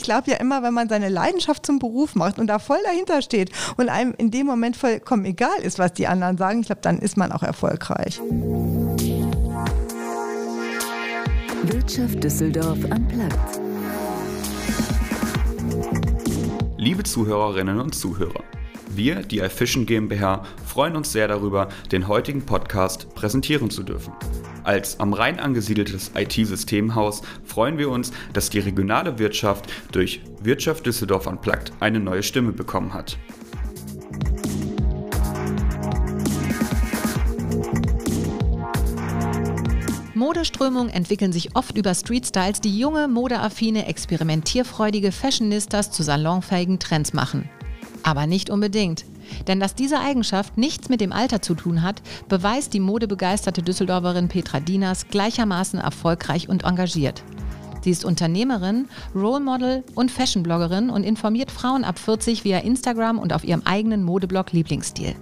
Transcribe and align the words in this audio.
Ich 0.00 0.04
glaube 0.04 0.30
ja 0.30 0.38
immer, 0.38 0.62
wenn 0.62 0.72
man 0.72 0.88
seine 0.88 1.10
Leidenschaft 1.10 1.66
zum 1.66 1.78
Beruf 1.78 2.14
macht 2.14 2.38
und 2.38 2.46
da 2.46 2.58
voll 2.58 2.78
dahinter 2.84 3.20
steht 3.20 3.50
und 3.76 3.90
einem 3.90 4.14
in 4.16 4.30
dem 4.30 4.46
Moment 4.46 4.74
vollkommen 4.74 5.26
egal 5.26 5.60
ist, 5.62 5.78
was 5.78 5.92
die 5.92 6.06
anderen 6.06 6.38
sagen, 6.38 6.60
ich 6.60 6.66
glaube, 6.68 6.80
dann 6.80 7.00
ist 7.00 7.18
man 7.18 7.30
auch 7.32 7.42
erfolgreich. 7.42 8.18
Wirtschaft 11.64 12.24
Düsseldorf 12.24 12.78
am 12.88 13.06
Platz. 13.08 13.60
Liebe 16.78 17.02
Zuhörerinnen 17.02 17.78
und 17.78 17.94
Zuhörer, 17.94 18.42
wir, 18.96 19.22
die 19.22 19.38
iFishing 19.38 19.86
GmbH, 19.86 20.44
freuen 20.64 20.96
uns 20.96 21.12
sehr 21.12 21.28
darüber, 21.28 21.68
den 21.92 22.08
heutigen 22.08 22.46
Podcast 22.46 23.14
präsentieren 23.14 23.70
zu 23.70 23.82
dürfen. 23.82 24.12
Als 24.64 25.00
am 25.00 25.12
Rhein 25.12 25.40
angesiedeltes 25.40 26.12
IT-Systemhaus 26.14 27.22
freuen 27.44 27.78
wir 27.78 27.90
uns, 27.90 28.12
dass 28.32 28.50
die 28.50 28.58
regionale 28.58 29.18
Wirtschaft 29.18 29.70
durch 29.92 30.20
Wirtschaft 30.42 30.86
Düsseldorf 30.86 31.26
Unplugged 31.26 31.72
eine 31.80 32.00
neue 32.00 32.22
Stimme 32.22 32.52
bekommen 32.52 32.92
hat. 32.94 33.18
Modeströmungen 40.14 40.92
entwickeln 40.92 41.32
sich 41.32 41.56
oft 41.56 41.78
über 41.78 41.94
Street-Styles, 41.94 42.60
die 42.60 42.78
junge, 42.78 43.08
modeaffine, 43.08 43.86
experimentierfreudige 43.86 45.12
Fashionistas 45.12 45.90
zu 45.90 46.02
salonfähigen 46.02 46.78
Trends 46.78 47.14
machen. 47.14 47.48
Aber 48.02 48.26
nicht 48.26 48.50
unbedingt. 48.50 49.04
Denn 49.46 49.60
dass 49.60 49.74
diese 49.74 50.00
Eigenschaft 50.00 50.58
nichts 50.58 50.88
mit 50.88 51.00
dem 51.00 51.12
Alter 51.12 51.42
zu 51.42 51.54
tun 51.54 51.82
hat, 51.82 52.02
beweist 52.28 52.72
die 52.74 52.80
modebegeisterte 52.80 53.62
Düsseldorferin 53.62 54.28
Petra 54.28 54.60
Dieners 54.60 55.08
gleichermaßen 55.08 55.78
erfolgreich 55.78 56.48
und 56.48 56.64
engagiert. 56.64 57.22
Sie 57.82 57.90
ist 57.90 58.04
Unternehmerin, 58.04 58.88
Role 59.14 59.40
Model 59.40 59.84
und 59.94 60.10
Fashion-Bloggerin 60.10 60.90
und 60.90 61.04
informiert 61.04 61.50
Frauen 61.50 61.84
ab 61.84 61.98
40 61.98 62.44
via 62.44 62.58
Instagram 62.58 63.18
und 63.18 63.32
auf 63.32 63.44
ihrem 63.44 63.62
eigenen 63.64 64.04
Modeblog 64.04 64.52
Lieblingsstil. 64.52 65.14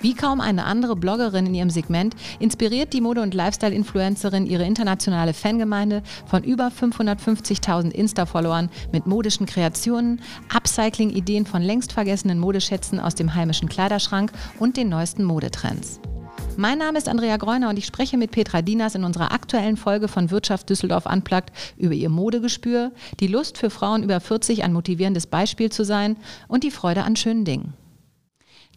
Wie 0.00 0.14
kaum 0.14 0.40
eine 0.40 0.64
andere 0.64 0.96
Bloggerin 0.96 1.46
in 1.46 1.54
ihrem 1.54 1.68
Segment 1.68 2.16
inspiriert 2.38 2.94
die 2.94 3.02
Mode- 3.02 3.20
und 3.20 3.34
Lifestyle-Influencerin 3.34 4.46
ihre 4.46 4.64
internationale 4.64 5.34
Fangemeinde 5.34 6.02
von 6.24 6.42
über 6.42 6.68
550.000 6.68 7.90
Insta-Followern 7.90 8.70
mit 8.92 9.06
modischen 9.06 9.44
Kreationen, 9.44 10.22
Upcycling-Ideen 10.54 11.44
von 11.44 11.60
längst 11.60 11.92
vergessenen 11.92 12.38
Modeschätzen 12.38 12.98
aus 12.98 13.14
dem 13.14 13.34
heimischen 13.34 13.68
Kleiderschrank 13.68 14.32
und 14.58 14.78
den 14.78 14.88
neuesten 14.88 15.22
Modetrends. 15.22 16.00
Mein 16.56 16.78
Name 16.78 16.96
ist 16.96 17.08
Andrea 17.08 17.36
Greuner 17.36 17.68
und 17.68 17.78
ich 17.78 17.86
spreche 17.86 18.16
mit 18.16 18.30
Petra 18.30 18.62
Dinas 18.62 18.94
in 18.94 19.04
unserer 19.04 19.32
aktuellen 19.32 19.76
Folge 19.76 20.08
von 20.08 20.30
Wirtschaft 20.30 20.70
Düsseldorf 20.70 21.04
Unplugged 21.04 21.52
über 21.76 21.94
ihr 21.94 22.08
Modegespür, 22.08 22.92
die 23.20 23.26
Lust 23.26 23.58
für 23.58 23.68
Frauen 23.68 24.02
über 24.02 24.18
40 24.18 24.64
ein 24.64 24.72
motivierendes 24.72 25.26
Beispiel 25.26 25.70
zu 25.70 25.84
sein 25.84 26.16
und 26.48 26.64
die 26.64 26.70
Freude 26.70 27.04
an 27.04 27.16
schönen 27.16 27.44
Dingen. 27.44 27.74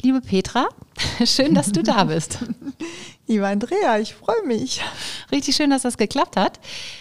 Liebe 0.01 0.21
Petra, 0.21 0.67
schön, 1.25 1.55
dass 1.55 1.71
du 1.71 1.81
da 1.83 2.05
bist. 2.05 2.39
Liebe 3.27 3.47
Andrea, 3.47 3.99
ich 3.99 4.13
freue 4.15 4.45
mich. 4.45 4.81
Richtig 5.31 5.55
schön, 5.55 5.69
dass 5.69 5.83
das 5.83 5.97
geklappt 5.97 6.35
hat. 6.35 6.59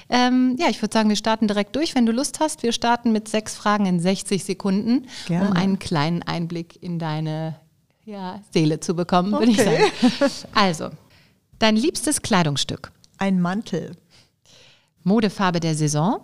Ähm, 0.08 0.56
ja, 0.58 0.68
ich 0.68 0.80
würde 0.80 0.92
sagen, 0.92 1.08
wir 1.08 1.16
starten 1.16 1.48
direkt 1.48 1.74
durch. 1.74 1.96
Wenn 1.96 2.06
du 2.06 2.12
Lust 2.12 2.38
hast, 2.38 2.62
wir 2.62 2.72
starten 2.72 3.10
mit 3.10 3.28
sechs 3.28 3.56
Fragen 3.56 3.86
in 3.86 3.98
60 3.98 4.44
Sekunden, 4.44 5.08
Gerne. 5.26 5.48
um 5.48 5.56
einen 5.56 5.78
kleinen 5.80 6.22
Einblick 6.22 6.80
in 6.80 7.00
deine 7.00 7.58
ja, 8.04 8.40
Seele 8.52 8.78
zu 8.78 8.94
bekommen, 8.94 9.32
würde 9.32 9.50
okay. 9.50 9.90
ich 10.10 10.20
sagen. 10.20 10.32
Also, 10.54 10.90
dein 11.58 11.76
liebstes 11.76 12.22
Kleidungsstück? 12.22 12.92
Ein 13.18 13.40
Mantel. 13.40 13.96
Modefarbe 15.02 15.58
der 15.58 15.74
Saison? 15.74 16.20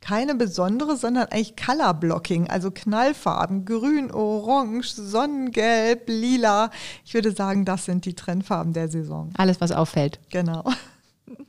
Keine 0.00 0.34
besondere, 0.34 0.96
sondern 0.96 1.28
eigentlich 1.28 1.56
Color 1.56 1.94
Blocking, 1.94 2.48
also 2.48 2.70
Knallfarben, 2.70 3.64
grün, 3.64 4.10
orange, 4.10 4.94
sonnengelb, 4.94 6.08
lila. 6.08 6.70
Ich 7.04 7.14
würde 7.14 7.32
sagen, 7.32 7.64
das 7.64 7.84
sind 7.84 8.04
die 8.06 8.14
Trendfarben 8.14 8.72
der 8.72 8.88
Saison. 8.88 9.30
Alles, 9.36 9.60
was 9.60 9.72
auffällt. 9.72 10.18
Genau. 10.30 10.64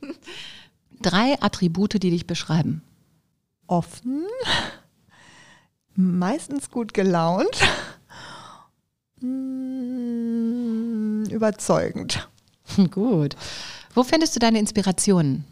Drei 1.00 1.40
Attribute, 1.40 2.02
die 2.02 2.10
dich 2.10 2.26
beschreiben. 2.26 2.82
Offen, 3.66 4.26
meistens 5.94 6.70
gut 6.70 6.92
gelaunt, 6.94 7.58
mm, 9.20 10.02
überzeugend. 11.30 12.28
Gut. 12.90 13.36
Wo 13.94 14.02
findest 14.02 14.36
du 14.36 14.40
deine 14.40 14.58
Inspirationen? 14.58 15.44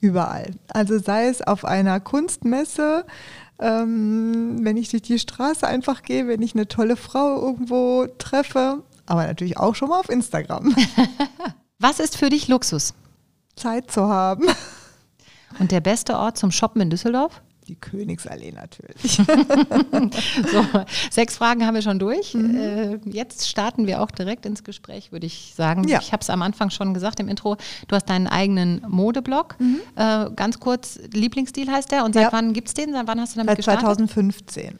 Überall. 0.00 0.52
Also 0.68 0.98
sei 0.98 1.26
es 1.26 1.42
auf 1.42 1.64
einer 1.64 1.98
Kunstmesse, 2.00 3.04
ähm, 3.58 4.64
wenn 4.64 4.76
ich 4.76 4.90
durch 4.90 5.02
die 5.02 5.18
Straße 5.18 5.66
einfach 5.66 6.02
gehe, 6.02 6.28
wenn 6.28 6.42
ich 6.42 6.54
eine 6.54 6.68
tolle 6.68 6.96
Frau 6.96 7.40
irgendwo 7.40 8.06
treffe, 8.18 8.82
aber 9.06 9.26
natürlich 9.26 9.56
auch 9.56 9.74
schon 9.74 9.88
mal 9.88 9.98
auf 9.98 10.08
Instagram. 10.08 10.74
Was 11.78 11.98
ist 11.98 12.16
für 12.16 12.28
dich 12.28 12.48
Luxus? 12.48 12.94
Zeit 13.56 13.90
zu 13.90 14.08
haben. 14.08 14.46
Und 15.58 15.72
der 15.72 15.80
beste 15.80 16.16
Ort 16.16 16.38
zum 16.38 16.50
Shoppen 16.50 16.82
in 16.82 16.90
Düsseldorf? 16.90 17.42
Die 17.68 17.74
Königsallee 17.74 18.52
natürlich. 18.52 19.12
so, 20.52 20.66
sechs 21.10 21.36
Fragen 21.36 21.66
haben 21.66 21.74
wir 21.74 21.82
schon 21.82 21.98
durch. 21.98 22.32
Mhm. 22.32 22.56
Äh, 22.56 22.98
jetzt 23.04 23.46
starten 23.46 23.86
wir 23.86 24.00
auch 24.00 24.10
direkt 24.10 24.46
ins 24.46 24.64
Gespräch, 24.64 25.12
würde 25.12 25.26
ich 25.26 25.52
sagen. 25.54 25.86
Ja. 25.86 26.00
Ich 26.00 26.12
habe 26.12 26.22
es 26.22 26.30
am 26.30 26.40
Anfang 26.40 26.70
schon 26.70 26.94
gesagt 26.94 27.20
im 27.20 27.28
Intro. 27.28 27.58
Du 27.86 27.94
hast 27.94 28.08
deinen 28.08 28.26
eigenen 28.26 28.82
Modeblog. 28.88 29.56
Mhm. 29.58 29.80
Äh, 29.96 30.30
ganz 30.34 30.58
kurz, 30.60 30.98
Lieblingsstil 31.12 31.70
heißt 31.70 31.92
der. 31.92 32.06
Und 32.06 32.14
seit 32.14 32.24
ja. 32.24 32.32
wann 32.32 32.54
gibt 32.54 32.68
es 32.68 32.74
den? 32.74 32.92
Seit 32.92 33.06
wann 33.06 33.20
hast 33.20 33.34
du 33.34 33.40
damit 33.40 33.50
Seit 33.50 33.56
gestartet? 33.58 33.84
2015. 33.84 34.78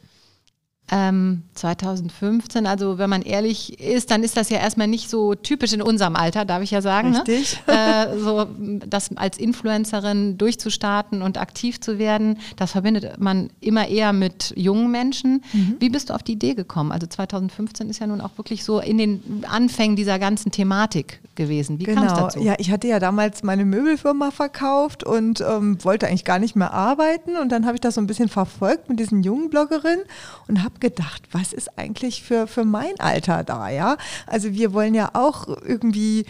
Ähm, 0.91 1.43
2015, 1.53 2.65
also 2.65 2.97
wenn 2.97 3.09
man 3.09 3.21
ehrlich 3.21 3.79
ist, 3.79 4.11
dann 4.11 4.23
ist 4.23 4.37
das 4.37 4.49
ja 4.49 4.57
erstmal 4.57 4.87
nicht 4.87 5.09
so 5.09 5.35
typisch 5.35 5.73
in 5.73 5.81
unserem 5.81 6.15
Alter, 6.15 6.45
darf 6.45 6.63
ich 6.63 6.71
ja 6.71 6.81
sagen. 6.81 7.11
Ne? 7.11 7.19
Richtig. 7.19 7.59
Ne? 7.67 7.75
Äh, 7.79 8.17
so, 8.19 8.45
das 8.87 9.15
als 9.15 9.37
Influencerin 9.37 10.37
durchzustarten 10.37 11.21
und 11.21 11.37
aktiv 11.37 11.79
zu 11.79 11.97
werden, 11.97 12.39
das 12.57 12.71
verbindet 12.71 13.19
man 13.19 13.49
immer 13.61 13.87
eher 13.87 14.11
mit 14.11 14.53
jungen 14.55 14.91
Menschen. 14.91 15.43
Mhm. 15.53 15.77
Wie 15.79 15.89
bist 15.89 16.09
du 16.09 16.13
auf 16.13 16.23
die 16.23 16.33
Idee 16.33 16.55
gekommen? 16.55 16.91
Also 16.91 17.07
2015 17.07 17.89
ist 17.89 17.99
ja 17.99 18.07
nun 18.07 18.21
auch 18.21 18.37
wirklich 18.37 18.63
so 18.63 18.79
in 18.79 18.97
den 18.97 19.45
Anfängen 19.47 19.95
dieser 19.95 20.19
ganzen 20.19 20.51
Thematik 20.51 21.21
gewesen. 21.35 21.79
Wie 21.79 21.85
genau. 21.85 22.01
kam 22.01 22.07
es 22.07 22.13
dazu? 22.19 22.39
Ja, 22.41 22.55
ich 22.57 22.69
hatte 22.71 22.87
ja 22.87 22.99
damals 22.99 23.43
meine 23.43 23.65
Möbelfirma 23.65 24.31
verkauft 24.31 25.03
und 25.03 25.41
ähm, 25.41 25.83
wollte 25.83 26.07
eigentlich 26.07 26.25
gar 26.25 26.39
nicht 26.39 26.55
mehr 26.55 26.73
arbeiten. 26.73 27.37
Und 27.37 27.51
dann 27.51 27.65
habe 27.65 27.75
ich 27.75 27.81
das 27.81 27.95
so 27.95 28.01
ein 28.01 28.07
bisschen 28.07 28.29
verfolgt 28.29 28.89
mit 28.89 28.99
diesen 28.99 29.23
jungen 29.23 29.49
Bloggerinnen 29.49 30.05
und 30.47 30.63
habe 30.63 30.78
gedacht, 30.79 31.23
was 31.31 31.53
ist 31.53 31.77
eigentlich 31.77 32.23
für, 32.23 32.47
für 32.47 32.65
mein 32.65 32.99
Alter 32.99 33.43
da, 33.43 33.69
ja? 33.69 33.97
Also 34.27 34.53
wir 34.53 34.73
wollen 34.73 34.95
ja 34.95 35.11
auch 35.13 35.47
irgendwie 35.47 36.25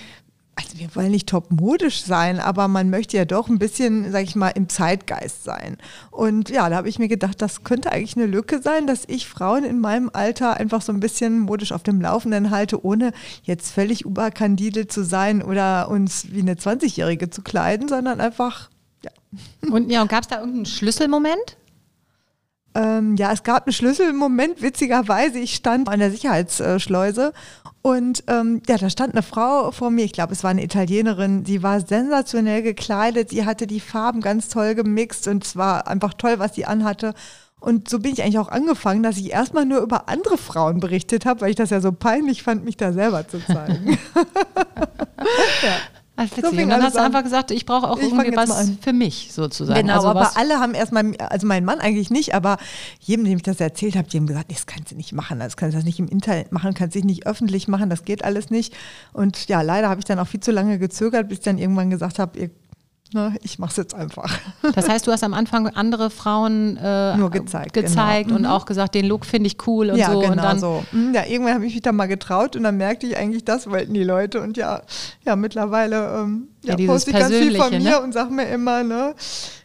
also 0.60 0.78
wir 0.78 0.94
wollen 0.94 1.12
nicht 1.12 1.30
top 1.30 1.52
modisch 1.52 2.04
sein, 2.04 2.40
aber 2.40 2.68
man 2.68 2.90
möchte 2.90 3.16
ja 3.16 3.24
doch 3.24 3.48
ein 3.48 3.60
bisschen, 3.60 4.12
sag 4.12 4.24
ich 4.24 4.36
mal, 4.36 4.50
im 4.50 4.68
Zeitgeist 4.68 5.46
sein. 5.46 5.78
Und 6.12 6.50
ja, 6.50 6.70
da 6.70 6.76
habe 6.76 6.90
ich 6.90 7.00
mir 7.00 7.08
gedacht, 7.08 7.42
das 7.42 7.64
könnte 7.64 7.92
eigentlich 7.92 8.18
eine 8.18 8.26
Lücke 8.26 8.62
sein, 8.62 8.86
dass 8.86 9.04
ich 9.08 9.28
Frauen 9.30 9.64
in 9.64 9.80
meinem 9.80 10.10
Alter 10.12 10.58
einfach 10.58 10.82
so 10.82 10.92
ein 10.92 11.00
bisschen 11.00 11.40
modisch 11.40 11.72
auf 11.72 11.84
dem 11.84 12.02
Laufenden 12.02 12.52
halte, 12.52 12.84
ohne 12.84 13.14
jetzt 13.44 13.72
völlig 13.72 14.02
überkandidelt 14.02 14.92
zu 14.92 15.06
sein 15.06 15.42
oder 15.42 15.90
uns 15.90 16.32
wie 16.32 16.42
eine 16.42 16.56
20-Jährige 16.56 17.30
zu 17.30 17.42
kleiden, 17.42 17.88
sondern 17.88 18.20
einfach, 18.20 18.70
ja. 19.04 19.12
Und 19.72 19.90
ja, 19.90 20.02
und 20.02 20.10
gab 20.10 20.24
es 20.24 20.28
da 20.28 20.40
irgendeinen 20.40 20.66
Schlüsselmoment? 20.66 21.56
Ähm, 22.76 23.16
ja, 23.16 23.32
es 23.32 23.44
gab 23.44 23.66
einen 23.66 23.74
Schlüsselmoment, 23.74 24.62
witzigerweise. 24.62 25.40
Ich 25.40 25.56
stand 25.56 25.90
an 25.90 26.00
der 26.00 26.12
Sicherheitsschleuse 26.12 27.34
und 27.82 28.24
ähm, 28.28 28.62
ja, 28.68 28.78
da 28.78 28.90
stand 28.90 29.14
eine 29.14 29.24
Frau 29.24 29.72
vor 29.72 29.90
mir. 29.90 30.06
Ich 30.06 30.14
glaube, 30.14 30.34
es 30.34 30.44
war 30.44 30.52
eine 30.52 30.64
Italienerin. 30.64 31.44
Die 31.44 31.64
war 31.64 31.80
sensationell 31.82 32.62
gekleidet. 32.62 33.30
Sie 33.30 33.46
hatte 33.46 33.68
die 33.68 33.80
Farben 33.80 34.22
ganz 34.22 34.50
toll 34.50 34.76
gemixt 34.76 35.28
und 35.28 35.44
es 35.44 35.56
war 35.56 35.88
einfach 35.88 36.14
toll, 36.14 36.40
was 36.40 36.56
sie 36.56 36.66
anhatte. 36.66 37.14
Und 37.60 37.90
so 37.90 38.00
bin 38.00 38.14
ich 38.14 38.22
eigentlich 38.24 38.40
auch 38.40 38.50
angefangen, 38.50 39.04
dass 39.04 39.18
ich 39.18 39.32
erstmal 39.32 39.66
nur 39.66 39.82
über 39.82 40.08
andere 40.08 40.38
Frauen 40.38 40.80
berichtet 40.80 41.26
habe, 41.26 41.42
weil 41.42 41.50
ich 41.50 41.56
das 41.58 41.72
ja 41.72 41.82
so 41.82 41.92
peinlich 41.92 42.44
fand, 42.44 42.64
mich 42.64 42.78
da 42.78 42.94
selber 42.94 43.28
zu 43.28 43.46
zeigen. 43.46 43.98
ja. 45.62 45.99
Also 46.20 46.36
witzig. 46.36 46.58
So 46.58 46.64
und 46.64 46.70
dann 46.70 46.84
hast 46.84 46.98
du 46.98 47.02
einfach 47.02 47.24
gesagt, 47.24 47.52
ich 47.52 47.66
brauche 47.66 47.90
auch 47.90 47.98
ich 47.98 48.12
irgendwie 48.12 48.36
was 48.36 48.72
für 48.82 48.92
mich 48.92 49.30
sozusagen. 49.32 49.80
Genau, 49.80 49.94
also 49.94 50.10
aber 50.10 50.36
alle 50.36 50.60
haben 50.60 50.74
erstmal, 50.74 51.16
also 51.18 51.48
mein 51.48 51.64
Mann 51.64 51.80
eigentlich 51.80 52.10
nicht, 52.10 52.36
aber 52.36 52.58
jedem, 53.00 53.24
dem 53.24 53.38
ich 53.38 53.44
das 53.44 53.62
erzählt 53.62 53.96
habe, 53.96 54.10
die 54.10 54.18
haben 54.18 54.28
gesagt, 54.28 54.52
das 54.52 54.66
kannst 54.66 54.92
du 54.92 54.96
nicht 54.96 55.14
machen, 55.14 55.40
das 55.40 55.56
kannst 55.56 55.78
du 55.78 55.82
nicht 55.82 55.98
im 55.98 56.10
Internet 56.10 56.52
machen, 56.52 56.74
kannst 56.74 56.96
dich 56.96 57.06
nicht 57.06 57.26
öffentlich 57.26 57.70
machen, 57.70 57.90
das 57.90 58.04
geht 58.04 58.26
alles 58.26 58.50
nicht. 58.50 58.76
Und 59.14 59.48
ja, 59.48 59.62
leider 59.62 59.88
habe 59.88 60.00
ich 60.02 60.06
dann 60.06 60.20
auch 60.20 60.28
viel 60.28 60.42
zu 60.42 60.52
lange 60.52 60.78
gezögert, 60.78 61.30
bis 61.30 61.38
ich 61.38 61.44
dann 61.46 61.58
irgendwann 61.58 61.90
gesagt 61.90 62.20
habe, 62.20 62.38
ihr 62.38 62.50
Ne, 63.12 63.34
ich 63.42 63.58
mache 63.58 63.72
es 63.72 63.78
jetzt 63.78 63.96
einfach. 63.96 64.32
Das 64.76 64.88
heißt, 64.88 65.08
du 65.08 65.12
hast 65.12 65.24
am 65.24 65.34
Anfang 65.34 65.68
andere 65.68 66.10
Frauen 66.10 66.78
äh, 66.78 67.18
nur 67.18 67.32
gezeigt, 67.32 67.74
gezeigt 67.74 68.28
genau. 68.28 68.36
und 68.36 68.42
mhm. 68.44 68.50
auch 68.50 68.66
gesagt, 68.66 68.94
den 68.94 69.06
Look 69.06 69.26
finde 69.26 69.48
ich 69.48 69.58
cool 69.68 69.90
und 69.90 69.98
ja, 69.98 70.12
so. 70.12 70.20
Genau 70.20 70.32
und 70.32 70.38
dann 70.38 70.60
so. 70.60 70.84
Mhm, 70.92 71.14
ja, 71.14 71.26
irgendwann 71.26 71.56
habe 71.56 71.66
ich 71.66 71.74
mich 71.74 71.82
da 71.82 71.92
mal 71.92 72.08
getraut 72.08 72.56
und 72.56 72.64
dann 72.64 72.78
merkte 72.78 73.08
ich 73.08 73.18
eigentlich, 73.18 73.44
das 73.44 73.68
wollten 73.70 73.94
die 73.94 74.04
Leute 74.04 74.42
und 74.42 74.58
ja, 74.58 74.82
ja 75.26 75.36
mittlerweile 75.36 76.20
ähm, 76.20 76.50
ja, 76.64 76.78
ja 76.78 76.88
poste 76.88 77.12
ich 77.12 77.18
ganz 77.18 77.34
viel 77.34 77.56
von 77.56 77.72
mir 77.72 77.80
ne? 77.80 78.02
und 78.02 78.14
sage 78.14 78.32
mir 78.32 78.48
immer, 78.48 78.84
ne, 78.84 79.16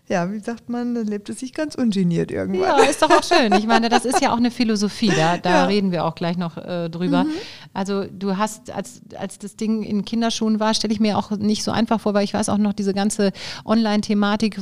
ja, 0.08 0.30
wie 0.30 0.38
sagt 0.38 0.68
man, 0.68 0.94
dann 0.94 1.06
lebt 1.06 1.28
es 1.30 1.40
sich 1.40 1.54
ganz 1.54 1.74
ungeniert 1.74 2.30
irgendwann. 2.30 2.60
Ja, 2.62 2.84
ist 2.84 3.00
doch 3.02 3.10
auch 3.10 3.22
schön. 3.22 3.52
Ich 3.54 3.66
meine, 3.66 3.88
das 3.88 4.04
ist 4.04 4.20
ja 4.20 4.32
auch 4.32 4.36
eine 4.36 4.50
Philosophie, 4.50 5.08
da, 5.16 5.38
da 5.38 5.50
Ja. 5.50 5.64
reden 5.64 5.92
wir 5.92 6.04
auch 6.04 6.14
gleich 6.14 6.36
noch 6.36 6.56
äh, 6.58 6.90
drüber. 6.90 7.24
Also 7.72 8.04
du 8.04 8.36
hast, 8.36 8.70
als, 8.70 9.00
als 9.18 9.38
das 9.38 9.56
Ding 9.56 9.82
in 9.82 10.04
Kinderschuhen 10.04 10.60
war, 10.60 10.74
stelle 10.74 10.92
ich 10.92 11.00
mir 11.00 11.16
auch 11.16 11.30
nicht 11.30 11.64
so 11.64 11.70
einfach 11.70 12.00
vor, 12.00 12.12
weil 12.14 12.24
ich 12.24 12.34
weiß 12.34 12.50
auch 12.50 12.58
noch 12.58 12.74
diese 12.74 12.92
ganze 12.92 13.32
Online-Thematik, 13.64 14.58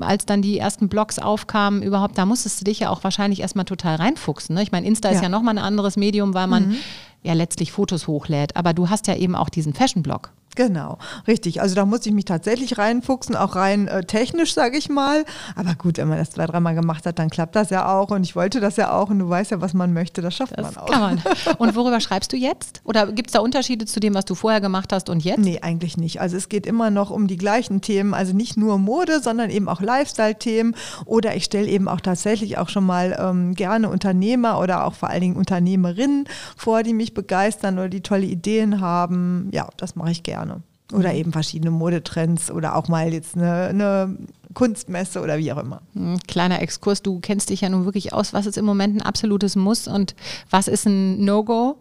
als 0.00 0.26
dann 0.26 0.42
die 0.42 0.58
ersten 0.58 0.88
Blogs 0.88 1.18
aufkamen, 1.18 1.82
überhaupt, 1.82 2.18
da 2.18 2.26
musstest 2.26 2.60
du 2.60 2.64
dich 2.64 2.80
ja 2.80 2.90
auch 2.90 3.04
wahrscheinlich 3.04 3.40
erstmal 3.40 3.64
total 3.64 3.96
reinfuchsen. 3.96 4.54
Ne? 4.54 4.62
Ich 4.62 4.72
meine, 4.72 4.86
Insta 4.86 5.08
ist 5.10 5.16
Ja. 5.16 5.22
ja 5.24 5.28
nochmal 5.28 5.56
ein 5.58 5.64
anderes 5.64 5.96
Medium, 5.96 6.34
weil 6.34 6.46
man 6.46 6.74
ja 7.22 7.32
letztlich 7.34 7.72
Fotos 7.72 8.06
hochlädt. 8.06 8.56
Aber 8.56 8.72
du 8.72 8.88
hast 8.88 9.06
ja 9.06 9.14
eben 9.16 9.34
auch 9.34 9.48
diesen 9.48 9.74
Fashion-Blog. 9.74 10.30
Genau, 10.56 10.98
richtig. 11.28 11.60
Also 11.60 11.74
da 11.74 11.84
musste 11.86 12.08
ich 12.08 12.14
mich 12.14 12.24
tatsächlich 12.24 12.78
reinfuchsen, 12.78 13.36
auch 13.36 13.54
rein 13.56 13.88
äh, 13.88 14.04
technisch, 14.04 14.54
sage 14.54 14.76
ich 14.78 14.88
mal. 14.88 15.24
Aber 15.54 15.74
gut, 15.74 15.98
wenn 15.98 16.08
man 16.08 16.18
das 16.18 16.30
zwei, 16.30 16.46
dreimal 16.46 16.74
gemacht 16.74 17.06
hat, 17.06 17.18
dann 17.18 17.30
klappt 17.30 17.54
das 17.54 17.70
ja 17.70 17.88
auch. 17.94 18.10
Und 18.10 18.24
ich 18.24 18.34
wollte 18.34 18.58
das 18.60 18.76
ja 18.76 18.92
auch. 18.92 19.10
Und 19.10 19.18
du 19.20 19.28
weißt 19.28 19.50
ja, 19.52 19.60
was 19.60 19.74
man 19.74 19.92
möchte, 19.92 20.22
das 20.22 20.34
schafft 20.34 20.58
Das 20.58 20.74
man 20.74 20.76
auch. 20.82 20.86
kann 20.90 21.00
man. 21.00 21.22
Und 21.58 21.76
worüber 21.76 22.00
schreibst 22.00 22.32
du 22.32 22.36
jetzt? 22.36 22.80
Oder 22.84 23.12
gibt 23.12 23.28
es 23.28 23.32
da 23.34 23.40
Unterschiede 23.40 23.84
zu 23.86 24.00
dem, 24.00 24.14
was 24.14 24.24
du 24.24 24.34
vorher 24.34 24.60
gemacht 24.60 24.92
hast 24.92 25.10
und 25.10 25.22
jetzt? 25.24 25.38
Nee, 25.40 25.60
eigentlich 25.60 25.96
nicht. 25.96 26.20
Also 26.20 26.36
es 26.36 26.48
geht 26.48 26.66
immer 26.66 26.90
noch 26.90 27.10
um 27.10 27.26
die 27.26 27.36
gleichen 27.36 27.82
Themen, 27.82 28.14
also 28.14 28.34
nicht 28.34 28.56
nur 28.56 28.78
Mode, 28.78 29.20
sondern 29.20 29.50
eben 29.50 29.68
auch 29.68 29.80
Lifestyle-Themen. 29.82 30.74
Oder 31.04 31.36
ich 31.36 31.44
stelle 31.44 31.66
eben 31.68 31.86
auch 31.86 32.00
tatsächlich 32.00 32.56
auch 32.56 32.70
schon 32.70 32.84
mal 32.84 33.16
ähm, 33.20 33.54
gerne 33.54 33.90
Unternehmer 33.90 34.58
oder 34.58 34.86
auch 34.86 34.94
vor 34.94 35.10
allen 35.10 35.20
Dingen 35.20 35.36
Unternehmerinnen 35.36 36.24
vor, 36.56 36.82
die 36.82 36.94
mich 36.94 37.12
begeistern 37.12 37.78
oder 37.78 37.88
die 37.90 38.00
tolle 38.00 38.24
Ideen 38.24 38.80
haben. 38.80 39.50
Ja, 39.52 39.68
das 39.76 39.96
mache 39.96 40.10
ich 40.12 40.22
gerne. 40.22 40.45
Oder 40.92 41.14
eben 41.14 41.32
verschiedene 41.32 41.70
Modetrends 41.72 42.50
oder 42.50 42.76
auch 42.76 42.86
mal 42.88 43.12
jetzt 43.12 43.36
eine, 43.36 43.66
eine 43.66 44.16
Kunstmesse 44.54 45.20
oder 45.20 45.36
wie 45.38 45.52
auch 45.52 45.58
immer. 45.58 45.82
Hm, 45.94 46.18
Kleiner 46.28 46.62
Exkurs, 46.62 47.02
du 47.02 47.18
kennst 47.20 47.50
dich 47.50 47.60
ja 47.62 47.68
nun 47.68 47.84
wirklich 47.84 48.12
aus, 48.12 48.32
was 48.32 48.46
ist 48.46 48.56
im 48.56 48.64
Moment 48.64 48.96
ein 48.96 49.02
absolutes 49.02 49.56
Muss 49.56 49.88
und 49.88 50.14
was 50.50 50.68
ist 50.68 50.86
ein 50.86 51.24
No-Go? 51.24 51.76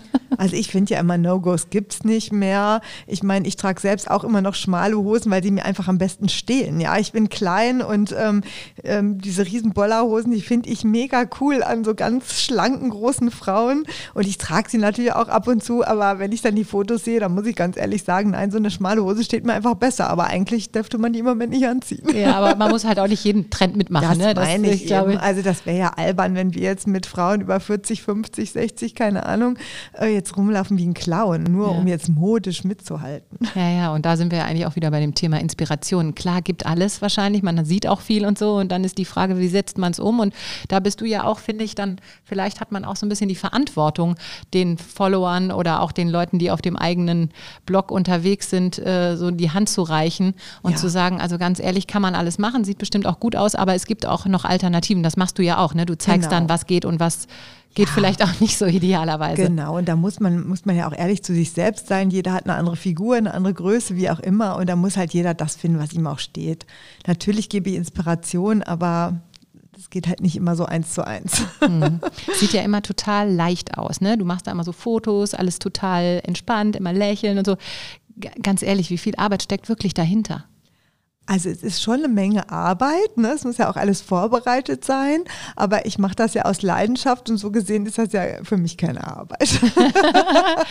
Also 0.38 0.54
ich 0.54 0.68
finde 0.68 0.92
ja 0.92 1.00
immer 1.00 1.16
No-Gos 1.16 1.70
gibt's 1.70 2.04
nicht 2.04 2.30
mehr. 2.30 2.82
Ich 3.06 3.22
meine, 3.22 3.46
ich 3.48 3.56
trage 3.56 3.80
selbst 3.80 4.10
auch 4.10 4.22
immer 4.22 4.42
noch 4.42 4.54
schmale 4.54 4.96
Hosen, 4.96 5.30
weil 5.30 5.40
die 5.40 5.50
mir 5.50 5.64
einfach 5.64 5.88
am 5.88 5.96
besten 5.96 6.28
stehen. 6.28 6.78
Ja, 6.78 6.98
ich 6.98 7.12
bin 7.12 7.30
klein 7.30 7.80
und 7.80 8.14
ähm, 8.18 8.42
ähm, 8.84 9.18
diese 9.18 9.46
riesen 9.46 9.72
Bollerhosen, 9.72 10.32
die 10.32 10.42
finde 10.42 10.68
ich 10.68 10.84
mega 10.84 11.24
cool 11.40 11.62
an 11.62 11.84
so 11.84 11.94
ganz 11.94 12.40
schlanken, 12.40 12.90
großen 12.90 13.30
Frauen. 13.30 13.84
Und 14.14 14.26
ich 14.26 14.36
trage 14.36 14.68
sie 14.68 14.78
natürlich 14.78 15.12
auch 15.12 15.28
ab 15.28 15.48
und 15.48 15.64
zu, 15.64 15.86
aber 15.86 16.18
wenn 16.18 16.32
ich 16.32 16.42
dann 16.42 16.54
die 16.54 16.64
Fotos 16.64 17.04
sehe, 17.04 17.20
dann 17.20 17.34
muss 17.34 17.46
ich 17.46 17.56
ganz 17.56 17.76
ehrlich 17.76 18.02
sagen, 18.02 18.30
nein, 18.30 18.50
so 18.50 18.58
eine 18.58 18.70
schmale 18.70 19.02
Hose 19.02 19.24
steht 19.24 19.46
mir 19.46 19.54
einfach 19.54 19.74
besser. 19.74 20.10
Aber 20.10 20.24
eigentlich 20.26 20.70
dürfte 20.70 20.98
man 20.98 21.12
die 21.12 21.20
im 21.20 21.24
Moment 21.24 21.52
nicht 21.52 21.66
anziehen. 21.66 22.06
Ja, 22.14 22.36
aber 22.36 22.56
man 22.56 22.70
muss 22.70 22.84
halt 22.86 22.98
auch 22.98 23.08
nicht 23.08 23.24
jeden 23.24 23.50
Trend 23.50 23.76
mitmachen. 23.76 24.18
Das 24.18 24.18
ne? 24.18 24.34
meine 24.34 24.70
ich, 24.70 24.86
glaube, 24.86 25.12
eben. 25.12 25.20
Also 25.20 25.42
das 25.42 25.66
wäre 25.66 25.78
ja 25.78 25.88
albern, 25.96 26.34
wenn 26.34 26.54
wir 26.54 26.62
jetzt 26.62 26.86
mit 26.86 27.06
Frauen 27.06 27.40
über 27.40 27.58
40, 27.60 28.02
50, 28.02 28.52
60, 28.52 28.94
keine 28.94 29.26
Ahnung, 29.26 29.58
äh, 29.98 30.06
jetzt 30.12 30.36
rumlaufen 30.36 30.78
wie 30.78 30.86
ein 30.86 30.94
Clown, 30.94 31.44
nur 31.44 31.66
Ja. 31.72 31.78
um 31.78 31.86
jetzt 31.86 32.08
modisch 32.08 32.64
mitzuhalten. 32.64 33.38
Ja, 33.54 33.68
ja, 33.70 33.92
und 33.94 34.04
da 34.06 34.16
sind 34.16 34.32
wir 34.32 34.44
eigentlich 34.44 34.66
auch 34.66 34.76
wieder 34.76 34.90
bei 34.90 35.00
dem 35.00 35.14
Thema 35.14 35.38
Inspiration. 35.40 36.14
Klar, 36.14 36.42
gibt 36.42 36.66
alles 36.66 37.02
wahrscheinlich, 37.02 37.42
man 37.42 37.64
sieht 37.64 37.86
auch 37.86 38.00
viel 38.00 38.26
und 38.26 38.38
so 38.38 38.56
und 38.56 38.70
dann 38.72 38.84
ist 38.84 38.98
die 38.98 39.04
Frage, 39.04 39.38
wie 39.38 39.48
setzt 39.48 39.78
man 39.78 39.92
es 39.92 39.98
um? 40.00 40.20
Und 40.20 40.34
da 40.68 40.80
bist 40.80 41.00
du 41.00 41.04
ja 41.04 41.24
auch, 41.24 41.38
finde 41.38 41.64
ich, 41.64 41.74
dann, 41.74 41.96
vielleicht 42.24 42.60
hat 42.60 42.72
man 42.72 42.84
auch 42.84 42.96
so 42.96 43.06
ein 43.06 43.08
bisschen 43.08 43.28
die 43.28 43.34
Verantwortung, 43.34 44.16
den 44.54 44.78
Followern 44.78 45.50
oder 45.52 45.80
auch 45.82 45.92
den 45.92 46.08
Leuten, 46.08 46.38
die 46.38 46.50
auf 46.50 46.62
dem 46.62 46.76
eigenen 46.76 47.30
Blog 47.64 47.90
unterwegs 47.90 48.50
sind, 48.50 48.78
äh, 48.78 49.16
so 49.16 49.30
die 49.30 49.50
Hand 49.50 49.68
zu 49.68 49.82
reichen 49.82 50.34
und 50.62 50.72
Ja. 50.72 50.76
zu 50.78 50.88
sagen, 50.88 51.20
also 51.20 51.38
ganz 51.38 51.60
ehrlich, 51.60 51.86
kann 51.86 52.02
man 52.02 52.14
alles 52.14 52.38
machen, 52.38 52.64
sieht 52.64 52.78
bestimmt 52.78 53.06
auch 53.06 53.20
gut 53.20 53.36
aus, 53.36 53.54
aber 53.54 53.74
es 53.74 53.86
gibt 53.86 54.06
auch 54.06 54.26
noch 54.26 54.44
Alternativen. 54.44 55.02
Das 55.02 55.16
machst 55.16 55.38
du 55.38 55.42
ja 55.42 55.58
auch, 55.58 55.74
ne? 55.74 55.86
Du 55.86 55.96
zeigst 55.96 56.28
Genau. 56.30 56.40
dann, 56.40 56.48
was 56.48 56.66
geht 56.66 56.84
und 56.84 57.00
was 57.00 57.26
geht 57.76 57.88
vielleicht 57.90 58.24
auch 58.24 58.40
nicht 58.40 58.58
so 58.58 58.66
idealerweise. 58.66 59.44
Genau, 59.44 59.76
und 59.76 59.86
da 59.86 59.94
muss 59.94 60.18
man, 60.18 60.48
muss 60.48 60.64
man 60.64 60.74
ja 60.74 60.88
auch 60.88 60.96
ehrlich 60.96 61.22
zu 61.22 61.32
sich 61.32 61.52
selbst 61.52 61.86
sein. 61.86 62.10
Jeder 62.10 62.32
hat 62.32 62.46
eine 62.46 62.54
andere 62.54 62.74
Figur, 62.74 63.16
eine 63.16 63.32
andere 63.34 63.54
Größe, 63.54 63.94
wie 63.96 64.10
auch 64.10 64.18
immer. 64.18 64.56
Und 64.56 64.68
da 64.68 64.74
muss 64.74 64.96
halt 64.96 65.12
jeder 65.12 65.34
das 65.34 65.54
finden, 65.54 65.78
was 65.78 65.92
ihm 65.92 66.06
auch 66.06 66.18
steht. 66.18 66.66
Natürlich 67.06 67.48
gebe 67.48 67.70
ich 67.70 67.76
Inspiration, 67.76 68.62
aber 68.62 69.20
das 69.72 69.90
geht 69.90 70.08
halt 70.08 70.20
nicht 70.20 70.36
immer 70.36 70.56
so 70.56 70.64
eins 70.64 70.94
zu 70.94 71.06
eins. 71.06 71.42
Sieht 72.40 72.54
ja 72.54 72.62
immer 72.62 72.80
total 72.80 73.30
leicht 73.30 73.76
aus, 73.76 74.00
ne? 74.00 74.16
Du 74.16 74.24
machst 74.24 74.46
da 74.46 74.52
immer 74.52 74.64
so 74.64 74.72
Fotos, 74.72 75.34
alles 75.34 75.58
total 75.58 76.22
entspannt, 76.24 76.76
immer 76.76 76.94
lächeln 76.94 77.36
und 77.36 77.44
so. 77.44 77.56
G 78.16 78.30
ganz 78.42 78.62
ehrlich, 78.62 78.88
wie 78.88 78.96
viel 78.96 79.14
Arbeit 79.16 79.42
steckt 79.42 79.68
wirklich 79.68 79.92
dahinter? 79.92 80.46
Also 81.26 81.48
es 81.48 81.62
ist 81.62 81.82
schon 81.82 81.94
eine 81.94 82.08
Menge 82.08 82.50
Arbeit, 82.50 83.16
ne? 83.16 83.32
es 83.32 83.44
muss 83.44 83.58
ja 83.58 83.68
auch 83.68 83.76
alles 83.76 84.00
vorbereitet 84.00 84.84
sein, 84.84 85.24
aber 85.56 85.84
ich 85.84 85.98
mache 85.98 86.14
das 86.14 86.34
ja 86.34 86.44
aus 86.44 86.62
Leidenschaft 86.62 87.28
und 87.28 87.36
so 87.36 87.50
gesehen 87.50 87.84
ist 87.86 87.98
das 87.98 88.12
ja 88.12 88.22
für 88.44 88.56
mich 88.56 88.76
keine 88.76 89.06
Arbeit. 89.06 89.60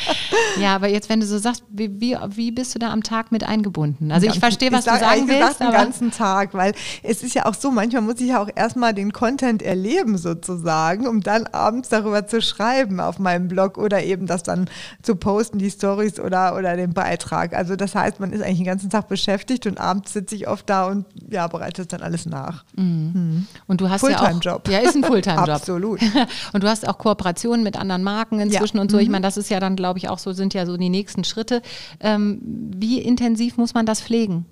Ja, 0.60 0.76
aber 0.76 0.88
jetzt, 0.88 1.10
wenn 1.10 1.20
du 1.20 1.26
so 1.26 1.38
sagst, 1.38 1.64
wie, 1.70 2.00
wie, 2.00 2.18
wie 2.30 2.52
bist 2.52 2.76
du 2.76 2.80
da 2.80 2.92
am 2.92 3.04
Tag 3.04 3.32
mit 3.32 3.44
eingebunden? 3.44 4.12
Also 4.12 4.28
ich 4.28 4.40
verstehe, 4.40 4.72
was 4.72 4.80
ich 4.80 4.86
sag 4.86 5.00
du 5.00 5.06
sagen 5.06 5.28
willst, 5.28 5.42
gesagt, 5.42 5.60
den 5.60 5.72
ganzen 5.72 6.12
Tag, 6.12 6.54
weil 6.54 6.74
es 7.04 7.24
ist 7.24 7.34
ja 7.36 7.46
auch 7.46 7.54
so, 7.54 7.72
manchmal 7.72 8.02
muss 8.02 8.20
ich 8.20 8.30
ja 8.30 8.42
auch 8.42 8.50
erstmal 8.54 8.94
den 8.94 9.12
Content 9.12 9.62
erleben 9.62 10.18
sozusagen, 10.18 11.08
um 11.08 11.22
dann 11.22 11.48
abends 11.48 11.90
darüber 11.90 12.26
zu 12.28 12.42
schreiben 12.42 13.00
auf 13.00 13.20
meinem 13.20 13.48
Blog 13.48 13.78
oder 13.78 14.04
eben 14.04 14.28
das 14.28 14.44
dann 14.44 14.70
zu 15.02 15.16
posten, 15.16 15.58
die 15.58 15.72
Stories 15.72 16.20
oder, 16.20 16.56
oder 16.56 16.76
den 16.76 16.94
Beitrag. 16.94 17.54
Also 17.54 17.76
das 17.76 17.96
heißt, 17.96 18.20
man 18.20 18.32
ist 18.32 18.42
eigentlich 18.42 18.60
den 18.60 18.66
ganzen 18.66 18.90
Tag 18.90 19.08
beschäftigt 19.08 19.68
und 19.68 19.80
abends 19.80 20.14
sitze 20.14 20.36
ich 20.36 20.45
oft 20.48 20.70
da 20.70 20.88
und 20.88 21.06
ja, 21.30 21.48
bereite 21.48 21.86
dann 21.86 22.02
alles 22.02 22.26
nach. 22.26 22.64
und 22.76 23.48
du 23.70 23.90
hast 23.90 24.02
ja 24.04 24.16
auch 24.18 24.20
Fulltime-Job. 24.22 24.68
Ja, 24.70 24.80
ist 24.80 24.96
ein 24.96 25.04
Fulltime-Job. 25.04 25.50
Absolut. 25.50 26.00
Und 26.54 26.64
du 26.64 26.70
hast 26.70 26.88
auch 26.88 26.98
Kooperationen 26.98 27.64
mit 27.64 27.78
anderen 27.78 28.04
Marken 28.04 28.40
inzwischen 28.40 28.78
Ja. 28.78 28.82
und 28.84 28.92
so. 28.92 28.98
Mhm. 28.98 29.04
Ich 29.04 29.10
meine, 29.10 29.24
das 29.24 29.38
ist 29.38 29.50
ja 29.50 29.60
dann, 29.60 29.76
glaube 29.76 30.00
ich, 30.00 30.10
auch 30.10 30.20
so, 30.20 30.32
sind 30.34 30.54
ja 30.54 30.66
so 30.66 30.78
die 30.78 30.90
nächsten 30.90 31.24
Schritte. 31.24 31.62
Ähm, 32.00 32.40
wie 32.44 33.00
intensiv 33.02 33.58
muss 33.58 33.74
man 33.74 33.86
das 33.86 34.02
pflegen? 34.02 34.46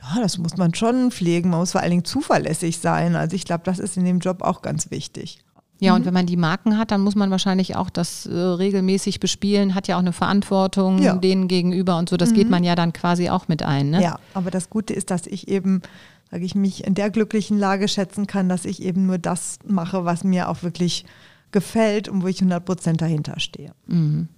Ja, 0.00 0.20
das 0.20 0.38
muss 0.38 0.56
man 0.56 0.74
schon 0.74 1.10
pflegen. 1.10 1.50
Man 1.50 1.60
muss 1.60 1.72
vor 1.72 1.80
allen 1.80 1.90
Dingen 1.90 2.04
zuverlässig 2.04 2.78
sein. 2.78 3.16
Also 3.16 3.36
ich 3.36 3.44
glaube, 3.44 3.62
das 3.64 3.78
ist 3.78 3.96
in 3.96 4.04
dem 4.04 4.18
Job 4.18 4.42
auch 4.42 4.60
ganz 4.62 4.90
wichtig. 4.90 5.43
Ja, 5.84 5.92
Mhm. 5.92 5.96
und 6.00 6.06
wenn 6.06 6.14
man 6.14 6.26
die 6.26 6.36
Marken 6.36 6.78
hat, 6.78 6.90
dann 6.90 7.00
muss 7.02 7.14
man 7.14 7.30
wahrscheinlich 7.30 7.76
auch 7.76 7.90
das 7.90 8.26
äh, 8.26 8.34
regelmäßig 8.34 9.20
bespielen, 9.20 9.74
hat 9.74 9.86
ja 9.88 9.96
auch 9.96 10.00
eine 10.00 10.12
Verantwortung 10.12 10.98
Ja. 10.98 11.14
Mhm. 11.14 11.20
denen 11.20 11.48
gegenüber 11.48 11.98
und 11.98 12.08
so. 12.08 12.16
Das 12.16 12.32
geht 12.32 12.50
man 12.50 12.64
ja 12.64 12.74
dann 12.74 12.92
quasi 12.92 13.28
auch 13.30 13.48
mit 13.48 13.62
ein. 13.62 13.90
Ne? 13.90 14.02
Ja, 14.02 14.18
aber 14.34 14.50
das 14.50 14.70
Gute 14.70 14.94
ist, 14.94 15.10
dass 15.10 15.26
ich 15.26 15.48
eben, 15.48 15.82
sage 16.30 16.44
ich, 16.44 16.54
mich 16.54 16.84
in 16.84 16.94
der 16.94 17.10
glücklichen 17.10 17.58
Lage 17.58 17.86
schätzen 17.88 18.26
kann, 18.26 18.48
dass 18.48 18.64
ich 18.64 18.82
eben 18.82 19.06
nur 19.06 19.18
das 19.18 19.58
mache, 19.66 20.04
was 20.04 20.24
mir 20.24 20.48
auch 20.48 20.62
wirklich 20.62 21.04
gefällt 21.52 22.08
und 22.08 22.22
wo 22.22 22.26
ich 22.26 22.40
100 22.40 22.64
Prozent 22.64 23.00
dahinter 23.00 23.38
stehe. 23.38 23.70
Mhm. 23.86 24.28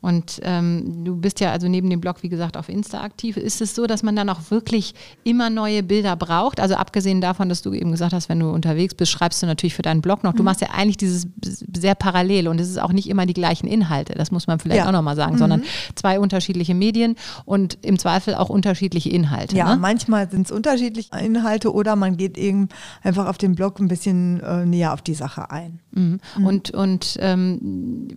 Und 0.00 0.40
ähm, 0.42 1.04
du 1.04 1.16
bist 1.16 1.40
ja 1.40 1.50
also 1.52 1.68
neben 1.68 1.90
dem 1.90 2.00
Blog, 2.00 2.22
wie 2.22 2.28
gesagt, 2.28 2.56
auf 2.56 2.68
Insta 2.68 3.00
aktiv. 3.02 3.36
Ist 3.36 3.60
es 3.60 3.74
so, 3.74 3.86
dass 3.86 4.02
man 4.02 4.16
dann 4.16 4.28
auch 4.28 4.50
wirklich 4.50 4.94
immer 5.24 5.50
neue 5.50 5.82
Bilder 5.82 6.16
braucht? 6.16 6.60
Also 6.60 6.74
abgesehen 6.74 7.20
davon, 7.20 7.48
dass 7.48 7.62
du 7.62 7.72
eben 7.72 7.90
gesagt 7.90 8.12
hast, 8.12 8.28
wenn 8.28 8.40
du 8.40 8.50
unterwegs 8.50 8.94
bist, 8.94 9.12
schreibst 9.12 9.42
du 9.42 9.46
natürlich 9.46 9.74
für 9.74 9.82
deinen 9.82 10.00
Blog 10.02 10.22
noch. 10.24 10.32
Du 10.32 10.42
Mhm. 10.42 10.44
machst 10.46 10.60
ja 10.60 10.68
eigentlich 10.74 10.96
dieses 10.96 11.26
sehr 11.74 11.94
parallel 11.94 12.48
und 12.48 12.60
es 12.60 12.68
ist 12.68 12.78
auch 12.80 12.92
nicht 12.92 13.08
immer 13.08 13.26
die 13.26 13.34
gleichen 13.34 13.66
Inhalte. 13.66 14.14
Das 14.14 14.30
muss 14.30 14.46
man 14.46 14.58
vielleicht 14.58 14.78
Ja. 14.78 14.84
Mhm. 14.84 14.88
auch 14.88 14.92
nochmal 15.00 15.16
sagen, 15.16 15.38
sondern 15.38 15.62
zwei 15.94 16.18
unterschiedliche 16.20 16.74
Medien 16.74 17.16
und 17.44 17.78
im 17.82 17.98
Zweifel 17.98 18.34
auch 18.34 18.48
unterschiedliche 18.50 19.10
Inhalte. 19.10 19.56
Ja, 19.56 19.74
ne? 19.74 19.80
manchmal 19.80 20.30
sind 20.30 20.46
es 20.46 20.52
unterschiedliche 20.52 21.10
Inhalte 21.18 21.72
oder 21.72 21.96
man 21.96 22.16
geht 22.16 22.36
eben 22.38 22.68
einfach 23.02 23.26
auf 23.26 23.38
dem 23.38 23.54
Blog 23.54 23.78
ein 23.80 23.88
bisschen 23.88 24.40
äh, 24.40 24.66
näher 24.66 24.92
auf 24.92 25.02
die 25.02 25.14
Sache 25.14 25.50
ein. 25.50 25.80
Mhm. 25.92 26.20
Und, 26.44 26.70
und 26.72 27.16
ähm, 27.20 28.08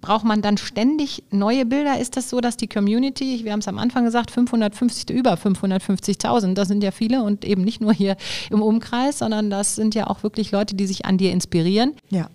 braucht 0.00 0.24
man 0.24 0.42
dann 0.42 0.56
ständig 0.56 0.87
neue 1.30 1.66
Bilder? 1.66 1.98
Ist 1.98 2.16
das 2.16 2.30
so, 2.30 2.40
dass 2.40 2.56
die 2.56 2.68
Community, 2.68 3.44
wir 3.44 3.52
haben 3.52 3.60
es 3.60 3.68
am 3.68 3.78
Anfang 3.78 4.04
gesagt, 4.04 4.30
550, 4.30 5.10
über 5.10 5.34
550.000, 5.34 6.54
das 6.54 6.68
sind 6.68 6.82
ja 6.82 6.90
viele 6.90 7.22
und 7.22 7.44
eben 7.44 7.62
nicht 7.62 7.80
nur 7.80 7.92
hier 7.92 8.16
im 8.50 8.62
Umkreis, 8.62 9.18
sondern 9.18 9.50
das 9.50 9.76
sind 9.76 9.94
ja 9.94 10.06
auch 10.06 10.22
wirklich 10.22 10.50
Leute, 10.52 10.74
die 10.74 10.86
sich 10.86 11.04
an 11.04 11.18
dir 11.18 11.32
inspirieren. 11.32 11.94
Ja. 12.10 12.28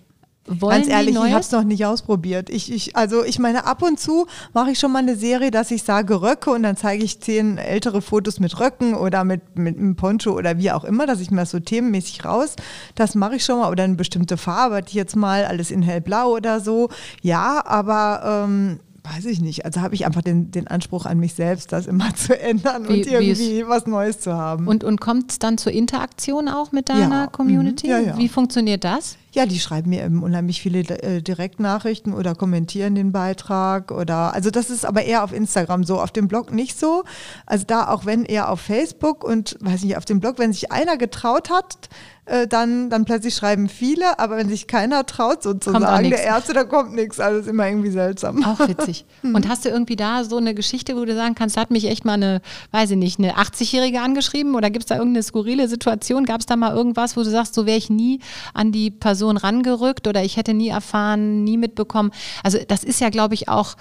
Wollen 0.46 0.82
Ganz 0.82 0.88
ehrlich, 0.90 1.16
ich 1.16 1.22
habe 1.32 1.40
es 1.40 1.52
noch 1.52 1.64
nicht 1.64 1.86
ausprobiert. 1.86 2.50
Ich, 2.50 2.70
ich, 2.70 2.98
also 2.98 3.24
ich 3.24 3.40
meine, 3.40 3.66
ab 3.66 3.82
und 3.82 3.98
zu 3.98 4.28
mache 4.54 4.72
ich 4.72 4.80
schon 4.80 4.92
mal 4.92 5.00
eine 5.00 5.16
Serie, 5.16 5.52
dass 5.52 5.72
ich 5.72 5.84
sage 5.84 6.22
Röcke 6.22 6.52
und 6.52 6.64
dann 6.64 6.76
zeige 6.76 7.02
ich 7.02 7.22
zehn 7.22 7.58
ältere 7.58 8.02
Fotos 8.02 8.42
mit 8.42 8.60
Röcken 8.60 8.94
oder 8.94 9.24
mit, 9.24 9.58
mit 9.58 9.78
einem 9.78 9.96
Poncho 9.96 10.32
oder 10.32 10.58
wie 10.58 10.72
auch 10.72 10.84
immer, 10.84 11.08
dass 11.08 11.22
ich 11.22 11.32
mir 11.32 11.38
das 11.38 11.52
so 11.52 11.60
themenmäßig 11.62 12.26
raus. 12.26 12.58
Das 12.96 13.16
mache 13.16 13.38
ich 13.38 13.46
schon 13.46 13.60
mal. 13.60 13.72
Oder 13.72 13.86
eine 13.86 13.96
bestimmte 13.96 14.36
Farbe, 14.36 14.82
die 14.82 14.98
jetzt 14.98 15.16
mal 15.16 15.46
alles 15.46 15.72
in 15.72 15.82
hellblau 15.82 16.32
oder 16.34 16.60
so. 16.60 16.90
Ja, 17.22 17.64
aber 17.66 18.44
ähm, 18.46 18.82
weiß 19.04 19.24
ich 19.26 19.40
nicht. 19.40 19.64
Also 19.64 19.80
habe 19.80 19.96
ich 19.96 20.06
einfach 20.06 20.24
den, 20.24 20.52
den 20.52 20.68
Anspruch 20.68 21.06
an 21.06 21.20
mich 21.20 21.36
selbst, 21.36 21.72
das 21.72 21.88
immer 21.88 22.14
zu 22.16 22.38
ändern 22.38 22.90
Wie- 22.90 22.94
und 22.96 23.08
irgendwie 23.08 23.66
was 23.68 23.88
Neues 23.88 24.20
zu 24.20 24.34
haben. 24.34 24.68
Und, 24.68 24.84
und 24.84 25.00
kommt 25.00 25.32
es 25.32 25.40
dann 25.40 25.58
zur 25.58 25.72
Interaktion 25.72 26.50
auch 26.50 26.74
mit 26.74 26.90
deiner 26.90 27.22
Ja, 27.22 27.28
Community? 27.28 27.88
mhm, 27.88 27.92
ja, 27.94 28.00
ja. 28.00 28.18
Wie 28.18 28.28
funktioniert 28.28 28.84
das? 28.84 29.16
Ja, 29.34 29.48
die 29.48 29.60
schreiben 29.60 29.90
mir 29.90 30.06
eben 30.06 30.22
unheimlich 30.22 30.62
viele 30.62 30.80
äh, 30.80 31.22
Direktnachrichten 31.22 32.14
oder 32.14 32.36
kommentieren 32.36 32.94
den 32.94 33.12
Beitrag 33.12 33.92
oder 33.92 34.34
also 34.34 34.52
das 34.52 34.70
ist 34.70 34.86
aber 34.86 35.04
eher 35.04 35.24
auf 35.24 35.34
Instagram 35.34 35.84
so, 35.84 36.00
auf 36.00 36.12
dem 36.12 36.28
Blog 36.28 36.54
nicht 36.54 36.80
so. 36.80 37.04
Also 37.48 37.66
da 37.68 37.88
auch 37.90 38.06
wenn 38.06 38.26
eher 38.26 38.50
auf 38.50 38.62
Facebook 38.62 39.24
und 39.24 39.58
weiß 39.60 39.84
nicht, 39.84 39.98
auf 39.98 40.06
dem 40.06 40.20
Blog, 40.20 40.38
wenn 40.38 40.54
sich 40.54 40.72
einer 40.72 40.98
getraut 40.98 41.50
hat, 41.50 41.90
äh, 42.26 42.48
dann, 42.48 42.90
dann 42.90 43.04
plötzlich 43.04 43.36
schreiben 43.36 43.68
viele, 43.68 44.18
aber 44.18 44.38
wenn 44.38 44.48
sich 44.48 44.68
keiner 44.68 45.06
traut, 45.06 45.44
sozusagen, 45.44 46.10
der 46.10 46.24
Erste, 46.24 46.54
da 46.54 46.64
kommt 46.64 46.94
nichts. 46.94 47.20
Also 47.20 47.40
ist 47.40 47.48
immer 47.48 47.68
irgendwie 47.68 47.90
seltsam. 47.90 48.44
Auch 48.46 48.60
witzig. 48.68 49.06
Hm. 49.22 49.36
Und 49.36 49.48
hast 49.48 49.64
du 49.64 49.70
irgendwie 49.70 49.96
da 49.96 50.24
so 50.24 50.38
eine 50.38 50.54
Geschichte, 50.54 50.96
wo 50.96 51.06
du 51.06 51.16
sagen 51.16 51.36
kannst, 51.36 51.56
da 51.56 51.62
hat 51.62 51.72
mich 51.72 51.86
echt 51.86 52.04
mal 52.04 52.14
eine, 52.14 52.42
weiß 52.72 52.92
ich 52.92 52.98
nicht, 52.98 53.20
eine 53.20 53.38
80-Jährige 53.38 54.02
angeschrieben 54.02 54.56
oder 54.56 54.70
gibt 54.70 54.84
es 54.84 54.90
da 54.90 54.96
irgendeine 54.96 55.24
skurrile 55.24 55.68
Situation? 55.68 56.26
Gab 56.26 56.42
es 56.42 56.46
da 56.46 56.56
mal 56.56 56.76
irgendwas, 56.76 57.16
wo 57.16 57.24
du 57.24 57.30
sagst, 57.30 57.54
so 57.54 57.66
wäre 57.66 57.78
ich 57.78 57.90
nie 57.90 58.20
an 58.54 58.72
die 58.72 58.92
Person 58.92 59.23
rangerückt 59.32 60.08
oder 60.08 60.24
ich 60.24 60.38
hätte 60.38 60.54
nie 60.54 60.70
erfahren, 60.70 61.44
nie 61.44 61.58
mitbekommen? 61.58 62.12
Also 62.44 62.60
das 62.68 62.84
ist 62.84 63.02
ja, 63.02 63.10
glaube 63.10 63.34
ich, 63.34 63.50
auch 63.50 63.76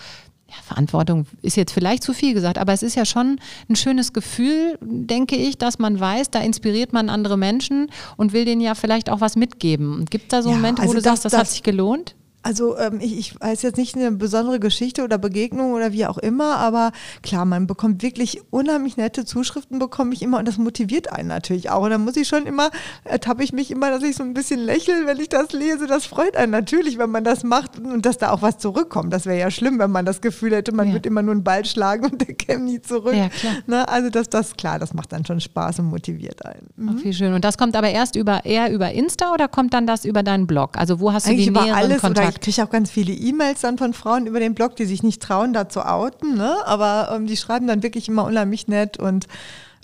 ja, 0.48 0.56
Verantwortung 0.62 1.26
ist 1.40 1.56
jetzt 1.56 1.72
vielleicht 1.72 2.02
zu 2.02 2.12
viel 2.12 2.34
gesagt, 2.34 2.58
aber 2.58 2.72
es 2.72 2.82
ist 2.82 2.94
ja 2.94 3.06
schon 3.06 3.40
ein 3.70 3.76
schönes 3.76 4.12
Gefühl, 4.12 4.78
denke 4.82 5.36
ich, 5.36 5.56
dass 5.56 5.78
man 5.78 5.98
weiß, 5.98 6.30
da 6.30 6.40
inspiriert 6.40 6.92
man 6.92 7.08
andere 7.08 7.38
Menschen 7.38 7.90
und 8.16 8.34
will 8.34 8.44
denen 8.44 8.60
ja 8.60 8.74
vielleicht 8.74 9.08
auch 9.08 9.22
was 9.22 9.34
mitgeben. 9.34 10.04
Gibt 10.10 10.24
es 10.24 10.28
da 10.28 10.42
so 10.42 10.50
ja, 10.50 10.56
Momente, 10.56 10.82
wo 10.82 10.88
also 10.88 10.94
du 10.94 11.00
das, 11.00 11.04
sagst, 11.04 11.24
das, 11.24 11.32
das 11.32 11.40
hat 11.40 11.48
sich 11.48 11.62
gelohnt? 11.62 12.14
Also 12.42 12.76
ähm, 12.76 12.98
ich, 13.00 13.16
ich 13.16 13.40
weiß 13.40 13.62
jetzt 13.62 13.76
nicht 13.76 13.94
eine 13.94 14.10
besondere 14.12 14.58
Geschichte 14.58 15.04
oder 15.04 15.16
Begegnung 15.16 15.72
oder 15.72 15.92
wie 15.92 16.06
auch 16.06 16.18
immer, 16.18 16.56
aber 16.56 16.92
klar, 17.22 17.44
man 17.44 17.66
bekommt 17.66 18.02
wirklich 18.02 18.40
unheimlich 18.50 18.96
nette 18.96 19.24
Zuschriften, 19.24 19.78
bekomme 19.78 20.12
ich 20.12 20.22
immer 20.22 20.38
und 20.38 20.48
das 20.48 20.58
motiviert 20.58 21.12
einen 21.12 21.28
natürlich 21.28 21.70
auch. 21.70 21.84
Und 21.84 21.90
dann 21.90 22.04
muss 22.04 22.16
ich 22.16 22.26
schon 22.26 22.46
immer, 22.46 22.70
ertappe 23.04 23.44
ich 23.44 23.52
mich 23.52 23.70
immer, 23.70 23.90
dass 23.90 24.02
ich 24.02 24.16
so 24.16 24.24
ein 24.24 24.34
bisschen 24.34 24.60
lächle, 24.60 25.06
wenn 25.06 25.20
ich 25.20 25.28
das 25.28 25.52
lese. 25.52 25.86
Das 25.86 26.04
freut 26.04 26.36
einen 26.36 26.50
natürlich, 26.50 26.98
wenn 26.98 27.10
man 27.10 27.22
das 27.22 27.44
macht 27.44 27.78
und 27.78 28.04
dass 28.04 28.18
da 28.18 28.32
auch 28.32 28.42
was 28.42 28.58
zurückkommt. 28.58 29.12
Das 29.12 29.24
wäre 29.24 29.38
ja 29.38 29.50
schlimm, 29.50 29.78
wenn 29.78 29.92
man 29.92 30.04
das 30.04 30.20
Gefühl 30.20 30.52
hätte, 30.52 30.72
man 30.72 30.88
ja. 30.88 30.94
wird 30.94 31.06
immer 31.06 31.22
nur 31.22 31.34
einen 31.34 31.44
Ball 31.44 31.64
schlagen 31.64 32.06
und 32.06 32.20
der 32.26 32.34
käme 32.34 32.64
nie 32.64 32.80
zurück. 32.82 33.14
Ja, 33.14 33.28
klar. 33.28 33.54
Ne? 33.68 33.88
Also 33.88 34.10
das, 34.10 34.28
das, 34.28 34.56
klar, 34.56 34.80
das 34.80 34.94
macht 34.94 35.12
dann 35.12 35.24
schon 35.24 35.38
Spaß 35.38 35.78
und 35.78 35.86
motiviert 35.86 36.44
einen. 36.44 36.68
Mhm. 36.76 36.96
Ach, 36.98 37.04
wie 37.04 37.12
schön. 37.12 37.34
Und 37.34 37.44
das 37.44 37.56
kommt 37.56 37.76
aber 37.76 37.90
erst 37.90 38.16
über, 38.16 38.44
eher 38.44 38.72
über 38.72 38.90
Insta 38.90 39.32
oder 39.32 39.46
kommt 39.46 39.74
dann 39.74 39.86
das 39.86 40.04
über 40.04 40.24
deinen 40.24 40.48
Blog? 40.48 40.76
Also 40.76 40.98
wo 40.98 41.12
hast 41.12 41.26
du 41.26 41.30
Eigentlich 41.30 41.46
die 41.46 41.52
näheren 41.52 41.98
Kontakte? 41.98 42.31
Ich 42.34 42.40
kriege 42.40 42.62
auch 42.62 42.70
ganz 42.70 42.90
viele 42.90 43.12
E-Mails 43.12 43.60
dann 43.60 43.78
von 43.78 43.92
Frauen 43.92 44.26
über 44.26 44.40
den 44.40 44.54
Blog, 44.54 44.76
die 44.76 44.86
sich 44.86 45.02
nicht 45.02 45.22
trauen, 45.22 45.52
da 45.52 45.68
zu 45.68 45.86
outen, 45.86 46.36
ne? 46.36 46.56
aber 46.64 47.12
ähm, 47.14 47.26
die 47.26 47.36
schreiben 47.36 47.66
dann 47.66 47.82
wirklich 47.82 48.08
immer 48.08 48.24
unheimlich 48.24 48.68
nett 48.68 48.98
und 48.98 49.26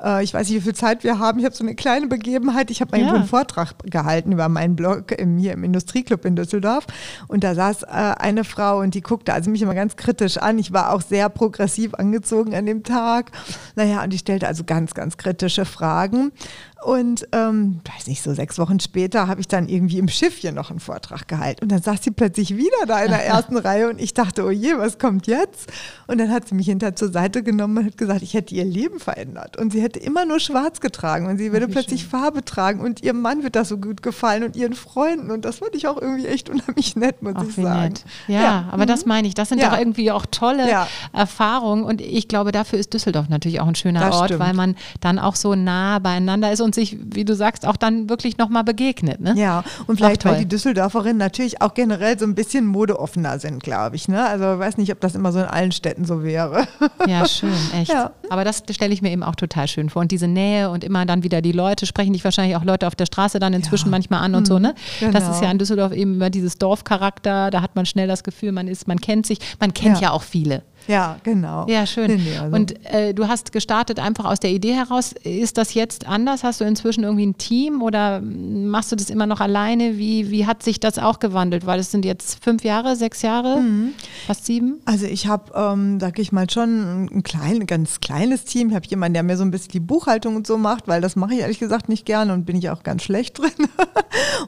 äh, 0.02 0.22
ich 0.22 0.34
weiß 0.34 0.48
nicht, 0.48 0.58
wie 0.58 0.62
viel 0.62 0.74
Zeit 0.74 1.04
wir 1.04 1.18
haben. 1.18 1.38
Ich 1.38 1.44
habe 1.44 1.54
so 1.54 1.64
eine 1.64 1.74
kleine 1.74 2.06
Begebenheit. 2.06 2.70
Ich 2.70 2.80
habe 2.80 2.96
mal 2.96 3.04
ja. 3.04 3.12
einen 3.12 3.24
Vortrag 3.24 3.74
gehalten 3.84 4.32
über 4.32 4.48
meinen 4.48 4.76
Blog 4.76 5.12
im, 5.12 5.38
hier 5.38 5.52
im 5.52 5.64
Industrieclub 5.64 6.24
in 6.24 6.36
Düsseldorf. 6.36 6.86
Und 7.26 7.44
da 7.44 7.54
saß 7.54 7.84
äh, 7.84 7.86
eine 7.86 8.44
Frau 8.44 8.80
und 8.80 8.94
die 8.94 9.00
guckte 9.00 9.32
also 9.32 9.50
mich 9.50 9.62
immer 9.62 9.74
ganz 9.74 9.96
kritisch 9.96 10.38
an. 10.38 10.58
Ich 10.58 10.72
war 10.72 10.92
auch 10.92 11.00
sehr 11.00 11.28
progressiv 11.28 11.94
angezogen 11.94 12.54
an 12.54 12.66
dem 12.66 12.82
Tag. 12.82 13.32
Naja, 13.74 14.02
und 14.02 14.12
die 14.12 14.18
stellte 14.18 14.46
also 14.46 14.64
ganz, 14.64 14.94
ganz 14.94 15.16
kritische 15.16 15.64
Fragen. 15.64 16.32
Und 16.84 17.26
ähm, 17.32 17.80
weiß 17.96 18.06
nicht, 18.06 18.22
so 18.22 18.32
sechs 18.32 18.56
Wochen 18.58 18.78
später 18.78 19.26
habe 19.26 19.40
ich 19.40 19.48
dann 19.48 19.68
irgendwie 19.68 19.98
im 19.98 20.06
Schiffchen 20.06 20.54
noch 20.54 20.70
einen 20.70 20.78
Vortrag 20.78 21.26
gehalten. 21.26 21.64
Und 21.64 21.72
dann 21.72 21.82
saß 21.82 22.04
sie 22.04 22.12
plötzlich 22.12 22.56
wieder 22.56 22.86
da 22.86 23.02
in 23.02 23.10
der 23.10 23.26
ersten 23.26 23.56
Reihe 23.56 23.90
und 23.90 24.00
ich 24.00 24.14
dachte, 24.14 24.44
oh 24.44 24.50
je, 24.50 24.78
was 24.78 24.98
kommt 24.98 25.26
jetzt? 25.26 25.72
Und 26.06 26.18
dann 26.18 26.30
hat 26.30 26.46
sie 26.46 26.54
mich 26.54 26.66
hinter 26.66 26.94
zur 26.94 27.10
Seite 27.10 27.42
genommen 27.42 27.78
und 27.78 27.86
hat 27.86 27.98
gesagt, 27.98 28.22
ich 28.22 28.34
hätte 28.34 28.54
ihr 28.54 28.64
Leben 28.64 29.00
verändert. 29.00 29.56
Und 29.56 29.72
sie 29.72 29.82
hätte 29.82 29.98
immer 29.98 30.24
nur 30.24 30.38
schwarz 30.38 30.80
getragen 30.80 31.26
und 31.26 31.38
sie 31.38 31.52
würde 31.52 31.66
Ach, 31.68 31.72
plötzlich 31.72 32.02
schön. 32.02 32.10
Farbe 32.10 32.44
tragen 32.44 32.80
und 32.80 33.02
ihrem 33.02 33.22
Mann 33.22 33.42
wird 33.42 33.56
das 33.56 33.68
so 33.68 33.78
gut 33.78 34.00
gefallen 34.00 34.44
und 34.44 34.54
ihren 34.54 34.74
Freunden. 34.74 35.32
Und 35.32 35.44
das 35.44 35.58
fand 35.58 35.74
ich 35.74 35.88
auch 35.88 36.00
irgendwie 36.00 36.26
echt 36.26 36.48
unheimlich 36.48 36.94
nett, 36.94 37.22
muss 37.22 37.34
Ach, 37.36 37.44
ich 37.48 37.56
sagen. 37.56 37.94
Ja, 38.28 38.40
ja, 38.40 38.68
aber 38.70 38.84
mhm. 38.84 38.88
das 38.88 39.04
meine 39.04 39.26
ich. 39.26 39.34
Das 39.34 39.48
sind 39.48 39.60
ja. 39.60 39.70
doch 39.70 39.78
irgendwie 39.78 40.12
auch 40.12 40.26
tolle 40.30 40.70
ja. 40.70 40.86
Erfahrungen. 41.12 41.82
Und 41.82 42.00
ich 42.00 42.28
glaube, 42.28 42.52
dafür 42.52 42.78
ist 42.78 42.94
Düsseldorf 42.94 43.28
natürlich 43.28 43.60
auch 43.60 43.66
ein 43.66 43.74
schöner 43.74 44.00
das 44.00 44.14
Ort, 44.14 44.26
stimmt. 44.26 44.40
weil 44.40 44.54
man 44.54 44.76
dann 45.00 45.18
auch 45.18 45.34
so 45.34 45.56
nah 45.56 45.98
beieinander 45.98 46.52
ist 46.52 46.60
und 46.60 46.67
sich, 46.74 46.96
wie 47.14 47.24
du 47.24 47.34
sagst, 47.34 47.66
auch 47.66 47.76
dann 47.76 48.08
wirklich 48.08 48.38
nochmal 48.38 48.64
begegnet. 48.64 49.20
Ne? 49.20 49.34
Ja, 49.36 49.64
und 49.86 49.96
vielleicht, 49.96 50.24
weil 50.24 50.38
die 50.38 50.48
Düsseldorferinnen 50.48 51.16
natürlich 51.16 51.60
auch 51.62 51.74
generell 51.74 52.18
so 52.18 52.24
ein 52.24 52.34
bisschen 52.34 52.66
modeoffener 52.66 53.38
sind, 53.38 53.62
glaube 53.62 53.96
ich. 53.96 54.08
Ne? 54.08 54.24
Also 54.24 54.54
ich 54.54 54.58
weiß 54.58 54.76
nicht, 54.78 54.92
ob 54.92 55.00
das 55.00 55.14
immer 55.14 55.32
so 55.32 55.40
in 55.40 55.46
allen 55.46 55.72
Städten 55.72 56.04
so 56.04 56.22
wäre. 56.22 56.66
Ja, 57.06 57.26
schön, 57.26 57.52
echt. 57.74 57.92
Ja. 57.92 58.12
Aber 58.30 58.44
das 58.44 58.62
stelle 58.70 58.92
ich 58.92 59.02
mir 59.02 59.10
eben 59.10 59.22
auch 59.22 59.34
total 59.34 59.68
schön 59.68 59.90
vor. 59.90 60.02
Und 60.02 60.12
diese 60.12 60.28
Nähe 60.28 60.70
und 60.70 60.84
immer 60.84 61.06
dann 61.06 61.22
wieder 61.22 61.42
die 61.42 61.52
Leute, 61.52 61.86
sprechen 61.86 62.12
dich 62.12 62.24
wahrscheinlich 62.24 62.56
auch 62.56 62.64
Leute 62.64 62.86
auf 62.86 62.94
der 62.94 63.06
Straße 63.06 63.38
dann 63.38 63.52
inzwischen 63.52 63.86
ja. 63.86 63.90
manchmal 63.90 64.20
an 64.20 64.34
und 64.34 64.42
mhm. 64.42 64.46
so. 64.46 64.58
Ne? 64.58 64.74
Genau. 65.00 65.12
Das 65.12 65.24
ist 65.24 65.34
ja 65.36 65.40
genau. 65.40 65.52
in 65.52 65.58
Düsseldorf 65.58 65.92
eben 65.92 66.14
immer 66.14 66.30
dieses 66.30 66.58
Dorfcharakter, 66.58 67.50
da 67.50 67.62
hat 67.62 67.76
man 67.76 67.86
schnell 67.86 68.08
das 68.08 68.24
Gefühl, 68.24 68.52
man 68.52 68.68
ist, 68.68 68.88
man 68.88 69.00
kennt 69.00 69.26
sich, 69.26 69.38
man 69.60 69.74
kennt 69.74 69.96
ja, 69.96 70.08
ja 70.08 70.10
auch 70.12 70.22
viele. 70.22 70.62
Ja, 70.88 71.18
genau. 71.22 71.66
Ja, 71.68 71.86
schön. 71.86 72.16
Nee, 72.16 72.38
also. 72.38 72.56
Und 72.56 72.84
äh, 72.86 73.12
du 73.12 73.28
hast 73.28 73.52
gestartet 73.52 74.00
einfach 74.00 74.24
aus 74.24 74.40
der 74.40 74.50
Idee 74.50 74.72
heraus. 74.72 75.12
Ist 75.22 75.58
das 75.58 75.74
jetzt 75.74 76.08
anders? 76.08 76.42
Hast 76.42 76.62
du 76.62 76.64
inzwischen 76.64 77.04
irgendwie 77.04 77.26
ein 77.26 77.36
Team 77.36 77.82
oder 77.82 78.22
machst 78.22 78.90
du 78.90 78.96
das 78.96 79.10
immer 79.10 79.26
noch 79.26 79.40
alleine? 79.40 79.98
Wie, 79.98 80.30
wie 80.30 80.46
hat 80.46 80.62
sich 80.62 80.80
das 80.80 80.98
auch 80.98 81.18
gewandelt? 81.18 81.66
Weil 81.66 81.78
es 81.78 81.90
sind 81.90 82.06
jetzt 82.06 82.42
fünf 82.42 82.64
Jahre, 82.64 82.96
sechs 82.96 83.20
Jahre, 83.20 83.60
mhm. 83.60 83.92
fast 84.26 84.46
sieben? 84.46 84.80
Also 84.86 85.04
ich 85.04 85.26
habe, 85.26 85.52
ähm, 85.54 86.00
sag 86.00 86.18
ich 86.18 86.32
mal, 86.32 86.48
schon 86.48 87.04
ein 87.12 87.22
klein, 87.22 87.66
ganz 87.66 88.00
kleines 88.00 88.44
Team. 88.44 88.70
Ich 88.70 88.74
habe 88.74 88.86
jemanden, 88.86 89.14
der 89.14 89.22
mir 89.22 89.36
so 89.36 89.44
ein 89.44 89.50
bisschen 89.50 89.72
die 89.72 89.80
Buchhaltung 89.80 90.36
und 90.36 90.46
so 90.46 90.56
macht, 90.56 90.88
weil 90.88 91.02
das 91.02 91.16
mache 91.16 91.34
ich 91.34 91.40
ehrlich 91.40 91.58
gesagt 91.58 91.90
nicht 91.90 92.06
gerne 92.06 92.32
und 92.32 92.46
bin 92.46 92.56
ich 92.56 92.70
auch 92.70 92.82
ganz 92.82 93.02
schlecht 93.02 93.38
drin. 93.38 93.50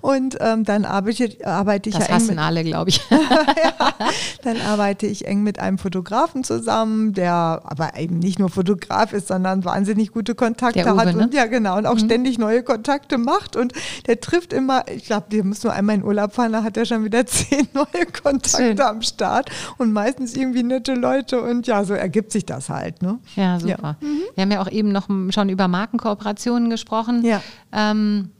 und 0.00 0.38
ähm, 0.40 0.64
dann 0.64 0.86
arbeite, 0.86 1.36
arbeite 1.44 1.90
ich 1.90 1.96
das 1.96 2.08
ja 2.08 2.14
eng. 2.14 2.20
Das 2.20 2.28
hassen 2.28 2.38
alle, 2.38 2.64
glaube 2.64 2.88
ich. 2.88 3.02
ja, 3.10 3.94
dann 4.42 4.58
arbeite 4.62 5.06
ich 5.06 5.26
eng 5.26 5.42
mit 5.42 5.58
einem 5.58 5.76
Fotografen 5.76 6.29
Fotografen 6.30 6.44
zusammen, 6.44 7.12
der 7.12 7.62
aber 7.64 7.98
eben 7.98 8.18
nicht 8.18 8.38
nur 8.38 8.48
Fotograf 8.48 9.12
ist, 9.12 9.28
sondern 9.28 9.64
wahnsinnig 9.64 10.12
gute 10.12 10.34
Kontakte 10.34 10.80
Uwe, 10.80 10.96
hat 10.96 11.14
und 11.14 11.16
ne? 11.16 11.30
ja 11.32 11.46
genau 11.46 11.76
und 11.76 11.86
auch 11.86 11.94
mhm. 11.94 12.06
ständig 12.06 12.38
neue 12.38 12.62
Kontakte 12.62 13.18
macht 13.18 13.56
und 13.56 13.72
der 14.06 14.20
trifft 14.20 14.52
immer, 14.52 14.84
ich 14.88 15.04
glaube, 15.04 15.26
der 15.30 15.44
muss 15.44 15.62
nur 15.62 15.72
einmal 15.72 15.96
in 15.96 16.04
Urlaub 16.04 16.32
fahren, 16.32 16.52
da 16.52 16.62
hat 16.62 16.76
er 16.76 16.86
schon 16.86 17.04
wieder 17.04 17.26
zehn 17.26 17.68
neue 17.72 18.06
Kontakte 18.22 18.56
Schön. 18.56 18.80
am 18.80 19.02
Start 19.02 19.50
und 19.78 19.92
meistens 19.92 20.36
irgendwie 20.36 20.62
nette 20.62 20.94
Leute 20.94 21.40
und 21.40 21.66
ja, 21.66 21.84
so 21.84 21.94
ergibt 21.94 22.32
sich 22.32 22.46
das 22.46 22.68
halt. 22.68 23.02
Ne? 23.02 23.18
Ja, 23.36 23.58
super. 23.58 23.96
Ja. 24.00 24.06
Mhm. 24.06 24.20
Wir 24.34 24.42
haben 24.42 24.50
ja 24.52 24.62
auch 24.62 24.70
eben 24.70 24.92
noch 24.92 25.08
schon 25.30 25.48
über 25.48 25.68
Markenkooperationen 25.68 26.70
gesprochen. 26.70 27.24
Ja. 27.24 27.42
Ähm, 27.72 28.30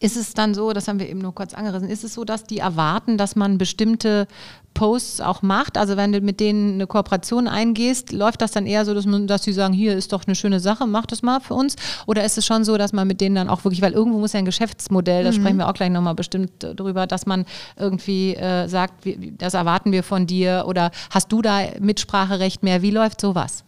ist 0.00 0.16
es 0.16 0.32
dann 0.32 0.54
so, 0.54 0.72
das 0.72 0.88
haben 0.88 0.98
wir 0.98 1.08
eben 1.08 1.20
nur 1.20 1.34
kurz 1.34 1.54
angerissen, 1.54 1.88
ist 1.88 2.04
es 2.04 2.14
so, 2.14 2.24
dass 2.24 2.44
die 2.44 2.58
erwarten, 2.58 3.18
dass 3.18 3.36
man 3.36 3.58
bestimmte 3.58 4.26
Posts 4.72 5.20
auch 5.20 5.42
macht? 5.42 5.76
Also 5.76 5.96
wenn 5.96 6.12
du 6.12 6.20
mit 6.20 6.40
denen 6.40 6.74
eine 6.74 6.86
Kooperation 6.86 7.46
eingehst, 7.46 8.12
läuft 8.12 8.40
das 8.40 8.52
dann 8.52 8.66
eher 8.66 8.86
so, 8.86 8.94
dass, 8.94 9.04
man, 9.04 9.26
dass 9.26 9.42
sie 9.42 9.52
sagen, 9.52 9.74
hier 9.74 9.94
ist 9.94 10.12
doch 10.12 10.26
eine 10.26 10.34
schöne 10.34 10.58
Sache, 10.58 10.86
mach 10.86 11.04
das 11.04 11.22
mal 11.22 11.40
für 11.40 11.54
uns? 11.54 11.76
Oder 12.06 12.24
ist 12.24 12.38
es 12.38 12.46
schon 12.46 12.64
so, 12.64 12.78
dass 12.78 12.94
man 12.94 13.06
mit 13.06 13.20
denen 13.20 13.34
dann 13.34 13.50
auch 13.50 13.64
wirklich, 13.64 13.82
weil 13.82 13.92
irgendwo 13.92 14.18
muss 14.18 14.32
ja 14.32 14.38
ein 14.38 14.46
Geschäftsmodell, 14.46 15.24
da 15.24 15.30
mhm. 15.30 15.34
sprechen 15.34 15.58
wir 15.58 15.68
auch 15.68 15.74
gleich 15.74 15.90
nochmal 15.90 16.14
bestimmt 16.14 16.52
drüber, 16.60 17.06
dass 17.06 17.26
man 17.26 17.44
irgendwie 17.76 18.34
äh, 18.36 18.68
sagt, 18.68 19.06
das 19.38 19.52
erwarten 19.54 19.92
wir 19.92 20.02
von 20.02 20.26
dir 20.26 20.64
oder 20.66 20.92
hast 21.10 21.30
du 21.30 21.42
da 21.42 21.60
Mitspracherecht 21.78 22.62
mehr? 22.62 22.80
Wie 22.80 22.90
läuft 22.90 23.20
sowas? 23.20 23.64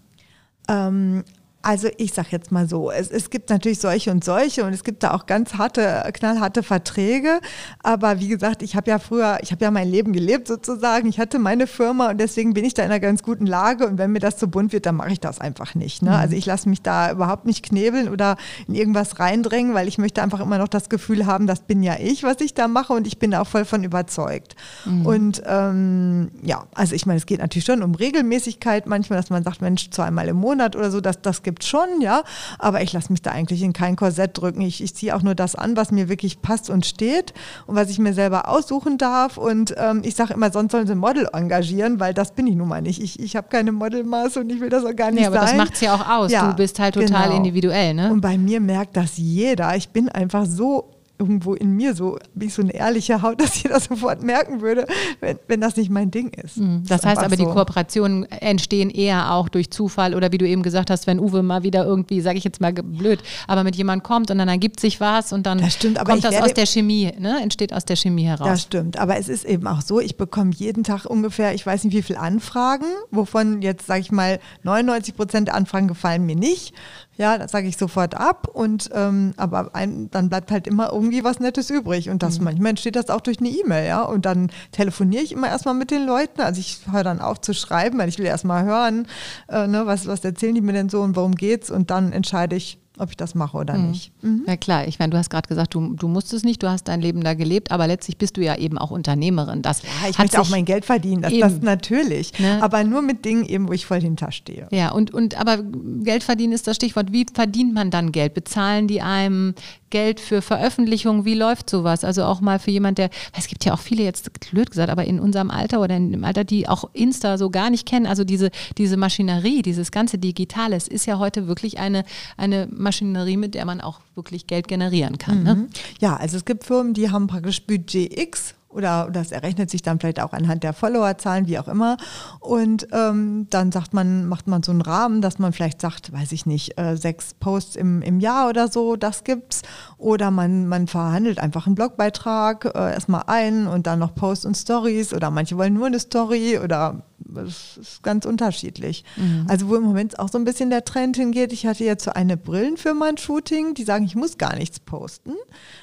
Ähm, 0.68 1.24
also 1.62 1.88
ich 1.96 2.12
sage 2.12 2.28
jetzt 2.32 2.50
mal 2.50 2.68
so, 2.68 2.90
es, 2.90 3.10
es 3.10 3.30
gibt 3.30 3.48
natürlich 3.48 3.78
solche 3.78 4.10
und 4.10 4.24
solche 4.24 4.64
und 4.64 4.72
es 4.72 4.82
gibt 4.82 5.02
da 5.04 5.14
auch 5.14 5.26
ganz 5.26 5.54
harte, 5.54 6.02
knallharte 6.12 6.62
Verträge. 6.62 7.40
Aber 7.82 8.18
wie 8.18 8.28
gesagt, 8.28 8.62
ich 8.62 8.74
habe 8.74 8.90
ja 8.90 8.98
früher, 8.98 9.38
ich 9.42 9.52
habe 9.52 9.64
ja 9.64 9.70
mein 9.70 9.88
Leben 9.88 10.12
gelebt 10.12 10.48
sozusagen. 10.48 11.08
Ich 11.08 11.20
hatte 11.20 11.38
meine 11.38 11.68
Firma 11.68 12.10
und 12.10 12.18
deswegen 12.18 12.52
bin 12.52 12.64
ich 12.64 12.74
da 12.74 12.82
in 12.82 12.90
einer 12.90 13.00
ganz 13.00 13.22
guten 13.22 13.46
Lage. 13.46 13.86
Und 13.86 13.98
wenn 13.98 14.10
mir 14.10 14.18
das 14.18 14.36
zu 14.36 14.48
bunt 14.48 14.72
wird, 14.72 14.86
dann 14.86 14.96
mache 14.96 15.12
ich 15.12 15.20
das 15.20 15.40
einfach 15.40 15.74
nicht. 15.74 16.02
Ne? 16.02 16.10
Mhm. 16.10 16.16
Also 16.16 16.36
ich 16.36 16.46
lasse 16.46 16.68
mich 16.68 16.82
da 16.82 17.12
überhaupt 17.12 17.46
nicht 17.46 17.64
knebeln 17.64 18.08
oder 18.08 18.36
in 18.66 18.74
irgendwas 18.74 19.20
reindrängen, 19.20 19.72
weil 19.72 19.86
ich 19.86 19.98
möchte 19.98 20.22
einfach 20.22 20.40
immer 20.40 20.58
noch 20.58 20.68
das 20.68 20.88
Gefühl 20.88 21.26
haben, 21.26 21.46
das 21.46 21.60
bin 21.60 21.82
ja 21.84 21.94
ich, 22.00 22.24
was 22.24 22.40
ich 22.40 22.54
da 22.54 22.66
mache 22.66 22.92
und 22.92 23.06
ich 23.06 23.18
bin 23.18 23.30
da 23.30 23.40
auch 23.40 23.46
voll 23.46 23.64
von 23.64 23.84
überzeugt. 23.84 24.56
Mhm. 24.84 25.06
Und 25.06 25.42
ähm, 25.46 26.30
ja, 26.42 26.64
also 26.74 26.94
ich 26.96 27.06
meine, 27.06 27.18
es 27.18 27.26
geht 27.26 27.38
natürlich 27.38 27.64
schon 27.64 27.82
um 27.82 27.94
Regelmäßigkeit 27.94 28.86
manchmal, 28.86 29.20
dass 29.20 29.30
man 29.30 29.44
sagt, 29.44 29.62
Mensch, 29.62 29.90
zweimal 29.90 30.26
im 30.26 30.36
Monat 30.36 30.74
oder 30.74 30.90
so, 30.90 31.00
dass 31.00 31.22
das 31.22 31.42
gibt 31.42 31.51
gibt 31.52 31.64
schon, 31.64 32.00
ja, 32.00 32.22
aber 32.58 32.80
ich 32.80 32.94
lasse 32.94 33.12
mich 33.12 33.20
da 33.20 33.30
eigentlich 33.30 33.62
in 33.62 33.74
kein 33.74 33.94
Korsett 33.94 34.38
drücken. 34.38 34.62
Ich, 34.62 34.82
ich 34.82 34.94
ziehe 34.94 35.14
auch 35.14 35.22
nur 35.22 35.34
das 35.34 35.54
an, 35.54 35.76
was 35.76 35.90
mir 35.90 36.08
wirklich 36.08 36.40
passt 36.40 36.70
und 36.70 36.86
steht 36.86 37.34
und 37.66 37.76
was 37.76 37.90
ich 37.90 37.98
mir 37.98 38.14
selber 38.14 38.48
aussuchen 38.48 38.96
darf. 38.96 39.36
Und 39.36 39.74
ähm, 39.76 40.00
ich 40.02 40.14
sage 40.14 40.32
immer, 40.32 40.50
sonst 40.50 40.72
sollen 40.72 40.86
sie 40.86 40.92
ein 40.92 40.98
Model 40.98 41.28
engagieren, 41.30 42.00
weil 42.00 42.14
das 42.14 42.32
bin 42.32 42.46
ich 42.46 42.56
nun 42.56 42.68
mal 42.68 42.80
nicht. 42.80 43.02
Ich, 43.02 43.20
ich 43.20 43.36
habe 43.36 43.48
keine 43.50 43.70
Modelmaße 43.70 44.40
und 44.40 44.50
ich 44.50 44.60
will 44.60 44.70
das 44.70 44.82
auch 44.84 44.96
gar 44.96 45.10
nicht 45.10 45.20
nee, 45.20 45.26
aber 45.26 45.40
sein. 45.40 45.58
das 45.58 45.66
macht 45.66 45.74
es 45.74 45.80
ja 45.82 45.94
auch 45.94 46.08
aus. 46.08 46.32
Ja, 46.32 46.50
du 46.50 46.56
bist 46.56 46.78
halt 46.78 46.94
total 46.94 47.24
genau. 47.24 47.36
individuell, 47.36 47.92
ne? 47.92 48.10
Und 48.10 48.22
bei 48.22 48.38
mir 48.38 48.60
merkt 48.60 48.96
das 48.96 49.18
jeder. 49.18 49.76
Ich 49.76 49.90
bin 49.90 50.08
einfach 50.08 50.46
so 50.46 50.91
irgendwo 51.22 51.54
in 51.54 51.76
mir 51.76 51.94
so, 51.94 52.18
wie 52.34 52.48
so 52.48 52.62
eine 52.62 52.74
ehrliche 52.74 53.22
Haut, 53.22 53.40
dass 53.40 53.62
jeder 53.62 53.78
sofort 53.78 54.22
merken 54.22 54.60
würde, 54.60 54.86
wenn, 55.20 55.38
wenn 55.46 55.60
das 55.60 55.76
nicht 55.76 55.90
mein 55.90 56.10
Ding 56.10 56.30
ist. 56.30 56.56
Mhm. 56.56 56.82
Das 56.86 57.00
ist 57.00 57.06
heißt 57.06 57.22
aber, 57.22 57.36
die 57.36 57.44
so. 57.44 57.50
Kooperationen 57.50 58.24
entstehen 58.30 58.90
eher 58.90 59.32
auch 59.32 59.48
durch 59.48 59.70
Zufall 59.70 60.14
oder 60.14 60.32
wie 60.32 60.38
du 60.38 60.46
eben 60.46 60.62
gesagt 60.62 60.90
hast, 60.90 61.06
wenn 61.06 61.20
Uwe 61.20 61.42
mal 61.42 61.62
wieder 61.62 61.84
irgendwie, 61.84 62.20
sage 62.20 62.38
ich 62.38 62.44
jetzt 62.44 62.60
mal 62.60 62.72
blöd, 62.72 63.22
aber 63.46 63.62
mit 63.62 63.76
jemand 63.76 64.02
kommt 64.02 64.30
und 64.30 64.38
dann 64.38 64.48
ergibt 64.48 64.80
sich 64.80 65.00
was 65.00 65.32
und 65.32 65.46
dann 65.46 65.58
Das 65.58 65.74
stimmt, 65.74 65.98
aber 65.98 66.10
kommt 66.12 66.24
ich 66.24 66.30
das 66.30 66.42
aus 66.42 66.54
der 66.54 66.66
Chemie, 66.66 67.12
ne? 67.18 67.40
entsteht 67.40 67.72
aus 67.72 67.84
der 67.84 67.96
Chemie 67.96 68.24
heraus. 68.24 68.48
Das 68.48 68.62
stimmt, 68.62 68.98
aber 68.98 69.16
es 69.16 69.28
ist 69.28 69.44
eben 69.44 69.66
auch 69.68 69.80
so, 69.80 70.00
ich 70.00 70.16
bekomme 70.16 70.50
jeden 70.54 70.82
Tag 70.82 71.04
ungefähr, 71.06 71.54
ich 71.54 71.64
weiß 71.64 71.84
nicht 71.84 71.96
wie 71.96 72.02
viele 72.02 72.18
Anfragen, 72.18 72.86
wovon 73.12 73.62
jetzt, 73.62 73.86
sage 73.86 74.00
ich 74.00 74.10
mal, 74.10 74.40
99 74.64 75.14
Prozent 75.14 75.48
der 75.48 75.54
Anfragen 75.54 75.86
gefallen 75.86 76.26
mir 76.26 76.36
nicht. 76.36 76.74
Ja, 77.18 77.36
das 77.36 77.52
sage 77.52 77.68
ich 77.68 77.76
sofort 77.76 78.14
ab 78.14 78.48
und 78.52 78.88
ähm, 78.94 79.34
aber 79.36 79.74
ein, 79.74 80.10
dann 80.10 80.30
bleibt 80.30 80.50
halt 80.50 80.66
immer 80.66 80.92
irgendwie 80.92 81.22
was 81.24 81.40
Nettes 81.40 81.68
übrig 81.68 82.08
und 82.08 82.22
das 82.22 82.40
manchmal 82.40 82.70
entsteht 82.70 82.96
das 82.96 83.10
auch 83.10 83.20
durch 83.20 83.38
eine 83.38 83.50
E-Mail, 83.50 83.86
ja 83.86 84.02
und 84.02 84.24
dann 84.24 84.50
telefoniere 84.70 85.22
ich 85.22 85.32
immer 85.32 85.48
erstmal 85.48 85.74
mit 85.74 85.90
den 85.90 86.06
Leuten, 86.06 86.40
also 86.40 86.58
ich 86.58 86.80
höre 86.90 87.04
dann 87.04 87.20
auf 87.20 87.40
zu 87.40 87.52
schreiben, 87.52 87.98
weil 87.98 88.08
ich 88.08 88.18
will 88.18 88.24
erstmal 88.24 88.64
hören, 88.64 89.06
äh, 89.48 89.66
ne, 89.66 89.86
was, 89.86 90.06
was 90.06 90.24
erzählen 90.24 90.54
die 90.54 90.62
mir 90.62 90.72
denn 90.72 90.88
so 90.88 91.02
und 91.02 91.14
worum 91.14 91.34
geht's 91.34 91.70
und 91.70 91.90
dann 91.90 92.12
entscheide 92.12 92.56
ich, 92.56 92.81
ob 93.02 93.10
ich 93.10 93.16
das 93.16 93.34
mache 93.34 93.56
oder 93.56 93.76
nicht. 93.76 94.12
Ja 94.46 94.56
klar, 94.56 94.86
ich 94.86 94.98
meine, 94.98 95.10
du 95.10 95.18
hast 95.18 95.30
gerade 95.30 95.48
gesagt, 95.48 95.74
du, 95.74 95.94
du 95.94 96.08
musstest 96.08 96.44
nicht, 96.44 96.62
du 96.62 96.70
hast 96.70 96.84
dein 96.88 97.00
Leben 97.00 97.22
da 97.22 97.34
gelebt, 97.34 97.70
aber 97.70 97.86
letztlich 97.86 98.16
bist 98.16 98.36
du 98.36 98.40
ja 98.42 98.56
eben 98.56 98.78
auch 98.78 98.90
Unternehmerin. 98.90 99.62
Das 99.62 99.82
Ja, 99.82 99.88
ich 100.08 100.18
hat 100.18 100.26
möchte 100.26 100.40
auch 100.40 100.48
mein 100.50 100.64
Geld 100.64 100.84
verdienen, 100.84 101.22
das, 101.22 101.32
Eben. 101.32 101.40
das 101.40 101.60
natürlich. 101.60 102.38
Ne? 102.38 102.62
Aber 102.62 102.84
nur 102.84 103.02
mit 103.02 103.24
Dingen 103.24 103.44
eben, 103.44 103.68
wo 103.68 103.72
ich 103.72 103.86
voll 103.86 104.00
hinterstehe. 104.00 104.68
Ja, 104.70 104.92
und, 104.92 105.12
und 105.12 105.38
aber 105.38 105.58
Geld 106.02 106.22
verdienen 106.22 106.52
ist 106.52 106.66
das 106.66 106.76
Stichwort. 106.76 107.12
Wie 107.12 107.26
verdient 107.32 107.74
man 107.74 107.90
dann 107.90 108.12
Geld? 108.12 108.34
Bezahlen 108.34 108.88
die 108.88 109.02
einem 109.02 109.54
Geld 109.92 110.18
für 110.18 110.42
Veröffentlichungen? 110.42 111.24
Wie 111.24 111.34
läuft 111.34 111.70
sowas? 111.70 112.02
Also 112.02 112.24
auch 112.24 112.40
mal 112.40 112.58
für 112.58 112.72
jemand, 112.72 112.98
der, 112.98 113.10
es 113.38 113.46
gibt 113.46 113.64
ja 113.64 113.74
auch 113.74 113.78
viele 113.78 114.02
jetzt, 114.02 114.30
blöd 114.50 114.70
gesagt, 114.70 114.90
aber 114.90 115.04
in 115.04 115.20
unserem 115.20 115.52
Alter 115.52 115.80
oder 115.80 115.96
in 115.96 116.10
dem 116.10 116.24
Alter, 116.24 116.42
die 116.42 116.68
auch 116.68 116.90
Insta 116.94 117.38
so 117.38 117.50
gar 117.50 117.70
nicht 117.70 117.86
kennen. 117.86 118.06
Also 118.06 118.24
diese, 118.24 118.50
diese 118.78 118.96
Maschinerie, 118.96 119.62
dieses 119.62 119.92
ganze 119.92 120.18
Digitale, 120.18 120.74
es 120.74 120.88
ist 120.88 121.06
ja 121.06 121.20
heute 121.20 121.46
wirklich 121.46 121.78
eine, 121.78 122.04
eine 122.36 122.66
Maschinerie, 122.72 123.36
mit 123.36 123.54
der 123.54 123.66
man 123.66 123.80
auch 123.80 124.00
wirklich 124.16 124.48
Geld 124.48 124.66
generieren 124.66 125.18
kann. 125.18 125.42
Ne? 125.44 125.68
Ja, 126.00 126.16
also 126.16 126.36
es 126.36 126.44
gibt 126.44 126.64
Firmen, 126.64 126.94
die 126.94 127.10
haben 127.10 127.26
praktisch 127.26 127.62
Budget 127.62 128.18
X 128.18 128.54
oder 128.72 129.08
das 129.12 129.32
errechnet 129.32 129.70
sich 129.70 129.82
dann 129.82 130.00
vielleicht 130.00 130.20
auch 130.20 130.32
anhand 130.32 130.62
der 130.62 130.72
Followerzahlen, 130.72 131.46
wie 131.46 131.58
auch 131.58 131.68
immer. 131.68 131.96
Und 132.40 132.88
ähm, 132.92 133.46
dann 133.50 133.72
sagt 133.72 133.94
man, 133.94 134.26
macht 134.26 134.46
man 134.46 134.62
so 134.62 134.72
einen 134.72 134.80
Rahmen, 134.80 135.22
dass 135.22 135.38
man 135.38 135.52
vielleicht 135.52 135.80
sagt, 135.80 136.12
weiß 136.12 136.32
ich 136.32 136.46
nicht, 136.46 136.78
äh, 136.78 136.96
sechs 136.96 137.34
Posts 137.34 137.76
im, 137.76 138.02
im 138.02 138.20
Jahr 138.20 138.48
oder 138.48 138.68
so, 138.68 138.96
das 138.96 139.24
gibt's. 139.24 139.62
Oder 139.98 140.30
man, 140.30 140.66
man 140.66 140.86
verhandelt 140.86 141.38
einfach 141.38 141.66
einen 141.66 141.74
Blogbeitrag 141.74 142.64
äh, 142.74 142.92
erstmal 142.92 143.24
ein 143.26 143.66
und 143.66 143.86
dann 143.86 143.98
noch 143.98 144.14
Posts 144.14 144.46
und 144.46 144.56
Stories 144.56 145.14
oder 145.14 145.30
manche 145.30 145.56
wollen 145.56 145.74
nur 145.74 145.86
eine 145.86 146.00
Story 146.00 146.58
oder 146.58 147.02
es 147.46 147.76
ist 147.76 148.02
ganz 148.02 148.24
unterschiedlich. 148.26 149.04
Also 149.48 149.68
wo 149.68 149.76
im 149.76 149.82
Moment 149.82 150.18
auch 150.18 150.28
so 150.28 150.38
ein 150.38 150.44
bisschen 150.44 150.70
der 150.70 150.84
Trend 150.84 151.16
hingeht. 151.16 151.52
Ich 151.52 151.66
hatte 151.66 151.84
jetzt 151.84 152.04
so 152.04 152.12
eine 152.12 152.36
Brillenfirma 152.36 153.06
ein 153.06 153.18
Shooting, 153.18 153.74
die 153.74 153.84
sagen, 153.84 154.04
ich 154.04 154.14
muss 154.16 154.38
gar 154.38 154.56
nichts 154.56 154.80
posten, 154.80 155.32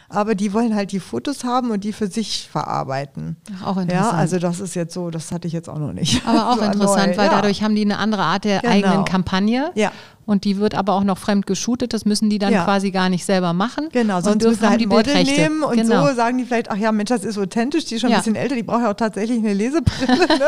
aber 0.10 0.36
die 0.36 0.53
wollen 0.53 0.75
halt 0.75 0.91
die 0.91 1.00
Fotos 1.00 1.43
haben 1.43 1.72
und 1.72 1.84
die 1.84 1.93
für 1.93 2.08
sich 2.08 2.48
verarbeiten. 2.51 3.38
Auch 3.63 3.75
Ja, 3.77 3.81
interessant. 3.84 4.13
also 4.15 4.39
das 4.39 4.60
ist 4.60 4.75
jetzt 4.75 4.93
so, 4.93 5.10
das 5.10 5.31
hatte 5.31 5.48
ich 5.48 5.53
jetzt 5.53 5.69
auch 5.69 5.79
noch 5.79 5.93
nicht. 5.93 6.25
Aber 6.25 6.50
auch 6.51 6.58
So 6.60 6.63
interessant, 6.65 7.12
neu, 7.12 7.17
weil 7.17 7.27
ja. 7.27 7.31
dadurch 7.36 7.63
haben 7.63 7.75
die 7.75 7.81
eine 7.81 7.98
andere 7.98 8.24
Art 8.24 8.43
der 8.43 8.60
Genau. 8.62 8.74
eigenen 8.74 9.05
Kampagne. 9.05 9.72
Ja. 9.75 9.91
Und 10.29 10.43
die 10.43 10.57
wird 10.57 10.75
aber 10.75 10.93
auch 10.93 11.03
noch 11.03 11.17
fremd 11.17 11.48
geshootet. 11.48 11.91
Das 11.91 12.05
müssen 12.05 12.29
die 12.29 12.38
dann 12.38 12.53
Ja. 12.53 12.63
quasi 12.63 12.91
gar 12.91 13.09
nicht 13.09 13.25
selber 13.25 13.51
machen. 13.53 13.89
Genau, 13.91 14.21
sonst 14.21 14.43
müssen 14.43 14.69
halt 14.69 14.79
die 14.79 14.86
Model 14.86 15.12
Bildrechte. 15.15 15.41
nehmen 15.41 15.63
und 15.63 15.75
genau. 15.75 16.05
so 16.07 16.13
sagen 16.13 16.38
die 16.38 16.45
vielleicht, 16.45 16.69
ach 16.69 16.77
ja, 16.77 16.91
Mensch, 16.91 17.09
das 17.09 17.24
ist 17.24 17.38
authentisch, 17.39 17.86
die 17.86 17.95
ist 17.95 18.01
schon 18.01 18.12
Ja. 18.12 18.17
ein 18.17 18.21
bisschen 18.21 18.36
älter, 18.36 18.53
die 18.53 18.62
braucht 18.62 18.81
ja 18.83 18.91
auch 18.91 18.95
tatsächlich 18.95 19.39
eine 19.39 19.53
Lesebrille. 19.53 20.27
Ne? 20.39 20.45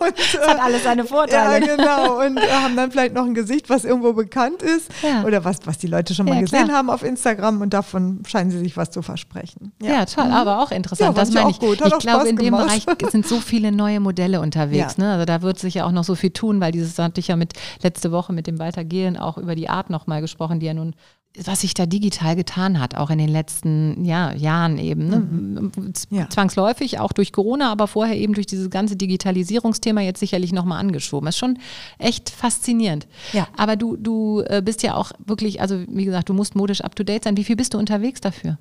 Und, 0.00 0.14
Das 0.18 0.48
hat 0.48 0.60
alles 0.60 0.82
seine 0.82 1.02
Ja, 1.02 1.06
Vorteile. 1.06 1.76
genau. 1.76 2.20
Und 2.26 2.38
äh, 2.38 2.40
haben 2.50 2.74
dann 2.74 2.90
vielleicht 2.90 3.14
noch 3.14 3.24
ein 3.24 3.34
Gesicht, 3.34 3.70
was 3.70 3.84
irgendwo 3.84 4.12
bekannt 4.14 4.62
ist 4.62 4.90
Ja. 5.02 5.22
oder 5.24 5.44
was, 5.44 5.58
was 5.64 5.78
die 5.78 5.86
Leute 5.86 6.12
schon 6.14 6.26
mal 6.26 6.34
Ja, 6.34 6.40
gesehen 6.40 6.64
klar. 6.64 6.78
haben 6.78 6.90
auf 6.90 7.04
Instagram 7.04 7.60
und 7.60 7.72
davon 7.72 8.22
scheinen 8.26 8.50
sie 8.50 8.58
sich 8.58 8.76
was 8.76 8.90
zu 8.90 9.02
versprechen. 9.02 9.70
Ja, 9.80 10.04
toll, 10.06 10.24
aber 10.32 10.60
auch 10.60 10.72
interessant. 10.72 11.10
Mhm. 11.12 11.16
Ja, 11.16 11.20
das 11.22 11.28
fand 11.28 11.30
ich 11.30 11.34
meine 11.34 11.46
auch 11.46 11.50
ich. 11.50 11.60
gut. 11.78 11.80
Hat 11.82 11.92
ich 11.92 11.98
glaube, 12.00 12.28
in 12.28 12.36
dem. 12.36 12.50
Bereich 12.56 12.84
sind 13.12 13.26
so 13.26 13.36
viele 13.38 13.70
neue 13.70 14.00
Modelle 14.00 14.40
unterwegs. 14.40 14.96
Ja. 14.98 15.04
Ne? 15.04 15.12
Also 15.12 15.24
da 15.24 15.42
wird 15.42 15.58
sich 15.60 15.74
ja 15.74 15.84
auch 15.86 15.92
noch 15.92 16.04
so 16.04 16.14
viel 16.16 16.30
tun, 16.30 16.60
weil 16.60 16.72
dieses 16.72 16.98
hatte 16.98 17.20
ich 17.20 17.28
ja 17.28 17.36
mit 17.36 17.52
letzte 17.82 18.10
Woche 18.10 18.32
mit 18.32 18.46
dem 18.48 18.58
Walter 18.58 18.84
Gehlen 18.84 19.16
auch 19.20 19.38
über 19.38 19.54
die 19.54 19.68
Art 19.68 19.90
nochmal 19.90 20.20
gesprochen, 20.20 20.60
die 20.60 20.66
ja 20.66 20.74
nun 20.74 20.94
was 21.36 21.60
sich 21.60 21.74
da 21.74 21.86
digital 21.86 22.34
getan 22.34 22.80
hat, 22.80 22.96
auch 22.96 23.08
in 23.08 23.18
den 23.18 23.28
letzten 23.28 24.04
ja, 24.04 24.32
Jahren 24.32 24.78
eben. 24.78 25.08
Ne? 25.08 25.20
Mhm. 25.20 25.72
Ja. 26.10 26.28
Zwangsläufig, 26.28 26.98
auch 26.98 27.12
durch 27.12 27.32
Corona, 27.32 27.70
aber 27.70 27.86
vorher 27.86 28.16
eben 28.16 28.34
durch 28.34 28.46
dieses 28.46 28.68
ganze 28.68 28.96
Digitalisierungsthema 28.96 30.00
jetzt 30.00 30.18
sicherlich 30.18 30.52
nochmal 30.52 30.80
angeschoben. 30.80 31.28
ist 31.28 31.38
schon 31.38 31.58
echt 31.98 32.30
faszinierend. 32.30 33.06
Ja. 33.32 33.46
Aber 33.56 33.76
du, 33.76 33.96
du 33.96 34.42
äh, 34.46 34.60
bist 34.64 34.82
ja 34.82 34.96
auch 34.96 35.12
wirklich, 35.24 35.60
also 35.60 35.80
wie 35.86 36.04
gesagt, 36.04 36.28
du 36.28 36.34
musst 36.34 36.56
modisch 36.56 36.80
up 36.80 36.96
to 36.96 37.04
date 37.04 37.22
sein. 37.22 37.36
Wie 37.36 37.44
viel 37.44 37.56
bist 37.56 37.74
du 37.74 37.78
unterwegs 37.78 38.20
dafür? 38.20 38.58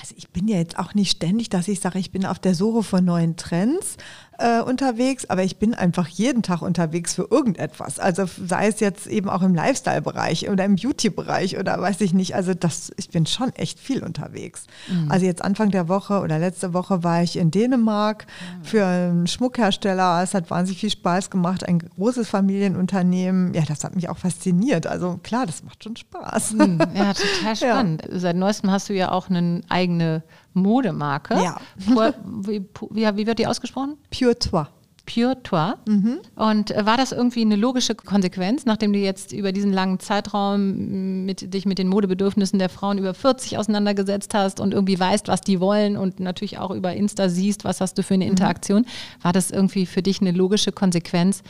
Also 0.00 0.14
ich 0.16 0.30
bin 0.30 0.48
ja 0.48 0.56
jetzt 0.56 0.78
auch 0.78 0.94
nicht 0.94 1.10
ständig, 1.10 1.50
dass 1.50 1.68
ich 1.68 1.80
sage, 1.80 1.98
ich 1.98 2.12
bin 2.12 2.24
auf 2.24 2.38
der 2.38 2.54
Suche 2.54 2.82
von 2.82 3.04
neuen 3.04 3.36
Trends 3.36 3.96
äh, 4.42 4.60
unterwegs, 4.62 5.24
aber 5.30 5.42
ich 5.44 5.56
bin 5.58 5.74
einfach 5.74 6.08
jeden 6.08 6.42
Tag 6.42 6.62
unterwegs 6.62 7.14
für 7.14 7.28
irgendetwas. 7.30 7.98
Also 7.98 8.24
sei 8.26 8.66
es 8.68 8.80
jetzt 8.80 9.06
eben 9.06 9.28
auch 9.30 9.42
im 9.42 9.54
Lifestyle-Bereich 9.54 10.50
oder 10.50 10.64
im 10.64 10.76
Beauty-Bereich 10.76 11.58
oder 11.58 11.80
weiß 11.80 12.00
ich 12.00 12.12
nicht. 12.14 12.34
Also 12.34 12.54
das, 12.54 12.90
ich 12.96 13.10
bin 13.10 13.26
schon 13.26 13.50
echt 13.54 13.78
viel 13.78 14.02
unterwegs. 14.02 14.66
Also 15.08 15.26
jetzt 15.26 15.42
Anfang 15.42 15.70
der 15.70 15.88
Woche 15.88 16.20
oder 16.20 16.38
letzte 16.38 16.74
Woche 16.74 17.02
war 17.04 17.22
ich 17.22 17.36
in 17.36 17.50
Dänemark 17.50 18.26
für 18.62 18.84
einen 18.84 19.26
Schmuckhersteller. 19.26 20.22
Es 20.22 20.34
hat 20.34 20.50
wahnsinnig 20.50 20.80
viel 20.80 20.90
Spaß 20.90 21.30
gemacht. 21.30 21.66
Ein 21.68 21.78
großes 21.78 22.28
Familienunternehmen. 22.28 23.54
Ja, 23.54 23.62
das 23.66 23.84
hat 23.84 23.94
mich 23.94 24.08
auch 24.08 24.18
fasziniert. 24.18 24.86
Also 24.86 25.18
klar, 25.22 25.46
das 25.46 25.62
macht 25.62 25.84
schon 25.84 25.96
Spaß. 25.96 26.50
Hm, 26.52 26.78
Ja, 26.94 27.12
total 27.38 27.56
spannend. 27.56 28.02
Seit 28.10 28.36
neuestem 28.36 28.70
hast 28.70 28.88
du 28.88 28.94
ja 28.94 29.10
auch 29.12 29.28
eine 29.30 29.60
eigene 29.68 30.22
Modemarke. 30.54 31.34
Ja. 31.34 31.60
Pur- 31.88 32.14
Wie, 32.24 32.64
wie, 32.90 33.16
wie 33.16 33.26
wird 33.26 33.38
die 33.38 33.46
ausgesprochen? 33.46 33.96
Pure 34.16 34.38
Toi. 34.38 34.64
Pure 35.04 35.42
Toi. 35.42 35.72
Mhm. 35.88 36.18
Und 36.36 36.70
äh, 36.70 36.86
war 36.86 36.96
das 36.96 37.10
irgendwie 37.10 37.40
eine 37.40 37.56
logische 37.56 37.94
Konsequenz, 37.96 38.66
nachdem 38.66 38.92
du 38.92 39.00
jetzt 39.00 39.32
über 39.32 39.50
diesen 39.50 39.72
langen 39.72 39.98
Zeitraum 39.98 41.24
mit, 41.26 41.52
dich 41.52 41.66
mit 41.66 41.78
den 41.78 41.88
Modebedürfnissen 41.88 42.58
der 42.60 42.68
Frauen 42.68 42.98
über 42.98 43.12
40 43.12 43.58
auseinandergesetzt 43.58 44.32
hast 44.34 44.60
und 44.60 44.72
irgendwie 44.72 44.98
weißt, 45.00 45.26
was 45.26 45.40
die 45.40 45.58
wollen 45.58 45.96
und 45.96 46.20
natürlich 46.20 46.58
auch 46.58 46.70
über 46.70 46.92
Insta 46.94 47.28
siehst, 47.28 47.64
was 47.64 47.80
hast 47.80 47.98
du 47.98 48.04
für 48.04 48.14
eine 48.14 48.26
Mhm. 48.26 48.30
Interaktion? 48.32 48.86
War 49.22 49.32
das 49.32 49.50
irgendwie 49.50 49.86
für 49.86 50.02
dich 50.02 50.20
eine 50.20 50.30
logische 50.30 50.70
Konsequenz, 50.70 51.42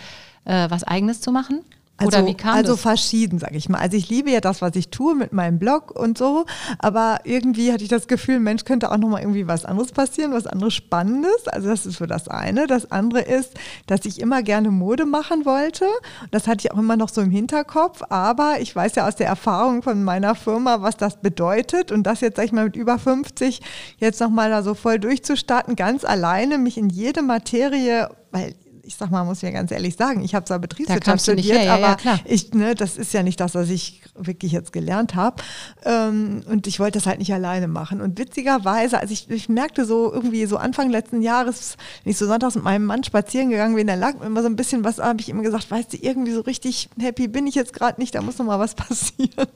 äh, 0.46 0.70
was 0.70 0.82
Eigenes 0.84 1.20
zu 1.20 1.30
machen? 1.30 1.60
Also, 1.98 2.18
Oder 2.18 2.26
wie 2.26 2.34
kam 2.34 2.54
also 2.54 2.72
das? 2.72 2.80
verschieden, 2.80 3.38
sag 3.38 3.54
ich 3.54 3.68
mal. 3.68 3.78
Also 3.78 3.96
ich 3.96 4.08
liebe 4.08 4.30
ja 4.30 4.40
das, 4.40 4.62
was 4.62 4.74
ich 4.74 4.88
tue 4.88 5.14
mit 5.14 5.32
meinem 5.32 5.58
Blog 5.58 5.90
und 5.90 6.18
so, 6.18 6.46
aber 6.78 7.20
irgendwie 7.24 7.72
hatte 7.72 7.84
ich 7.84 7.90
das 7.90 8.08
Gefühl, 8.08 8.40
Mensch, 8.40 8.64
könnte 8.64 8.90
auch 8.90 8.96
noch 8.96 9.08
mal 9.08 9.20
irgendwie 9.20 9.46
was 9.46 9.64
anderes 9.64 9.92
passieren, 9.92 10.32
was 10.32 10.46
anderes 10.46 10.74
Spannendes. 10.74 11.46
Also 11.46 11.68
das 11.68 11.86
ist 11.86 11.98
so 11.98 12.06
das 12.06 12.28
eine. 12.28 12.66
Das 12.66 12.90
andere 12.90 13.20
ist, 13.20 13.54
dass 13.86 14.04
ich 14.04 14.20
immer 14.20 14.42
gerne 14.42 14.70
Mode 14.70 15.04
machen 15.04 15.44
wollte. 15.44 15.84
Das 16.30 16.48
hatte 16.48 16.66
ich 16.66 16.72
auch 16.72 16.78
immer 16.78 16.96
noch 16.96 17.08
so 17.10 17.20
im 17.20 17.30
Hinterkopf, 17.30 18.02
aber 18.08 18.56
ich 18.60 18.74
weiß 18.74 18.94
ja 18.96 19.06
aus 19.06 19.16
der 19.16 19.28
Erfahrung 19.28 19.82
von 19.82 20.02
meiner 20.02 20.34
Firma, 20.34 20.82
was 20.82 20.96
das 20.96 21.20
bedeutet 21.20 21.92
und 21.92 22.04
das 22.04 22.20
jetzt, 22.20 22.36
sag 22.36 22.46
ich 22.46 22.52
mal, 22.52 22.64
mit 22.64 22.76
über 22.76 22.98
50 22.98 23.60
jetzt 23.98 24.20
noch 24.20 24.30
mal 24.30 24.50
da 24.50 24.62
so 24.62 24.74
voll 24.74 24.98
durchzustarten, 24.98 25.76
ganz 25.76 26.04
alleine, 26.04 26.58
mich 26.58 26.78
in 26.78 26.88
jede 26.88 27.22
Materie, 27.22 28.08
weil 28.32 28.54
ich 28.92 28.98
sag 28.98 29.10
mal, 29.10 29.24
muss 29.24 29.38
ich 29.38 29.44
ja 29.44 29.50
ganz 29.50 29.70
ehrlich 29.70 29.96
sagen, 29.96 30.22
ich 30.22 30.34
habe 30.34 30.44
zwar 30.44 30.58
Betriebswirtschaft 30.58 31.22
studiert, 31.22 31.58
her, 31.58 31.64
ja, 31.64 31.74
aber 31.74 31.96
ja, 32.04 32.18
ich, 32.26 32.52
ne, 32.52 32.74
das 32.74 32.98
ist 32.98 33.14
ja 33.14 33.22
nicht 33.22 33.40
das, 33.40 33.54
was 33.54 33.70
ich 33.70 34.02
wirklich 34.14 34.52
jetzt 34.52 34.70
gelernt 34.70 35.14
habe. 35.14 35.42
Ähm, 35.84 36.42
und 36.46 36.66
ich 36.66 36.78
wollte 36.78 36.98
das 36.98 37.06
halt 37.06 37.18
nicht 37.18 37.32
alleine 37.32 37.68
machen. 37.68 38.02
Und 38.02 38.18
witzigerweise, 38.18 38.98
also 38.98 39.14
ich, 39.14 39.30
ich 39.30 39.48
merkte 39.48 39.86
so 39.86 40.12
irgendwie 40.12 40.44
so 40.44 40.58
Anfang 40.58 40.90
letzten 40.90 41.22
Jahres, 41.22 41.78
wenn 42.04 42.10
ich 42.10 42.18
so 42.18 42.26
sonntags 42.26 42.54
mit 42.54 42.64
meinem 42.64 42.84
Mann 42.84 43.02
spazieren 43.02 43.48
gegangen 43.48 43.74
bin, 43.74 43.86
da 43.86 43.94
lag 43.94 44.18
mir 44.18 44.26
immer 44.26 44.42
so 44.42 44.48
ein 44.48 44.56
bisschen 44.56 44.84
was, 44.84 44.98
habe 44.98 45.20
ich 45.20 45.30
immer 45.30 45.42
gesagt, 45.42 45.70
weißt 45.70 45.94
du, 45.94 45.96
irgendwie 45.96 46.32
so 46.32 46.42
richtig 46.42 46.90
happy 47.00 47.28
bin 47.28 47.46
ich 47.46 47.54
jetzt 47.54 47.72
gerade 47.72 47.98
nicht, 47.98 48.14
da 48.14 48.20
muss 48.20 48.36
noch 48.36 48.44
mal 48.44 48.58
was 48.58 48.74
passieren. 48.74 49.48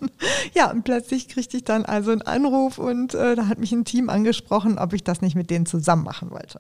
ja, 0.55 0.71
und 0.71 0.85
plötzlich 0.85 1.29
kriegte 1.29 1.59
ich 1.59 1.65
dann 1.65 1.85
also 1.85 2.11
einen 2.11 2.23
Anruf 2.23 2.79
und 2.79 3.13
äh, 3.15 3.37
da 3.37 3.49
hat 3.49 3.59
mich 3.59 3.73
ein 3.73 3.85
Team 3.85 4.09
angesprochen, 4.09 4.79
ob 4.79 4.95
ich 4.95 5.05
das 5.05 5.21
nicht 5.21 5.37
mit 5.37 5.51
denen 5.51 5.67
zusammen 5.67 6.05
machen 6.05 6.31
wollte. 6.31 6.59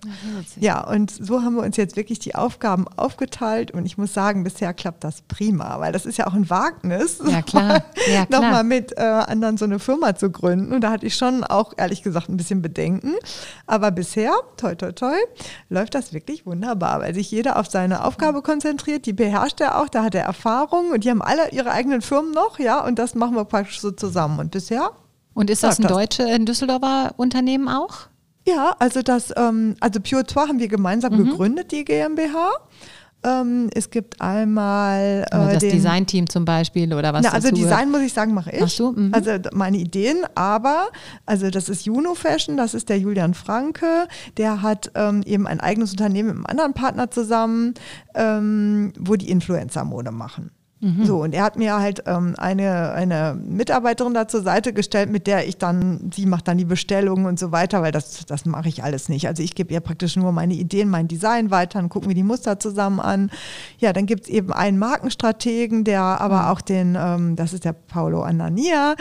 Ja, 0.60 0.86
und 0.86 1.10
so 1.10 1.42
haben 1.42 1.54
wir 1.54 1.62
uns 1.62 1.78
jetzt 1.78 1.96
wirklich 1.96 2.18
die 2.18 2.34
Aufgaben 2.66 2.88
aufgeteilt 2.96 3.70
und 3.70 3.86
ich 3.86 3.96
muss 3.96 4.12
sagen, 4.12 4.42
bisher 4.42 4.74
klappt 4.74 5.04
das 5.04 5.22
prima, 5.22 5.78
weil 5.78 5.92
das 5.92 6.04
ist 6.04 6.18
ja 6.18 6.26
auch 6.26 6.34
ein 6.34 6.50
Wagnis, 6.50 7.20
Ja, 7.24 7.40
klar. 7.40 7.84
Ja, 8.12 8.26
klar. 8.26 8.40
nochmal 8.40 8.64
mit 8.64 8.92
äh, 8.98 9.02
anderen 9.02 9.56
so 9.56 9.64
eine 9.64 9.78
Firma 9.78 10.16
zu 10.16 10.30
gründen. 10.30 10.72
Und 10.72 10.80
da 10.80 10.90
hatte 10.90 11.06
ich 11.06 11.14
schon 11.14 11.44
auch 11.44 11.74
ehrlich 11.76 12.02
gesagt 12.02 12.28
ein 12.28 12.36
bisschen 12.36 12.62
Bedenken. 12.62 13.14
Aber 13.66 13.90
bisher, 13.92 14.32
toi, 14.56 14.74
toi, 14.74 14.90
toi, 14.92 15.14
läuft 15.68 15.94
das 15.94 16.12
wirklich 16.12 16.44
wunderbar, 16.44 17.00
weil 17.00 17.14
sich 17.14 17.30
jeder 17.30 17.58
auf 17.58 17.66
seine 17.68 18.04
Aufgabe 18.04 18.42
konzentriert. 18.42 19.06
Die 19.06 19.12
beherrscht 19.12 19.60
er 19.60 19.80
auch, 19.80 19.88
da 19.88 20.02
hat 20.02 20.14
er 20.16 20.24
Erfahrung 20.24 20.90
und 20.90 21.04
die 21.04 21.10
haben 21.10 21.22
alle 21.22 21.50
ihre 21.50 21.70
eigenen 21.70 22.02
Firmen 22.02 22.32
noch, 22.32 22.58
ja, 22.58 22.84
und 22.84 22.98
das 22.98 23.14
machen 23.14 23.36
wir 23.36 23.44
praktisch 23.44 23.80
so 23.80 23.92
zusammen. 23.92 24.40
Und 24.40 24.50
bisher 24.50 24.90
Und 25.34 25.50
ist 25.50 25.62
das 25.62 25.78
ein 25.78 25.86
deutsche, 25.86 26.24
ein 26.26 26.46
Düsseldorfer 26.46 27.14
Unternehmen 27.16 27.68
auch? 27.68 28.08
Ja, 28.46 28.76
also 28.78 29.02
das, 29.02 29.32
ähm, 29.36 29.74
also 29.80 30.00
Pure 30.00 30.24
Trois 30.24 30.48
haben 30.48 30.58
wir 30.60 30.68
gemeinsam 30.68 31.14
mhm. 31.14 31.30
gegründet, 31.30 31.72
die 31.72 31.84
GmbH. 31.84 32.52
Ähm, 33.24 33.70
es 33.74 33.90
gibt 33.90 34.20
einmal 34.20 35.26
äh, 35.32 35.54
das 35.54 35.58
Designteam 35.58 36.28
zum 36.28 36.44
Beispiel 36.44 36.94
oder 36.94 37.12
was? 37.12 37.24
Na, 37.24 37.30
also 37.30 37.50
Design 37.50 37.90
muss 37.90 38.02
ich 38.02 38.12
sagen, 38.12 38.34
mache 38.34 38.52
ich. 38.52 38.62
Ach 38.62 38.68
so, 38.68 38.92
mhm. 38.92 39.12
also 39.12 39.32
meine 39.52 39.78
Ideen, 39.78 40.18
aber 40.36 40.88
also 41.24 41.50
das 41.50 41.68
ist 41.68 41.84
Juno 41.86 42.14
Fashion, 42.14 42.56
das 42.56 42.74
ist 42.74 42.88
der 42.88 42.98
Julian 42.98 43.34
Franke, 43.34 44.06
der 44.36 44.62
hat 44.62 44.92
ähm, 44.94 45.22
eben 45.24 45.48
ein 45.48 45.60
eigenes 45.60 45.90
Unternehmen 45.90 46.28
mit 46.28 46.36
einem 46.36 46.46
anderen 46.46 46.74
Partner 46.74 47.10
zusammen, 47.10 47.74
ähm, 48.14 48.92
wo 48.98 49.16
die 49.16 49.30
Influencer-Mode 49.30 50.12
machen. 50.12 50.52
Mhm. 50.80 51.06
So, 51.06 51.22
und 51.22 51.34
er 51.34 51.42
hat 51.42 51.56
mir 51.56 51.78
halt 51.78 52.02
ähm, 52.06 52.34
eine, 52.36 52.92
eine 52.92 53.38
Mitarbeiterin 53.42 54.12
da 54.12 54.28
zur 54.28 54.42
Seite 54.42 54.74
gestellt, 54.74 55.10
mit 55.10 55.26
der 55.26 55.48
ich 55.48 55.56
dann, 55.56 56.10
sie 56.14 56.26
macht 56.26 56.48
dann 56.48 56.58
die 56.58 56.66
Bestellungen 56.66 57.24
und 57.24 57.38
so 57.38 57.50
weiter, 57.50 57.80
weil 57.80 57.92
das, 57.92 58.26
das 58.26 58.44
mache 58.44 58.68
ich 58.68 58.84
alles 58.84 59.08
nicht. 59.08 59.26
Also 59.26 59.42
ich 59.42 59.54
gebe 59.54 59.72
ihr 59.72 59.80
praktisch 59.80 60.16
nur 60.16 60.32
meine 60.32 60.52
Ideen, 60.52 60.90
mein 60.90 61.08
Design 61.08 61.50
weiter, 61.50 61.78
dann 61.78 61.88
gucken 61.88 62.08
wir 62.10 62.14
die 62.14 62.22
Muster 62.22 62.58
zusammen 62.58 63.00
an. 63.00 63.30
Ja, 63.78 63.94
dann 63.94 64.04
gibt 64.04 64.24
es 64.24 64.28
eben 64.28 64.52
einen 64.52 64.78
Markenstrategen, 64.78 65.84
der 65.84 66.02
aber 66.02 66.42
mhm. 66.42 66.48
auch 66.48 66.60
den, 66.60 66.96
ähm, 66.98 67.36
das 67.36 67.54
ist 67.54 67.64
der 67.64 67.72
Paolo 67.72 68.22
Anania, 68.22 68.96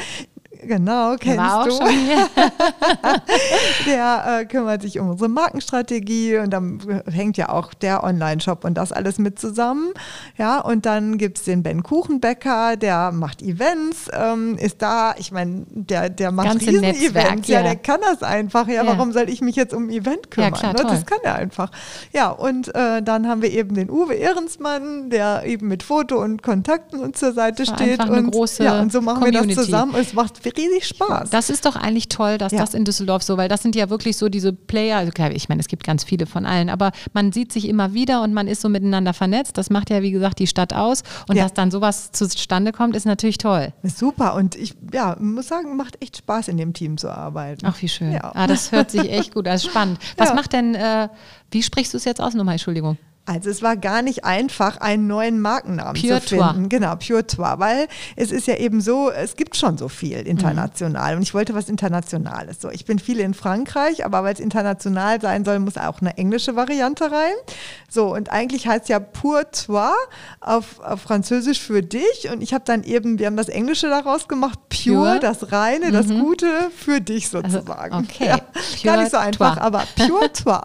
Genau, 0.67 1.15
kennst 1.17 1.37
war 1.37 1.61
auch 1.61 1.65
du. 1.65 1.71
Schon 1.71 1.89
hier. 1.89 2.29
der 3.87 4.39
äh, 4.41 4.45
kümmert 4.45 4.81
sich 4.81 4.99
um 4.99 5.09
unsere 5.09 5.29
Markenstrategie 5.29 6.37
und 6.37 6.51
dann 6.51 6.79
hängt 7.11 7.37
ja 7.37 7.49
auch 7.49 7.73
der 7.73 8.03
Online-Shop 8.03 8.63
und 8.65 8.75
das 8.75 8.91
alles 8.91 9.17
mit 9.17 9.39
zusammen. 9.39 9.89
Ja, 10.37 10.59
und 10.59 10.85
dann 10.85 11.17
gibt 11.17 11.37
es 11.37 11.43
den 11.45 11.63
Ben 11.63 11.83
Kuchenbäcker, 11.83 12.77
der 12.77 13.11
macht 13.11 13.41
Events, 13.41 14.09
ähm, 14.11 14.57
ist 14.57 14.81
da, 14.81 15.15
ich 15.17 15.31
meine, 15.31 15.65
der, 15.69 16.09
der 16.09 16.31
macht 16.31 16.61
Riesen-Events, 16.61 17.47
ja. 17.47 17.59
ja. 17.59 17.63
der 17.63 17.75
kann 17.75 18.01
das 18.01 18.23
einfach. 18.23 18.67
Ja, 18.67 18.83
ja, 18.83 18.87
warum 18.87 19.11
soll 19.11 19.29
ich 19.29 19.41
mich 19.41 19.55
jetzt 19.55 19.73
um 19.73 19.87
ein 19.87 19.89
Event 19.89 20.31
kümmern? 20.31 20.53
Ja, 20.53 20.59
klar, 20.59 20.73
ne? 20.73 20.89
Das 20.89 21.05
kann 21.05 21.19
er 21.23 21.35
einfach. 21.35 21.71
Ja, 22.13 22.29
und 22.29 22.73
äh, 22.75 23.01
dann 23.01 23.27
haben 23.27 23.41
wir 23.41 23.51
eben 23.51 23.75
den 23.75 23.89
Uwe 23.89 24.15
Ehrensmann, 24.15 25.09
der 25.09 25.43
eben 25.45 25.67
mit 25.67 25.83
Foto 25.83 26.21
und 26.21 26.43
Kontakten 26.43 26.99
uns 26.99 27.19
zur 27.19 27.33
Seite 27.33 27.65
steht. 27.65 27.99
Und, 27.99 28.35
ja, 28.59 28.81
und 28.81 28.91
so 28.91 29.01
machen 29.01 29.19
Community. 29.19 29.49
wir 29.49 29.55
das 29.55 29.65
zusammen. 29.65 29.95
Es 29.95 30.13
macht 30.13 30.37
riesig 30.57 30.87
Spaß. 30.87 31.29
Das 31.29 31.49
ist 31.49 31.65
doch 31.65 31.75
eigentlich 31.75 32.09
toll, 32.09 32.37
dass 32.37 32.51
ja. 32.51 32.59
das 32.59 32.73
in 32.73 32.85
Düsseldorf 32.85 33.23
so, 33.23 33.37
weil 33.37 33.49
das 33.49 33.61
sind 33.61 33.75
ja 33.75 33.89
wirklich 33.89 34.17
so 34.17 34.29
diese 34.29 34.53
Player, 34.53 34.97
also 34.97 35.11
klar, 35.11 35.31
ich 35.31 35.49
meine, 35.49 35.61
es 35.61 35.67
gibt 35.67 35.83
ganz 35.83 36.03
viele 36.03 36.25
von 36.25 36.45
allen, 36.45 36.69
aber 36.69 36.91
man 37.13 37.31
sieht 37.31 37.51
sich 37.51 37.67
immer 37.67 37.93
wieder 37.93 38.21
und 38.21 38.33
man 38.33 38.47
ist 38.47 38.61
so 38.61 38.69
miteinander 38.69 39.13
vernetzt. 39.13 39.57
Das 39.57 39.69
macht 39.69 39.89
ja, 39.89 40.01
wie 40.01 40.11
gesagt, 40.11 40.39
die 40.39 40.47
Stadt 40.47 40.73
aus. 40.73 41.03
Und 41.27 41.35
ja. 41.35 41.43
dass 41.43 41.53
dann 41.53 41.71
sowas 41.71 42.11
zustande 42.11 42.71
kommt, 42.71 42.95
ist 42.95 43.05
natürlich 43.05 43.37
toll. 43.37 43.73
Super. 43.83 44.35
Und 44.35 44.55
ich 44.55 44.73
ja, 44.93 45.15
muss 45.19 45.47
sagen, 45.47 45.75
macht 45.75 46.01
echt 46.01 46.17
Spaß, 46.17 46.47
in 46.47 46.57
dem 46.57 46.73
Team 46.73 46.97
zu 46.97 47.09
arbeiten. 47.09 47.65
Ach, 47.65 47.81
wie 47.81 47.89
schön. 47.89 48.11
Ja. 48.11 48.31
Ah, 48.33 48.47
das 48.47 48.71
hört 48.71 48.91
sich 48.91 49.11
echt 49.11 49.33
gut 49.33 49.47
an. 49.47 49.59
Spannend. 49.59 49.99
Was 50.17 50.33
macht 50.33 50.53
denn, 50.53 50.75
äh, 50.75 51.09
wie 51.51 51.63
sprichst 51.63 51.93
du 51.93 51.97
es 51.97 52.05
jetzt 52.05 52.21
aus? 52.21 52.33
Nochmal, 52.33 52.53
Entschuldigung. 52.53 52.97
Also 53.27 53.49
es 53.49 53.63
war 53.63 53.75
gar 53.75 54.03
nicht 54.03 54.23
einfach, 54.23 54.77
einen 54.77 55.07
neuen 55.07 55.39
Markennamen 55.39 55.99
Pure 55.99 56.21
zu 56.21 56.27
finden. 56.27 56.69
Trois. 56.69 56.69
Genau, 56.69 56.95
Pure 56.95 57.25
Trois, 57.25 57.55
weil 57.57 57.87
es 58.15 58.31
ist 58.31 58.45
ja 58.45 58.55
eben 58.57 58.81
so, 58.81 59.09
es 59.09 59.35
gibt 59.35 59.57
schon 59.57 59.79
so 59.79 59.89
viel 59.89 60.19
international 60.27 61.13
mhm. 61.13 61.17
und 61.17 61.23
ich 61.23 61.33
wollte 61.33 61.55
was 61.55 61.67
Internationales. 61.67 62.61
So, 62.61 62.69
ich 62.69 62.85
bin 62.85 62.99
viel 62.99 63.19
in 63.19 63.33
Frankreich, 63.33 64.05
aber 64.05 64.23
weil 64.23 64.35
es 64.35 64.39
international 64.39 65.19
sein 65.21 65.43
soll, 65.43 65.57
muss 65.57 65.75
auch 65.77 66.01
eine 66.01 66.17
englische 66.17 66.55
Variante 66.55 67.11
rein. 67.11 67.33
So, 67.89 68.13
und 68.13 68.31
eigentlich 68.31 68.67
heißt 68.67 68.89
ja 68.89 68.99
Pure 68.99 69.49
Trois 69.51 69.93
auf, 70.39 70.79
auf 70.81 71.01
Französisch 71.01 71.61
für 71.61 71.81
dich 71.81 72.29
und 72.31 72.43
ich 72.43 72.53
habe 72.53 72.63
dann 72.65 72.83
eben, 72.83 73.17
wir 73.17 73.25
haben 73.25 73.37
das 73.37 73.49
Englische 73.49 73.89
daraus 73.89 74.27
gemacht, 74.27 74.59
Pure, 74.69 74.95
pure. 74.95 75.19
das 75.19 75.51
Reine, 75.51 75.87
mhm. 75.87 75.93
das 75.93 76.07
Gute 76.09 76.47
für 76.77 77.01
dich 77.01 77.33
also, 77.33 77.41
sozusagen. 77.49 77.93
Also, 77.93 78.07
okay. 78.07 78.27
Ja, 78.27 78.39
gar 78.83 78.97
nicht 78.97 79.11
so 79.11 79.17
einfach, 79.17 79.57
aber 79.57 79.83
Pure 79.95 80.31
Trois. 80.33 80.61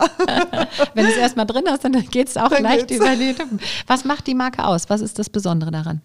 Wenn 0.92 1.06
du 1.06 1.10
es 1.10 1.16
erstmal 1.16 1.46
drin 1.46 1.64
hast, 1.66 1.84
dann 1.84 1.92
geht 1.92 2.28
es 2.28 2.36
auch 2.36 2.49
auch 2.52 2.60
leicht 2.60 2.90
über 2.90 3.16
die 3.16 3.32
Lippen. 3.32 3.60
Was 3.86 4.04
macht 4.04 4.26
die 4.26 4.34
Marke 4.34 4.64
aus? 4.64 4.88
Was 4.88 5.00
ist 5.00 5.18
das 5.18 5.30
Besondere 5.30 5.70
daran? 5.70 6.00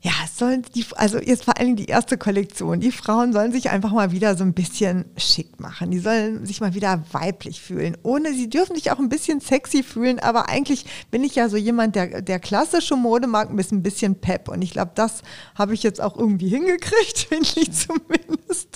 Ja, 0.00 0.12
sollen 0.32 0.62
die, 0.76 0.84
also 0.94 1.18
jetzt 1.18 1.44
vor 1.44 1.58
allem 1.58 1.74
die 1.74 1.86
erste 1.86 2.16
Kollektion. 2.16 2.78
Die 2.78 2.92
Frauen 2.92 3.32
sollen 3.32 3.50
sich 3.50 3.70
einfach 3.70 3.90
mal 3.90 4.12
wieder 4.12 4.36
so 4.36 4.44
ein 4.44 4.54
bisschen 4.54 5.06
schick 5.16 5.58
machen. 5.58 5.90
Die 5.90 5.98
sollen 5.98 6.46
sich 6.46 6.60
mal 6.60 6.72
wieder 6.74 7.02
weiblich 7.10 7.60
fühlen. 7.60 7.96
Ohne, 8.04 8.32
sie 8.32 8.48
dürfen 8.48 8.76
sich 8.76 8.92
auch 8.92 9.00
ein 9.00 9.08
bisschen 9.08 9.40
sexy 9.40 9.82
fühlen, 9.82 10.20
aber 10.20 10.48
eigentlich 10.48 10.84
bin 11.10 11.24
ich 11.24 11.34
ja 11.34 11.48
so 11.48 11.56
jemand, 11.56 11.96
der, 11.96 12.22
der 12.22 12.38
klassische 12.38 12.94
Mode 12.94 13.26
mag, 13.26 13.52
mit 13.52 13.72
ein 13.72 13.82
bisschen 13.82 14.14
Pep. 14.14 14.48
Und 14.48 14.62
ich 14.62 14.70
glaube, 14.70 14.92
das 14.94 15.22
habe 15.56 15.74
ich 15.74 15.82
jetzt 15.82 16.00
auch 16.00 16.16
irgendwie 16.16 16.48
hingekriegt, 16.48 17.18
finde 17.28 17.48
ich 17.56 17.72
zumindest. 17.72 18.67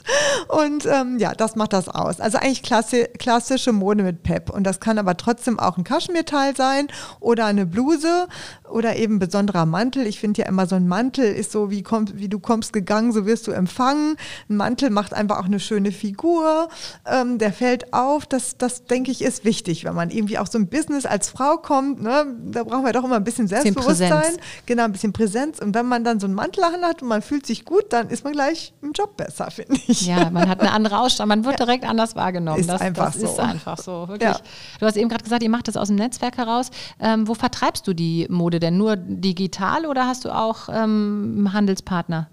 Und 0.49 0.87
ähm, 0.87 1.19
ja, 1.19 1.33
das 1.35 1.57
macht 1.57 1.73
das 1.73 1.88
aus. 1.88 2.21
Also 2.21 2.38
eigentlich 2.38 2.62
klassi 2.62 3.07
klassische 3.19 3.73
Mode 3.73 4.03
mit 4.03 4.23
Pep. 4.23 4.51
Und 4.51 4.65
das 4.65 4.81
kann 4.81 4.99
aber 4.99 5.17
trotzdem 5.17 5.59
auch 5.59 5.79
ein 5.79 5.85
Kaschmirteil 5.85 6.57
sein 6.57 6.88
oder 7.21 7.47
eine 7.47 7.67
Bluse 7.67 8.27
oder 8.69 8.97
eben 8.97 9.19
besonderer 9.19 9.67
Mantel. 9.67 10.07
Ich 10.07 10.19
finde 10.19 10.43
ja 10.43 10.49
immer 10.49 10.67
so 10.67 10.77
ein 10.77 10.88
Mantel 10.88 11.25
ist 11.25 11.53
so, 11.53 11.71
wie, 11.71 11.83
komm, 11.83 12.07
wie 12.15 12.29
du 12.29 12.38
kommst 12.38 12.73
gegangen, 12.73 13.12
so 13.12 13.27
wirst 13.27 13.47
du 13.47 13.53
empfangen. 13.53 14.17
Ein 14.49 14.57
Mantel 14.57 14.91
macht 14.91 15.15
einfach 15.15 15.38
auch 15.38 15.45
eine 15.45 15.61
schöne 15.61 15.93
Figur. 15.93 16.69
Ähm, 17.07 17.38
der 17.38 17.53
fällt 17.53 17.93
auf. 17.93 18.27
Das, 18.27 18.57
das 18.57 18.85
denke 18.85 19.11
ich, 19.11 19.23
ist 19.23 19.45
wichtig, 19.45 19.85
wenn 19.85 19.95
man 19.95 20.11
irgendwie 20.11 20.38
auch 20.38 20.47
so 20.47 20.59
ein 20.59 20.69
Business 20.69 21.07
als 21.07 21.29
Frau 21.29 21.59
kommt. 21.59 22.03
Ne? 22.03 22.27
Da 22.47 22.65
brauchen 22.65 22.85
wir 22.85 22.93
doch 22.93 23.05
immer 23.05 23.17
ein 23.17 23.25
bisschen 23.25 23.49
Selbstbewusstsein. 23.49 24.37
Genau, 24.67 24.85
ein 24.85 24.93
bisschen 24.93 25.12
Präsenz. 25.12 25.59
Und 25.59 25.75
wenn 25.75 25.87
man 25.87 26.05
dann 26.05 26.21
so 26.21 26.27
einen 26.27 26.35
Mantel 26.35 26.65
hat 26.65 27.03
und 27.03 27.09
man 27.09 27.23
fühlt 27.23 27.47
sich 27.47 27.65
gut, 27.65 27.93
dann 27.93 28.09
ist 28.09 28.25
man 28.25 28.33
gleich 28.33 28.73
im 28.83 28.93
Job 28.93 29.17
besser, 29.17 29.51
finde 29.51 29.79
ich. 29.87 29.91
Ja, 30.12 30.31
man 30.31 30.48
hat 30.48 30.61
eine 30.61 30.72
andere 30.72 30.98
Ausstrahlung. 30.98 31.28
Man 31.28 31.44
wird 31.44 31.61
ja. 31.61 31.66
direkt 31.66 31.85
anders 31.85 32.16
wahrgenommen. 32.16 32.61
Ist 32.61 32.68
das, 32.68 32.81
einfach 32.81 33.12
das 33.12 33.20
so. 33.20 33.26
ist 33.26 33.38
einfach 33.38 33.78
so. 33.78 34.09
Wirklich. 34.09 34.31
Ja. 34.31 34.37
Du 34.81 34.87
hast 34.87 34.96
eben 34.96 35.09
gerade 35.09 35.22
gesagt, 35.22 35.42
ihr 35.42 35.50
macht 35.50 35.68
das 35.68 35.76
aus 35.76 35.88
dem 35.88 35.96
Netzwerk 35.96 36.37
heraus. 36.37 36.70
Ähm, 37.00 37.28
wo 37.28 37.35
vertreibst 37.35 37.87
du 37.87 37.94
die 37.94 38.26
Mode 38.28 38.59
denn? 38.59 38.76
Nur 38.76 38.96
digital 38.96 39.87
oder 39.87 40.07
hast 40.07 40.24
du 40.24 40.31
auch 40.31 40.68
ähm, 40.72 41.50
Handelspartner? 41.52 42.28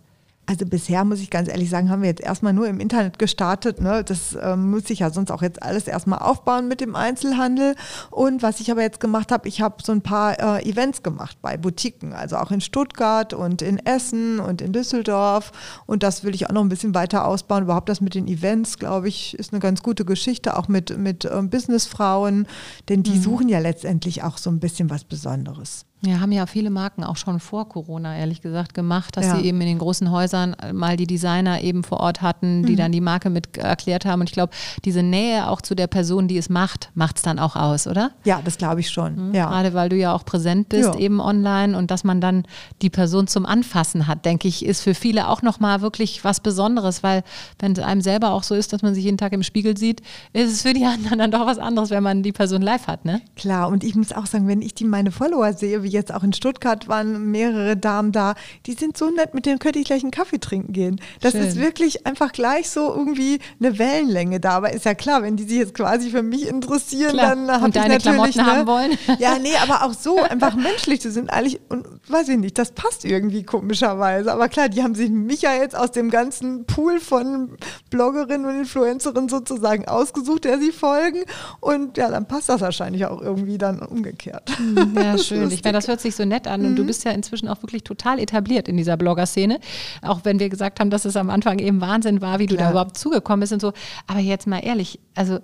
Also 0.49 0.65
bisher 0.65 1.05
muss 1.05 1.19
ich 1.19 1.29
ganz 1.29 1.47
ehrlich 1.47 1.69
sagen, 1.69 1.91
haben 1.91 2.01
wir 2.01 2.09
jetzt 2.09 2.23
erstmal 2.23 2.53
nur 2.53 2.67
im 2.67 2.79
Internet 2.79 3.19
gestartet. 3.19 3.81
Ne? 3.81 4.03
Das 4.03 4.35
ähm, 4.41 4.71
muss 4.71 4.89
ich 4.89 4.97
ja 4.97 5.11
sonst 5.11 5.29
auch 5.29 5.43
jetzt 5.43 5.61
alles 5.61 5.87
erstmal 5.87 6.17
aufbauen 6.17 6.67
mit 6.67 6.81
dem 6.81 6.95
Einzelhandel. 6.95 7.75
Und 8.09 8.41
was 8.41 8.59
ich 8.59 8.71
aber 8.71 8.81
jetzt 8.81 8.99
gemacht 8.99 9.31
habe, 9.31 9.47
ich 9.47 9.61
habe 9.61 9.75
so 9.83 9.91
ein 9.91 10.01
paar 10.01 10.57
äh, 10.57 10.67
Events 10.67 11.03
gemacht 11.03 11.37
bei 11.43 11.55
Boutiquen, 11.55 12.13
also 12.13 12.37
auch 12.37 12.49
in 12.49 12.61
Stuttgart 12.61 13.35
und 13.35 13.61
in 13.61 13.77
Essen 13.77 14.39
und 14.39 14.63
in 14.63 14.73
Düsseldorf. 14.73 15.51
Und 15.85 16.01
das 16.01 16.23
will 16.23 16.33
ich 16.33 16.47
auch 16.49 16.53
noch 16.53 16.63
ein 16.63 16.69
bisschen 16.69 16.95
weiter 16.95 17.27
ausbauen. 17.27 17.65
Überhaupt 17.65 17.87
das 17.87 18.01
mit 18.01 18.15
den 18.15 18.27
Events, 18.27 18.79
glaube 18.79 19.07
ich, 19.07 19.37
ist 19.37 19.53
eine 19.53 19.59
ganz 19.59 19.83
gute 19.83 20.03
Geschichte, 20.03 20.57
auch 20.57 20.67
mit, 20.67 20.97
mit 20.97 21.25
ähm, 21.25 21.51
Businessfrauen, 21.51 22.47
denn 22.89 23.03
die 23.03 23.17
mhm. 23.17 23.21
suchen 23.21 23.49
ja 23.49 23.59
letztendlich 23.59 24.23
auch 24.23 24.39
so 24.39 24.49
ein 24.49 24.59
bisschen 24.59 24.89
was 24.89 25.03
Besonderes. 25.03 25.85
Ja, 26.01 26.21
haben 26.21 26.31
ja 26.31 26.45
viele 26.45 26.69
Marken 26.69 27.03
auch 27.03 27.17
schon 27.17 27.41
vor 27.41 27.67
Corona, 27.67 28.15
ehrlich 28.17 28.41
gesagt, 28.41 28.73
gemacht, 28.73 29.17
dass 29.17 29.25
ja. 29.25 29.35
sie 29.35 29.45
eben 29.45 29.59
in 29.59 29.67
den 29.67 29.79
großen 29.79 30.09
Häusern 30.11 30.55
mal 30.71 30.95
die 30.95 31.07
Designer 31.07 31.61
eben 31.61 31.83
vor 31.83 31.99
Ort 31.99 32.21
hatten, 32.21 32.63
die 32.63 32.73
mhm. 32.73 32.77
dann 32.77 32.91
die 32.93 33.01
Marke 33.01 33.29
mit 33.29 33.57
erklärt 33.57 34.05
haben. 34.05 34.21
Und 34.21 34.29
ich 34.29 34.33
glaube, 34.33 34.53
diese 34.85 35.03
Nähe 35.03 35.49
auch 35.49 35.61
zu 35.61 35.75
der 35.75 35.87
Person, 35.87 36.29
die 36.29 36.37
es 36.37 36.47
macht, 36.47 36.89
macht 36.93 37.17
es 37.17 37.21
dann 37.23 37.37
auch 37.37 37.57
aus, 37.57 37.85
oder? 37.85 38.11
Ja, 38.23 38.41
das 38.43 38.57
glaube 38.57 38.79
ich 38.79 38.89
schon. 38.89 39.29
Mhm. 39.29 39.35
Ja. 39.35 39.49
Gerade 39.49 39.73
weil 39.73 39.89
du 39.89 39.97
ja 39.97 40.13
auch 40.13 40.23
präsent 40.23 40.69
bist, 40.69 40.93
ja. 40.93 40.99
eben 40.99 41.19
online 41.19 41.77
und 41.77 41.91
dass 41.91 42.05
man 42.05 42.21
dann 42.21 42.43
die 42.81 42.89
Person 42.89 43.27
zum 43.27 43.45
Anfassen 43.45 44.07
hat, 44.07 44.23
denke 44.23 44.47
ich, 44.47 44.65
ist 44.65 44.81
für 44.81 44.93
viele 44.93 45.27
auch 45.27 45.41
nochmal 45.41 45.81
wirklich 45.81 46.23
was 46.23 46.39
Besonderes, 46.39 47.03
weil 47.03 47.23
wenn 47.59 47.73
es 47.73 47.79
einem 47.79 47.99
selber 47.99 48.31
auch 48.31 48.43
so 48.43 48.55
ist, 48.55 48.71
dass 48.71 48.83
man 48.83 48.95
sich 48.95 49.03
jeden 49.03 49.17
Tag 49.17 49.33
im 49.33 49.43
Spiegel 49.43 49.75
sieht, 49.77 50.01
ist 50.31 50.49
es 50.49 50.61
für 50.61 50.71
die 50.73 50.85
anderen 50.85 51.19
dann 51.19 51.31
doch 51.31 51.45
was 51.45 51.59
anderes, 51.59 51.89
wenn 51.89 52.03
man 52.03 52.23
die 52.23 52.31
Person 52.31 52.61
live 52.61 52.87
hat, 52.87 53.03
ne? 53.03 53.21
Klar, 53.35 53.67
und 53.67 53.83
ich 53.83 53.95
muss 53.95 54.13
auch 54.13 54.27
sagen, 54.27 54.47
wenn 54.47 54.61
ich 54.61 54.73
die 54.73 54.85
meine 54.85 55.11
Follower 55.11 55.51
sehe, 55.51 55.83
wie 55.83 55.88
wie 55.89 55.93
jetzt 55.93 56.13
auch 56.13 56.23
in 56.23 56.33
Stuttgart 56.33 56.87
waren 56.87 57.31
mehrere 57.31 57.75
Damen 57.75 58.11
da, 58.11 58.35
die 58.65 58.73
sind 58.73 58.97
so 58.97 59.09
nett, 59.09 59.33
mit 59.33 59.45
denen 59.45 59.59
könnte 59.59 59.79
ich 59.79 59.85
gleich 59.85 60.03
einen 60.03 60.11
Kaffee 60.11 60.39
trinken 60.39 60.73
gehen. 60.73 61.01
Das 61.21 61.31
Schön. 61.31 61.41
ist 61.41 61.57
wirklich 61.57 62.05
einfach 62.05 62.31
gleich 62.31 62.69
so 62.69 62.93
irgendwie 62.93 63.39
eine 63.59 63.79
Wellenlänge 63.79 64.39
da. 64.39 64.51
Aber 64.51 64.71
ist 64.71 64.85
ja 64.85 64.93
klar, 64.93 65.23
wenn 65.23 65.35
die 65.35 65.43
sich 65.43 65.57
jetzt 65.57 65.73
quasi 65.73 66.11
für 66.11 66.23
mich 66.23 66.47
interessieren, 66.47 67.13
klar. 67.13 67.35
dann 67.35 67.51
habe 67.51 67.69
ich 67.69 67.75
natürlich 67.75 68.03
Klamotten 68.03 68.37
ne, 68.37 68.45
haben 68.45 68.67
wollen. 68.67 68.91
Ja, 69.19 69.37
nee, 69.39 69.55
aber 69.61 69.83
auch 69.83 69.93
so 69.93 70.21
einfach 70.21 70.55
menschlich 70.55 71.01
zu 71.01 71.11
sind 71.11 71.29
eigentlich 71.31 71.59
und 71.69 71.85
weiß 72.07 72.29
ich 72.29 72.37
nicht, 72.37 72.57
das 72.57 72.71
passt 72.71 73.05
irgendwie 73.05 73.43
komischerweise. 73.43 74.31
Aber 74.31 74.47
klar, 74.47 74.69
die 74.69 74.83
haben 74.83 74.95
sich 74.95 75.09
mich 75.09 75.41
ja 75.41 75.53
jetzt 75.53 75.75
aus 75.75 75.91
dem 75.91 76.09
ganzen 76.09 76.65
Pool 76.65 76.99
von 76.99 77.57
Bloggerinnen 77.89 78.45
und 78.45 78.59
Influencerinnen 78.59 79.29
sozusagen 79.29 79.87
ausgesucht, 79.87 80.45
der 80.45 80.59
sie 80.59 80.71
folgen 80.71 81.23
und 81.59 81.97
ja, 81.97 82.09
dann 82.09 82.27
passt 82.27 82.49
das 82.49 82.61
wahrscheinlich 82.61 83.05
auch 83.05 83.21
irgendwie 83.21 83.57
dann 83.57 83.79
umgekehrt. 83.79 84.57
Hm, 84.57 84.95
ja, 84.95 85.17
schön 85.17 85.39
schön. 85.39 85.51
Ich 85.51 85.63
meine, 85.63 85.78
das 85.79 85.87
hört 85.87 86.01
sich 86.01 86.15
so 86.15 86.25
nett 86.25 86.47
an 86.47 86.61
mhm. 86.61 86.67
und 86.67 86.75
du 86.75 86.83
mhm. 86.83 86.87
bist 86.87 87.05
ja 87.05 87.11
inzwischen 87.11 87.47
auch 87.47 87.61
wirklich 87.63 87.83
total 87.83 88.19
etabliert 88.19 88.67
in 88.67 88.77
dieser 88.77 88.97
Blogger-Szene. 88.97 89.59
Auch 90.01 90.21
wenn 90.23 90.39
wir 90.39 90.49
gesagt 90.49 90.79
haben, 90.79 90.89
dass 90.89 91.05
es 91.05 91.15
am 91.15 91.29
Anfang 91.29 91.59
eben 91.59 91.81
Wahnsinn 91.81 92.21
war, 92.21 92.39
wie 92.39 92.45
du 92.45 92.55
Klar. 92.55 92.67
da 92.67 92.71
überhaupt 92.71 92.97
zugekommen 92.97 93.41
bist 93.41 93.53
und 93.53 93.61
so. 93.61 93.73
Aber 94.07 94.19
jetzt 94.19 94.47
mal 94.47 94.59
ehrlich, 94.59 94.99
also 95.15 95.39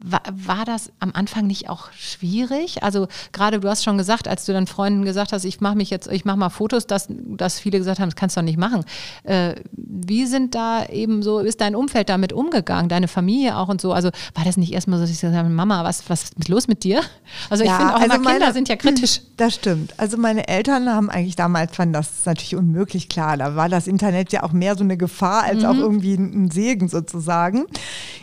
war, 0.00 0.22
war 0.32 0.64
das 0.64 0.92
am 1.00 1.10
Anfang 1.12 1.46
nicht 1.46 1.68
auch 1.68 1.90
schwierig? 1.92 2.82
Also 2.82 3.08
gerade 3.32 3.60
du 3.60 3.68
hast 3.68 3.82
schon 3.84 3.98
gesagt, 3.98 4.28
als 4.28 4.44
du 4.46 4.52
dann 4.52 4.66
Freunden 4.66 5.04
gesagt 5.04 5.32
hast, 5.32 5.44
ich 5.44 5.60
mache 5.60 5.74
mich 5.76 5.90
jetzt, 5.90 6.06
ich 6.10 6.24
mache 6.24 6.36
mal 6.36 6.50
Fotos, 6.50 6.86
dass, 6.86 7.08
dass 7.10 7.58
viele 7.58 7.78
gesagt 7.78 7.98
haben, 8.00 8.08
das 8.08 8.16
kannst 8.16 8.36
du 8.36 8.40
doch 8.40 8.44
nicht 8.44 8.58
machen. 8.58 8.84
Äh, 9.24 9.56
wie 9.72 10.26
sind 10.26 10.54
da 10.54 10.84
eben 10.86 11.22
so, 11.22 11.40
ist 11.40 11.60
dein 11.60 11.74
Umfeld 11.74 12.08
damit 12.08 12.32
umgegangen, 12.32 12.88
deine 12.88 13.08
Familie 13.08 13.56
auch 13.56 13.68
und 13.68 13.80
so? 13.80 13.92
Also 13.92 14.10
war 14.34 14.44
das 14.44 14.56
nicht 14.56 14.72
erstmal 14.72 14.98
so, 14.98 15.02
dass 15.04 15.10
ich 15.10 15.16
gesagt 15.20 15.36
habe, 15.36 15.48
Mama, 15.48 15.82
was, 15.84 16.08
was 16.08 16.24
ist 16.38 16.48
los 16.48 16.68
mit 16.68 16.84
dir? 16.84 17.00
Also 17.50 17.64
ich 17.64 17.70
Ja, 17.70 17.76
finde 17.78 17.94
auch 17.96 18.00
also 18.00 18.14
immer 18.16 18.24
Kinder 18.30 18.38
meine- 18.40 18.52
sind 18.52 18.68
ja 18.68 18.76
kritisch. 18.76 19.20
Das 19.36 19.54
stimmt. 19.54 19.94
Also 19.98 20.16
meine 20.16 20.46
Eltern 20.48 20.88
haben 20.88 21.10
eigentlich 21.10 21.36
damals 21.36 21.74
fanden 21.74 21.92
das 21.94 22.24
natürlich 22.24 22.54
unmöglich 22.56 23.08
klar. 23.08 23.36
Da 23.36 23.56
war 23.56 23.68
das 23.68 23.86
Internet 23.86 24.32
ja 24.32 24.42
auch 24.42 24.52
mehr 24.52 24.76
so 24.76 24.84
eine 24.84 24.96
Gefahr 24.96 25.42
als 25.44 25.64
auch 25.64 25.74
irgendwie 25.76 26.14
ein 26.14 26.50
Segen 26.50 26.88
sozusagen. 26.88 27.66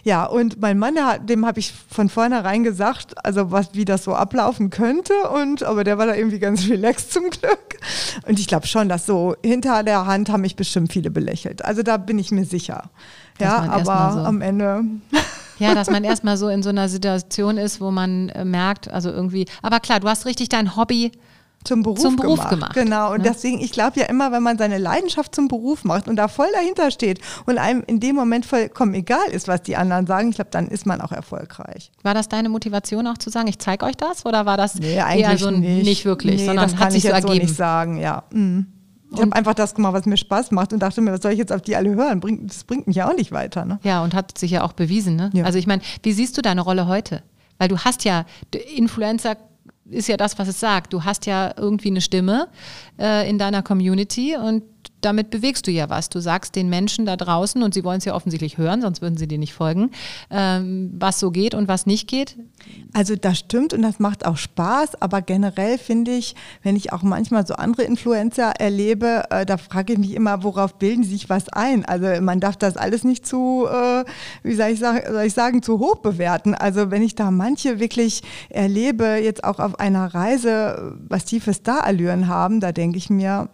Ja, 0.03 0.25
und 0.25 0.61
mein 0.61 0.77
Mann, 0.79 0.95
dem 1.25 1.45
habe 1.45 1.59
ich 1.59 1.64
von 1.89 2.10
vornherein 2.10 2.63
gesagt, 2.63 3.13
also 3.25 3.51
was, 3.51 3.69
wie 3.73 3.86
das 3.86 4.04
so 4.04 4.13
ablaufen 4.15 4.69
könnte. 4.69 5.13
Und 5.34 5.63
aber 5.63 5.84
der 5.84 5.97
war 5.97 6.06
da 6.06 6.15
irgendwie 6.15 6.39
ganz 6.39 6.67
relaxed 6.69 7.12
zum 7.13 7.30
Glück. 7.30 7.78
Und 8.28 8.39
ich 8.39 8.47
glaube 8.47 8.67
schon, 8.67 8.89
dass 8.89 9.06
so 9.06 9.36
hinter 9.43 9.84
der 9.84 10.06
Hand 10.06 10.30
haben 10.30 10.41
mich 10.41 10.56
bestimmt 10.56 10.91
viele 10.93 11.12
belächelt. 11.12 11.63
Also 11.63 11.84
da 11.84 11.97
bin 11.97 12.19
ich 12.19 12.32
mir 12.32 12.45
sicher. 12.45 12.89
Dass 13.38 13.47
Ja, 13.49 13.58
aber 13.71 14.13
so- 14.13 14.19
am 14.19 14.41
Ende 14.41 14.84
Ja, 15.60 15.73
dass 15.73 15.89
man 15.89 16.04
erstmal 16.04 16.36
so 16.36 16.49
in 16.49 16.63
so 16.63 16.69
einer 16.69 16.89
Situation 16.89 17.58
ist, 17.58 17.80
wo 17.80 17.89
man 17.89 18.28
äh, 18.30 18.43
merkt, 18.43 18.89
also 18.91 19.10
irgendwie, 19.10 19.45
aber 19.62 19.80
klar, 19.80 20.01
du 20.01 20.10
hast 20.10 20.25
richtig 20.25 20.49
dein 20.49 20.75
Hobby. 20.75 21.13
Zum 21.67 21.84
Beruf, 21.84 21.99
Zum 21.99 22.15
Beruf 22.15 22.38
gemacht. 22.39 22.49
gemacht, 22.49 22.73
Genau. 22.73 23.12
Und 23.13 23.23
ne? 23.23 23.30
deswegen, 23.32 23.60
ich 23.60 23.71
glaube 23.71 23.99
ja 23.99 24.06
immer, 24.08 24.32
wenn 24.32 24.43
man 24.43 24.58
seine 24.58 24.78
Leidenschaft 24.78 25.34
zum 25.36 25.47
Beruf 25.47 25.84
macht 25.84 26.08
und 26.08 26.15
da 26.15 26.28
voll 26.28 26.47
dahinter 26.54 26.91
steht 26.91 27.19
und 27.45 27.58
einem 27.58 27.84
in 27.88 27.99
dem 27.99 28.15
Moment 28.15 28.45
vollkommen 28.45 28.93
egal 28.93 29.28
ist, 29.32 29.47
was 29.47 29.62
die 29.63 29.75
anderen 29.75 30.08
sagen, 30.08 30.30
ich 30.30 30.36
glaube, 30.36 30.51
dann 30.51 30.67
ist 30.67 30.86
man 30.86 31.01
auch 31.01 31.12
erfolgreich. 31.12 31.91
War 32.04 32.13
das 32.13 32.30
deine 32.30 32.49
Motivation 32.49 33.08
auch 33.08 33.17
zu 33.17 33.30
sagen, 33.30 33.47
ich 33.47 33.60
zeige 33.60 33.86
euch 33.86 33.95
das? 33.97 34.25
Oder 34.25 34.45
war 34.45 34.58
das 34.58 34.75
Nee, 34.75 34.95
eher 34.95 35.06
eigentlich 35.08 35.39
so 35.41 35.47
ein- 35.47 35.60
nicht. 35.60 36.06
wirklich, 36.06 36.39
nee, 36.41 36.45
sondern 36.45 36.65
das 36.65 36.73
hat 36.75 36.80
kann 36.82 36.91
sich 36.91 37.04
ich 37.06 37.10
so 37.10 37.15
jetzt 37.15 37.21
so 37.23 37.28
ergeben? 37.30 37.45
nicht 37.45 37.56
sagen, 37.58 37.97
ja. 37.97 38.23
Mhm. 38.32 38.67
Ich 39.13 39.21
habe 39.21 39.34
einfach 39.34 39.54
das 39.54 39.73
gemacht, 39.75 39.93
was 39.93 40.06
mir 40.06 40.17
Spaß 40.17 40.51
macht 40.51 40.73
und 40.73 40.80
dachte 40.80 40.99
mir, 40.99 41.13
was 41.13 41.21
soll 41.21 41.32
ich 41.32 41.38
jetzt 41.38 41.54
auf 41.54 41.62
die 41.62 41.75
alle 41.78 41.93
hören? 41.95 42.19
Bringt, 42.19 42.49
das 42.49 42.63
bringt 42.65 42.86
mich 42.88 42.97
ja 42.97 43.08
auch 43.10 43.15
nicht 43.15 43.32
weiter. 43.32 43.63
Ne? 43.63 43.80
Ja, 43.84 44.04
und 44.04 44.13
hat 44.13 44.38
sich 44.38 44.51
ja 44.51 44.63
auch 44.63 44.73
bewiesen. 44.73 45.15
Ne? 45.15 45.30
Ja. 45.34 45.45
Also 45.45 45.58
ich 45.58 45.67
meine, 45.67 45.82
wie 46.04 46.12
siehst 46.12 46.38
du 46.38 46.41
deine 46.41 46.60
Rolle 46.62 46.88
heute? 46.88 47.21
Weil 47.58 47.69
du 47.69 47.78
hast 47.78 48.04
ja, 48.04 48.25
Influencer 48.75 49.38
ist 49.89 50.08
ja 50.08 50.17
das, 50.17 50.38
was 50.39 50.48
es 50.48 50.60
sagt. 50.60 50.93
Du 50.93 51.04
hast 51.04 51.26
ja 51.26 51.54
irgendwie 51.58 51.89
eine 51.89 52.02
Stimme 52.02 52.48
äh, 53.00 53.30
in 53.30 53.38
deiner 53.38 53.62
Community 53.62 54.36
und 54.36 54.63
damit 55.05 55.29
bewegst 55.29 55.67
du 55.67 55.71
ja 55.71 55.89
was. 55.89 56.09
Du 56.09 56.19
sagst 56.19 56.55
den 56.55 56.69
Menschen 56.69 57.05
da 57.05 57.15
draußen, 57.15 57.61
und 57.63 57.73
sie 57.73 57.83
wollen 57.83 57.99
es 57.99 58.05
ja 58.05 58.15
offensichtlich 58.15 58.57
hören, 58.57 58.81
sonst 58.81 59.01
würden 59.01 59.17
sie 59.17 59.27
dir 59.27 59.37
nicht 59.37 59.53
folgen, 59.53 59.91
ähm, 60.31 60.91
was 60.97 61.19
so 61.19 61.31
geht 61.31 61.53
und 61.53 61.67
was 61.67 61.85
nicht 61.85 62.07
geht. 62.07 62.37
Also 62.93 63.15
das 63.15 63.37
stimmt 63.37 63.73
und 63.73 63.81
das 63.81 63.99
macht 63.99 64.25
auch 64.25 64.37
Spaß, 64.37 65.01
aber 65.01 65.21
generell 65.21 65.77
finde 65.77 66.11
ich, 66.11 66.35
wenn 66.63 66.75
ich 66.75 66.91
auch 66.91 67.03
manchmal 67.03 67.45
so 67.45 67.53
andere 67.55 67.83
Influencer 67.83 68.53
erlebe, 68.57 69.23
äh, 69.29 69.45
da 69.45 69.57
frage 69.57 69.93
ich 69.93 69.99
mich 69.99 70.15
immer, 70.15 70.43
worauf 70.43 70.75
bilden 70.79 71.03
sie 71.03 71.11
sich 71.11 71.29
was 71.29 71.49
ein? 71.49 71.85
Also 71.85 72.21
man 72.21 72.39
darf 72.39 72.57
das 72.57 72.75
alles 72.77 73.03
nicht 73.03 73.27
zu, 73.27 73.67
äh, 73.67 74.05
wie 74.43 74.55
soll 74.55 74.69
ich, 74.69 74.79
sagen, 74.79 75.01
soll 75.11 75.25
ich 75.25 75.33
sagen, 75.33 75.61
zu 75.61 75.79
hoch 75.79 75.97
bewerten. 75.97 76.55
Also 76.55 76.89
wenn 76.89 77.03
ich 77.03 77.15
da 77.15 77.29
manche 77.31 77.79
wirklich 77.79 78.23
erlebe, 78.49 79.19
jetzt 79.21 79.43
auch 79.43 79.59
auf 79.59 79.79
einer 79.79 80.13
Reise, 80.13 80.95
was 81.07 81.25
die 81.25 81.39
für 81.39 81.53
Starallüren 81.53 82.27
haben, 82.27 82.59
da 82.59 82.71
denke 82.71 82.97
ich 82.97 83.09
mir, 83.09 83.49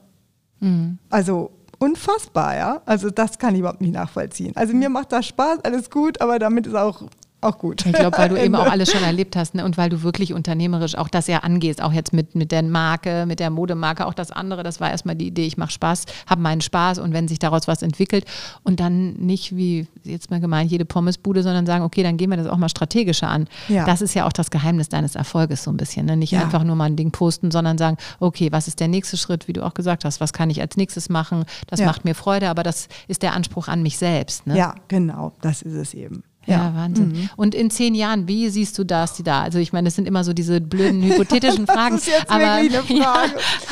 also 1.09 1.51
unfassbar, 1.79 2.55
ja. 2.55 2.81
Also 2.85 3.09
das 3.09 3.39
kann 3.39 3.53
ich 3.55 3.59
überhaupt 3.61 3.81
nicht 3.81 3.93
nachvollziehen. 3.93 4.55
Also 4.55 4.73
mir 4.73 4.89
macht 4.89 5.11
das 5.11 5.25
Spaß, 5.25 5.59
alles 5.63 5.89
gut, 5.89 6.21
aber 6.21 6.37
damit 6.39 6.67
ist 6.67 6.75
auch, 6.75 7.03
auch 7.41 7.57
gut. 7.57 7.85
Ich 7.85 7.93
glaube, 7.93 8.17
weil 8.17 8.29
du 8.29 8.35
eben 8.41 8.55
auch 8.55 8.69
alles 8.69 8.91
schon 8.91 9.03
erlebt 9.03 9.35
hast 9.35 9.55
ne? 9.55 9.65
und 9.65 9.77
weil 9.77 9.89
du 9.89 10.03
wirklich 10.03 10.33
unternehmerisch 10.33 10.95
auch 10.95 11.07
das 11.09 11.27
ja 11.27 11.39
angehst, 11.39 11.81
auch 11.81 11.91
jetzt 11.93 12.13
mit, 12.13 12.35
mit 12.35 12.51
der 12.51 12.63
Marke, 12.63 13.25
mit 13.25 13.39
der 13.39 13.49
Modemarke, 13.49 14.05
auch 14.05 14.13
das 14.13 14.31
andere, 14.31 14.63
das 14.63 14.79
war 14.79 14.89
erstmal 14.91 15.15
die 15.15 15.27
Idee, 15.27 15.45
ich 15.45 15.57
mache 15.57 15.71
Spaß, 15.71 16.05
habe 16.27 16.41
meinen 16.41 16.61
Spaß 16.61 16.99
und 16.99 17.13
wenn 17.13 17.27
sich 17.27 17.39
daraus 17.39 17.67
was 17.67 17.81
entwickelt 17.81 18.25
und 18.63 18.79
dann 18.79 19.13
nicht 19.13 19.55
wie 19.55 19.87
jetzt 20.03 20.29
mal 20.31 20.39
gemeint 20.39 20.71
jede 20.71 20.85
Pommesbude, 20.85 21.43
sondern 21.43 21.65
sagen, 21.65 21.83
okay, 21.83 22.03
dann 22.03 22.17
gehen 22.17 22.29
wir 22.29 22.37
das 22.37 22.47
auch 22.47 22.57
mal 22.57 22.69
strategischer 22.69 23.27
an. 23.27 23.47
Ja. 23.67 23.85
Das 23.85 24.01
ist 24.01 24.13
ja 24.13 24.25
auch 24.27 24.33
das 24.33 24.51
Geheimnis 24.51 24.89
deines 24.89 25.15
Erfolges 25.15 25.63
so 25.63 25.71
ein 25.71 25.77
bisschen. 25.77 26.05
Ne? 26.05 26.17
Nicht 26.17 26.31
Ja. 26.31 26.41
einfach 26.41 26.63
nur 26.63 26.75
mal 26.75 26.85
ein 26.85 26.95
Ding 26.95 27.11
posten, 27.11 27.51
sondern 27.51 27.77
sagen, 27.77 27.97
okay, 28.19 28.51
was 28.51 28.67
ist 28.67 28.79
der 28.79 28.87
nächste 28.87 29.17
Schritt, 29.17 29.47
wie 29.47 29.53
du 29.53 29.63
auch 29.65 29.73
gesagt 29.73 30.05
hast, 30.05 30.21
was 30.21 30.33
kann 30.33 30.49
ich 30.49 30.61
als 30.61 30.77
nächstes 30.77 31.09
machen, 31.09 31.45
das 31.67 31.79
Ja. 31.79 31.85
macht 31.87 32.05
mir 32.05 32.15
Freude, 32.15 32.49
aber 32.49 32.63
das 32.63 32.87
ist 33.07 33.23
der 33.23 33.33
Anspruch 33.33 33.67
an 33.67 33.81
mich 33.83 33.97
selbst. 33.97 34.45
Ne? 34.47 34.57
Ja, 34.57 34.75
genau, 34.87 35.31
das 35.41 35.61
ist 35.61 35.73
es 35.73 35.93
eben. 35.93 36.23
Ja, 36.47 36.73
Wahnsinn. 36.75 37.09
Mhm. 37.09 37.29
Und 37.35 37.53
in 37.53 37.69
zehn 37.69 37.93
Jahren, 37.93 38.27
wie 38.27 38.49
siehst 38.49 38.77
du 38.79 38.83
das, 38.83 39.13
die 39.13 39.23
da? 39.23 39.41
Also 39.43 39.59
ich 39.59 39.73
meine, 39.73 39.85
das 39.85 39.95
sind 39.95 40.07
immer 40.07 40.23
so 40.23 40.33
diese 40.33 40.59
blöden 40.59 41.03
hypothetischen 41.07 41.67
Fragen. 41.67 41.95
ist 41.95 42.07
jetzt 42.07 42.29
aber, 42.29 42.51
eine 42.53 42.69
Frage. 42.81 42.97
Ja, 42.97 43.15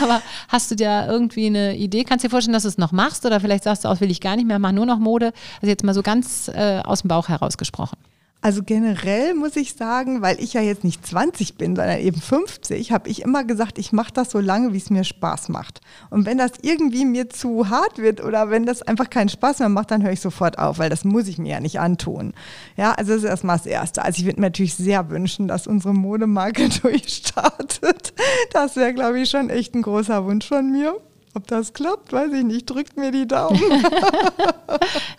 aber 0.01 0.21
hast 0.47 0.69
du 0.69 0.75
da 0.75 1.07
irgendwie 1.07 1.47
eine 1.47 1.75
Idee? 1.75 2.03
Kannst 2.03 2.23
du 2.23 2.27
dir 2.27 2.31
vorstellen, 2.31 2.53
dass 2.53 2.63
du 2.63 2.69
es 2.69 2.77
noch 2.77 2.91
machst? 2.91 3.25
Oder 3.25 3.39
vielleicht 3.39 3.63
sagst 3.63 3.85
du 3.85 3.89
auch, 3.89 3.99
will 4.01 4.11
ich 4.11 4.21
gar 4.21 4.35
nicht 4.35 4.45
mehr, 4.47 4.59
mach 4.59 4.71
nur 4.71 4.85
noch 4.85 4.99
Mode? 4.99 5.33
Also 5.61 5.67
jetzt 5.67 5.83
mal 5.83 5.93
so 5.93 6.03
ganz 6.03 6.49
äh, 6.53 6.81
aus 6.83 7.01
dem 7.01 7.07
Bauch 7.07 7.27
herausgesprochen. 7.27 7.97
Also 8.41 8.63
generell 8.63 9.33
muss 9.33 9.57
ich 9.57 9.73
sagen, 9.73 10.21
weil 10.21 10.41
ich 10.41 10.53
ja 10.53 10.61
jetzt 10.61 10.85
nicht 10.85 11.05
20 11.05 11.55
bin, 11.55 11.75
sondern 11.75 11.99
eben 11.99 12.21
50, 12.21 12.93
habe 12.93 13.09
ich 13.09 13.21
immer 13.21 13.43
gesagt, 13.43 13.77
ich 13.77 13.91
mache 13.91 14.13
das 14.13 14.31
so 14.31 14.39
lange, 14.39 14.71
wie 14.71 14.77
es 14.77 14.89
mir 14.89 15.03
Spaß 15.03 15.49
macht. 15.49 15.81
Und 16.09 16.25
wenn 16.25 16.37
das 16.37 16.51
irgendwie 16.61 17.03
mir 17.03 17.29
zu 17.29 17.69
hart 17.69 17.97
wird 17.97 18.23
oder 18.23 18.49
wenn 18.49 18.65
das 18.65 18.81
einfach 18.81 19.09
keinen 19.09 19.27
Spaß 19.27 19.59
mehr 19.59 19.67
macht, 19.67 19.91
dann 19.91 20.03
höre 20.03 20.13
ich 20.13 20.21
sofort 20.21 20.57
auf, 20.57 20.79
weil 20.79 20.89
das 20.89 21.03
muss 21.03 21.27
ich 21.27 21.37
mir 21.37 21.49
ja 21.49 21.59
nicht 21.59 21.81
antun. 21.81 22.33
Ja, 22.77 22.93
also 22.93 23.11
das 23.11 23.23
ist 23.23 23.29
erstmal 23.29 23.57
das 23.57 23.65
Erste. 23.65 24.03
Also 24.05 24.19
ich 24.19 24.25
würde 24.25 24.39
mir 24.39 24.47
natürlich 24.47 24.75
sehr 24.75 25.09
wünschen, 25.09 25.49
dass 25.49 25.67
unsere 25.67 25.93
Modemarke 25.93 26.69
durchstartet. 26.81 28.13
Das 28.53 28.77
wäre, 28.77 28.93
glaube 28.93 29.19
ich, 29.19 29.29
schon 29.29 29.49
echt 29.49 29.75
ein 29.75 29.81
großer 29.81 30.23
Wunsch 30.23 30.47
von 30.47 30.71
mir. 30.71 30.95
Ob 31.39 31.47
das 31.47 31.71
klappt, 31.71 32.11
weiß 32.11 32.33
ich 32.33 32.43
nicht. 32.43 32.69
Drückt 32.69 32.97
mir 32.97 33.11
die 33.11 33.25
Daumen. 33.25 33.59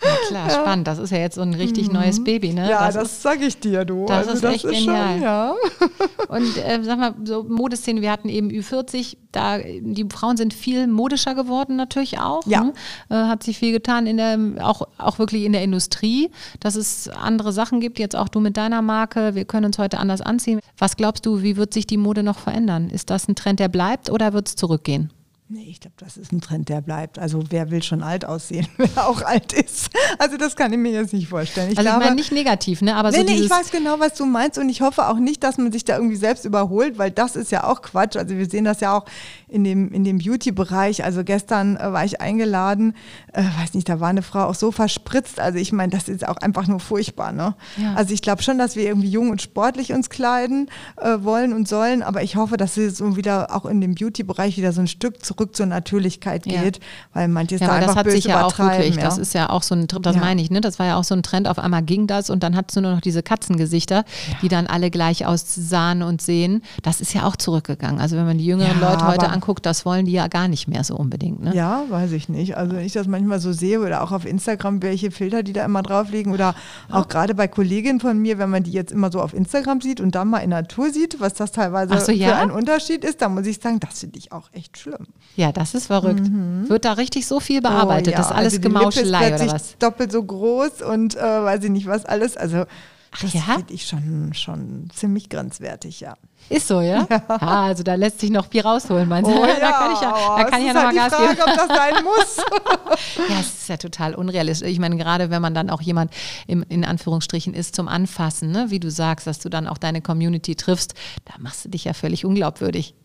Ja, 0.03 0.15
klar, 0.27 0.49
spannend. 0.49 0.87
Das 0.87 0.97
ist 0.97 1.11
ja 1.11 1.17
jetzt 1.17 1.35
so 1.35 1.41
ein 1.41 1.53
richtig 1.53 1.91
neues 1.91 2.23
Baby, 2.23 2.53
ne? 2.53 2.63
Mhm. 2.63 2.69
Ja, 2.69 2.87
Was 2.87 2.95
das, 2.95 3.21
sage 3.21 3.45
ich 3.45 3.59
dir, 3.59 3.83
du. 3.85 4.05
das 4.05 4.29
also 4.29 4.31
ist 4.31 4.43
das 4.43 4.53
echt 4.55 4.63
ist 4.65 4.71
genial. 4.71 5.13
schon, 5.13 5.21
ja. 5.21 5.55
Und 6.29 6.57
äh, 6.57 6.79
sag 6.83 6.97
mal, 6.97 7.13
so 7.25 7.43
Modeszene, 7.43 8.01
wir 8.01 8.11
hatten 8.11 8.29
eben 8.29 8.49
Ü40, 8.49 9.17
da 9.31 9.57
die 9.59 10.07
Frauen 10.11 10.37
sind 10.37 10.53
viel 10.53 10.87
modischer 10.87 11.35
geworden 11.35 11.75
natürlich 11.75 12.19
auch. 12.19 12.45
Ja. 12.45 12.63
Ne? 12.63 12.73
Äh, 13.09 13.15
hat 13.15 13.43
sich 13.43 13.59
viel 13.59 13.73
getan 13.73 14.07
in 14.07 14.17
der, 14.17 14.39
auch, 14.65 14.87
auch 14.97 15.19
wirklich 15.19 15.43
in 15.43 15.51
der 15.51 15.63
Industrie, 15.63 16.31
dass 16.61 16.75
es 16.75 17.09
andere 17.09 17.51
Sachen 17.51 17.81
gibt, 17.81 17.99
jetzt 17.99 18.15
auch 18.15 18.29
du 18.29 18.39
mit 18.39 18.57
deiner 18.57 18.81
Marke, 18.81 19.35
wir 19.35 19.45
können 19.45 19.65
uns 19.65 19.77
heute 19.77 19.99
anders 19.99 20.21
anziehen. 20.21 20.61
Was 20.77 20.95
glaubst 20.95 21.25
du, 21.25 21.43
wie 21.43 21.57
wird 21.57 21.73
sich 21.73 21.85
die 21.85 21.97
Mode 21.97 22.23
noch 22.23 22.39
verändern? 22.39 22.89
Ist 22.89 23.09
das 23.09 23.27
ein 23.27 23.35
Trend, 23.35 23.59
der 23.59 23.69
bleibt 23.69 24.09
oder 24.09 24.33
wird 24.33 24.47
es 24.47 24.55
zurückgehen? 24.55 25.11
Nee, 25.53 25.65
ich 25.67 25.81
glaube, 25.81 25.95
das 25.97 26.15
ist 26.15 26.31
ein 26.31 26.39
Trend, 26.39 26.69
der 26.69 26.79
bleibt. 26.79 27.19
Also 27.19 27.43
wer 27.49 27.71
will 27.71 27.83
schon 27.83 28.03
alt 28.03 28.23
aussehen, 28.23 28.67
wer 28.77 29.05
auch 29.05 29.21
alt 29.21 29.51
ist? 29.51 29.89
Also 30.17 30.37
das 30.37 30.55
kann 30.55 30.71
ich 30.71 30.79
mir 30.79 30.93
jetzt 30.93 31.11
nicht 31.11 31.27
vorstellen. 31.27 31.69
Ich 31.69 31.77
also 31.77 31.89
ich 31.89 31.93
glaube, 31.93 32.05
meine 32.05 32.15
nicht 32.15 32.31
negativ, 32.31 32.81
ne? 32.81 32.95
aber 32.95 33.11
so 33.11 33.17
nee, 33.17 33.25
nee, 33.25 33.31
dieses, 33.33 33.47
ich 33.47 33.51
weiß 33.51 33.71
genau, 33.71 33.99
was 33.99 34.13
du 34.13 34.25
meinst 34.25 34.57
und 34.57 34.69
ich 34.69 34.79
hoffe 34.79 35.09
auch 35.09 35.17
nicht, 35.17 35.43
dass 35.43 35.57
man 35.57 35.73
sich 35.73 35.83
da 35.83 35.97
irgendwie 35.97 36.15
selbst 36.15 36.45
überholt, 36.45 36.97
weil 36.97 37.11
das 37.11 37.35
ist 37.35 37.51
ja 37.51 37.65
auch 37.65 37.81
Quatsch. 37.81 38.15
Also 38.15 38.37
wir 38.37 38.49
sehen 38.49 38.63
das 38.63 38.79
ja 38.79 38.97
auch 38.97 39.03
in 39.49 39.65
dem, 39.65 39.91
in 39.91 40.05
dem 40.05 40.19
Beauty-Bereich. 40.19 41.03
Also 41.03 41.25
gestern 41.25 41.75
äh, 41.75 41.91
war 41.91 42.05
ich 42.05 42.21
eingeladen, 42.21 42.95
äh, 43.33 43.43
weiß 43.43 43.73
nicht, 43.73 43.89
da 43.89 43.99
war 43.99 44.07
eine 44.07 44.21
Frau 44.21 44.45
auch 44.45 44.55
so 44.55 44.71
verspritzt. 44.71 45.41
Also 45.41 45.59
ich 45.59 45.73
meine, 45.73 45.91
das 45.91 46.07
ist 46.07 46.25
auch 46.25 46.37
einfach 46.37 46.67
nur 46.67 46.79
furchtbar. 46.79 47.33
Ne? 47.33 47.55
Ja. 47.75 47.95
Also 47.95 48.13
ich 48.13 48.21
glaube 48.21 48.41
schon, 48.41 48.57
dass 48.57 48.77
wir 48.77 48.85
irgendwie 48.85 49.09
jung 49.09 49.29
und 49.29 49.41
sportlich 49.41 49.91
uns 49.91 50.09
kleiden 50.09 50.69
äh, 50.95 51.17
wollen 51.19 51.51
und 51.51 51.67
sollen, 51.67 52.03
aber 52.03 52.23
ich 52.23 52.37
hoffe, 52.37 52.55
dass 52.55 52.77
es 52.77 52.97
so 52.97 53.17
wieder 53.17 53.53
auch 53.53 53.65
in 53.65 53.81
dem 53.81 53.95
Beauty-Bereich 53.95 54.55
wieder 54.55 54.71
so 54.71 54.79
ein 54.79 54.87
Stück 54.87 55.25
zurück 55.25 55.40
zur 55.45 55.65
Natürlichkeit 55.65 56.45
Ja. 56.45 56.61
geht, 56.63 56.79
weil 57.13 57.27
manches 57.27 57.61
Ja, 57.61 57.67
da 57.67 57.73
aber 57.73 57.81
das 57.81 57.89
einfach 57.91 58.05
hat 58.05 58.11
sich 58.11 58.25
ja 58.25 58.45
auch 58.45 58.57
wirklich, 58.57 58.95
ja. 58.95 59.01
das 59.01 59.17
ist 59.17 59.33
ja 59.33 59.49
auch 59.49 59.63
so 59.63 59.75
ein, 59.75 59.87
das 59.87 60.15
Ja. 60.15 60.21
meine 60.21 60.41
ich, 60.41 60.49
ne? 60.51 60.61
Das 60.61 60.79
war 60.79 60.85
ja 60.85 60.97
auch 60.97 61.03
so 61.03 61.15
ein 61.15 61.23
Trend, 61.23 61.47
auf 61.47 61.59
einmal 61.59 61.83
ging 61.83 62.07
das 62.07 62.29
und 62.29 62.43
dann 62.43 62.55
hattest 62.55 62.77
du 62.77 62.81
nur 62.81 62.91
noch 62.91 63.01
diese 63.01 63.23
Katzengesichter, 63.23 64.05
die 64.41 64.47
dann 64.47 64.67
alle 64.67 64.91
gleich 64.91 65.25
aussahen 65.25 66.01
und 66.03 66.21
sehen. 66.21 66.61
Das 66.83 67.01
ist 67.01 67.13
ja 67.13 67.25
auch 67.25 67.35
zurückgegangen. 67.35 67.99
Also 67.99 68.15
wenn 68.17 68.25
man 68.25 68.37
die 68.37 68.45
jüngeren 68.45 68.79
Ja, 68.79 68.91
Leute 68.91 69.07
heute 69.07 69.29
anguckt, 69.29 69.65
das 69.65 69.85
wollen 69.85 70.05
die 70.05 70.11
ja 70.13 70.27
gar 70.27 70.47
nicht 70.47 70.67
mehr 70.67 70.83
so 70.83 70.95
unbedingt. 70.95 71.41
Ne? 71.43 71.55
Ja, 71.55 71.83
weiß 71.89 72.11
ich 72.11 72.29
nicht. 72.29 72.57
Also 72.57 72.75
wenn 72.75 72.85
ich 72.85 72.93
das 72.93 73.07
manchmal 73.07 73.39
so 73.39 73.53
sehe 73.53 73.79
oder 73.81 74.03
auch 74.03 74.11
auf 74.11 74.25
Instagram, 74.25 74.81
welche 74.81 75.11
Filter 75.11 75.43
die 75.43 75.53
da 75.53 75.65
immer 75.65 75.81
drauf 75.81 76.11
liegen 76.11 76.31
oder 76.33 76.55
auch 76.91 77.07
gerade 77.07 77.35
bei 77.35 77.47
Kolleginnen 77.47 77.99
von 77.99 78.17
mir, 78.19 78.37
wenn 78.37 78.49
man 78.49 78.63
die 78.63 78.71
jetzt 78.71 78.91
immer 78.91 79.11
so 79.11 79.21
auf 79.21 79.33
Instagram 79.33 79.81
sieht 79.81 79.99
und 80.01 80.15
dann 80.15 80.29
mal 80.29 80.39
in 80.39 80.49
Natur 80.51 80.91
sieht, 80.91 81.19
was 81.19 81.33
das 81.33 81.51
teilweise 81.51 81.97
so, 81.99 82.11
ja? 82.11 82.29
für 82.29 82.35
ein 82.35 82.51
Unterschied 82.51 83.03
ist, 83.03 83.21
dann 83.21 83.33
muss 83.33 83.45
ich 83.45 83.59
sagen, 83.59 83.79
das 83.79 83.99
finde 83.99 84.19
ich 84.19 84.31
auch 84.31 84.49
echt 84.53 84.77
schlimm. 84.77 85.07
Ja, 85.35 85.51
das 85.51 85.73
ist 85.73 85.87
verrückt. 85.87 86.23
Wird 86.69 86.85
da 86.85 86.93
richtig 86.93 87.25
so 87.25 87.39
viel 87.39 87.61
bearbeitet? 87.61 88.07
Mhm. 88.07 88.11
Oh, 88.13 88.15
ja. 88.15 88.17
Das 88.17 88.25
ist 88.27 88.31
alles 88.31 88.53
also 88.53 88.57
die 88.61 88.67
Lippe 88.67 88.79
ist 88.79 88.95
Gemauschelei 88.95 89.35
oder 89.35 89.53
was? 89.53 89.77
doppelt 89.77 90.11
so 90.11 90.23
groß 90.23 90.81
und 90.81 91.15
äh, 91.15 91.21
weiß 91.21 91.63
ich 91.63 91.69
nicht 91.69 91.87
was 91.87 92.05
alles. 92.05 92.35
Also 92.37 92.65
Ach 93.13 93.19
Das 93.21 93.33
ja? 93.33 93.41
finde 93.41 93.73
ich 93.73 93.85
schon, 93.85 94.33
schon 94.33 94.89
ziemlich 94.95 95.27
grenzwertig, 95.27 95.99
ja. 95.99 96.15
Ist 96.49 96.67
so, 96.69 96.79
ja? 96.79 97.05
Ah, 97.27 97.65
also 97.65 97.83
da 97.83 97.95
lässt 97.95 98.21
sich 98.21 98.29
noch 98.29 98.47
viel 98.49 98.61
rausholen, 98.61 99.07
meinst 99.09 99.29
du? 99.29 99.35
Oh 99.35 99.45
da 99.59 99.71
kann 99.71 99.91
ich 99.93 100.01
ja, 100.01 100.35
da 100.37 100.43
kann 100.45 100.53
es 100.53 100.59
ich 100.59 100.65
ja 100.65 100.71
ist 100.71 100.75
noch 100.75 100.83
mal 100.83 100.85
halt 100.85 100.95
Gas 100.95 101.19
die 101.19 101.27
geben. 101.27 101.37
Frage, 101.37 101.51
ob 101.51 101.67
das 101.67 101.77
sein 101.77 102.03
muss. 102.05 103.29
Ja, 103.29 103.39
es 103.41 103.47
ist 103.47 103.67
ja 103.69 103.77
total 103.77 104.15
unrealistisch. 104.15 104.69
Ich 104.69 104.79
meine, 104.79 104.95
gerade 104.95 105.29
wenn 105.29 105.41
man 105.41 105.53
dann 105.53 105.69
auch 105.69 105.81
jemand 105.81 106.11
im, 106.47 106.63
in 106.69 106.85
Anführungsstrichen 106.85 107.53
ist 107.53 107.75
zum 107.75 107.89
Anfassen, 107.89 108.51
ne? 108.51 108.67
wie 108.69 108.79
du 108.79 108.89
sagst, 108.89 109.27
dass 109.27 109.39
du 109.39 109.49
dann 109.49 109.67
auch 109.67 109.77
deine 109.77 110.01
Community 110.01 110.55
triffst, 110.55 110.93
da 111.25 111.33
machst 111.37 111.65
du 111.65 111.69
dich 111.69 111.83
ja 111.83 111.93
völlig 111.93 112.23
unglaubwürdig. 112.23 112.95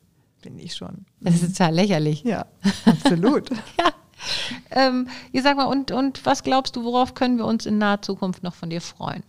Finde 0.47 0.63
ich 0.63 0.77
schon. 0.77 1.07
Das 1.21 1.43
ist 1.43 1.57
total 1.57 1.75
lächerlich. 1.75 2.23
Ja, 2.23 2.47
absolut. 2.85 3.51
Ja. 3.79 3.93
Ähm, 4.71 5.09
ihr 5.33 5.43
sag 5.43 5.57
mal, 5.57 5.67
und, 5.67 5.91
und 5.91 6.25
was 6.25 6.43
glaubst 6.43 6.75
du, 6.75 6.85
worauf 6.85 7.15
können 7.15 7.37
wir 7.37 7.45
uns 7.45 7.67
in 7.67 7.79
naher 7.79 8.01
Zukunft 8.01 8.43
noch 8.43 8.55
von 8.55 8.71
dir 8.71 8.81
freuen? 8.81 9.23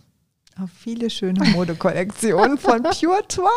Auf 0.60 0.70
viele 0.76 1.08
schöne 1.08 1.44
Modekollektionen 1.50 2.58
von 2.58 2.82
Pure 2.82 3.22
Tour. 3.28 3.48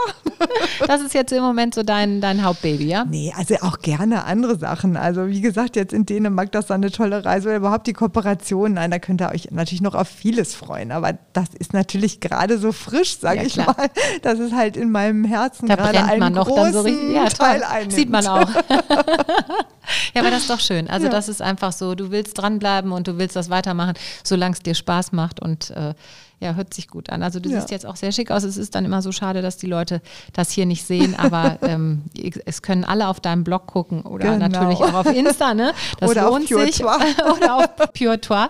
Das 0.86 1.02
ist 1.02 1.16
jetzt 1.16 1.32
im 1.32 1.42
Moment 1.42 1.74
so 1.74 1.82
dein, 1.82 2.22
dein 2.22 2.44
Hauptbaby, 2.44 2.86
ja? 2.86 3.06
Nee, 3.06 3.34
also 3.36 3.56
auch 3.62 3.80
gerne 3.80 4.26
andere 4.26 4.60
Sachen. 4.60 4.96
Also 4.98 5.28
wie 5.28 5.42
gesagt, 5.42 5.76
jetzt 5.76 5.94
in 5.94 6.06
Dänemark, 6.06 6.52
das 6.52 6.66
ist 6.66 6.72
eine 6.72 6.92
tolle 6.92 7.26
Reise 7.26 7.48
oder 7.50 7.58
überhaupt 7.58 7.88
die 7.88 7.94
Kooperation. 7.94 8.74
Nein, 8.76 8.92
da 8.92 9.00
könnt 9.00 9.20
ihr 9.22 9.32
euch 9.32 9.50
natürlich 9.50 9.82
noch 9.82 9.96
auf 9.96 10.10
vieles 10.10 10.54
freuen. 10.54 10.92
Aber 10.92 11.18
das 11.34 11.48
ist 11.58 11.74
natürlich 11.74 12.20
gerade 12.20 12.60
so 12.60 12.72
frisch, 12.72 13.18
sage 13.18 13.40
Ja, 13.40 13.46
ich 13.48 13.54
klar. 13.54 13.76
mal, 13.76 13.90
dass 14.22 14.38
es 14.38 14.52
halt 14.54 14.78
in 14.78 14.92
meinem 14.92 15.24
Herzen 15.24 15.68
Da 15.68 15.76
gerade 15.78 15.94
brennt 15.94 16.10
einen 16.12 16.20
man 16.20 16.34
noch 16.34 16.54
dann 16.54 16.72
so 16.72 16.82
richtig. 16.82 17.16
Ja, 17.16 17.26
Teil 17.30 17.64
einnimmt. 17.64 17.94
Sieht 17.94 18.12
man 18.12 18.28
auch. 18.28 18.48
ja, 20.14 20.22
aber 20.22 20.30
das 20.30 20.42
ist 20.44 20.50
doch 20.52 20.60
schön. 20.60 20.88
Also 20.88 21.08
Ja. 21.08 21.12
das 21.12 21.30
ist 21.30 21.42
einfach 21.42 21.72
so, 21.72 21.96
du 21.96 22.12
willst 22.12 22.38
dranbleiben 22.38 22.92
und 22.92 23.08
du 23.08 23.18
willst 23.18 23.36
das 23.36 23.50
weitermachen, 23.50 23.94
solange 24.24 24.54
es 24.54 24.60
dir 24.60 24.76
Spaß 24.76 25.14
macht 25.14 25.40
und 25.42 25.72
äh, 25.72 25.96
ja, 26.41 26.56
hört 26.56 26.73
sich 26.73 26.88
gut 26.88 27.10
an. 27.12 27.23
Also 27.23 27.39
du 27.39 27.49
Ja. 27.49 27.60
siehst 27.60 27.71
jetzt 27.71 27.86
auch 27.86 27.95
sehr 27.95 28.12
schick 28.12 28.32
aus. 28.32 28.43
Es 28.43 28.58
ist 28.58 28.75
dann 28.75 28.84
immer 28.84 29.01
so 29.01 29.12
schade, 29.12 29.41
dass 29.41 29.58
die 29.58 29.67
Leute 29.67 30.01
das 30.34 30.51
hier 30.51 30.65
nicht 30.65 30.84
sehen, 30.86 31.15
aber 31.17 31.60
ähm, 31.62 32.01
es 32.45 32.62
können 32.62 32.84
alle 32.84 33.08
auf 33.08 33.19
deinem 33.19 33.43
Blog 33.43 33.67
gucken 33.67 34.01
oder 34.01 34.34
Genau. 34.38 34.47
natürlich 34.47 34.80
auch 34.80 34.93
auf 34.93 35.06
Insta, 35.15 35.54
ne? 35.54 35.71
Das 35.99 36.10
Oder 36.10 36.27
auf 36.27 36.34
lohnt 36.39 36.49
Pure 36.49 36.65
sich. 36.65 36.80
Toi. 36.80 36.89
oder 37.38 37.56
auf 37.58 37.67
Pure 37.93 38.19
Toi. 38.19 38.47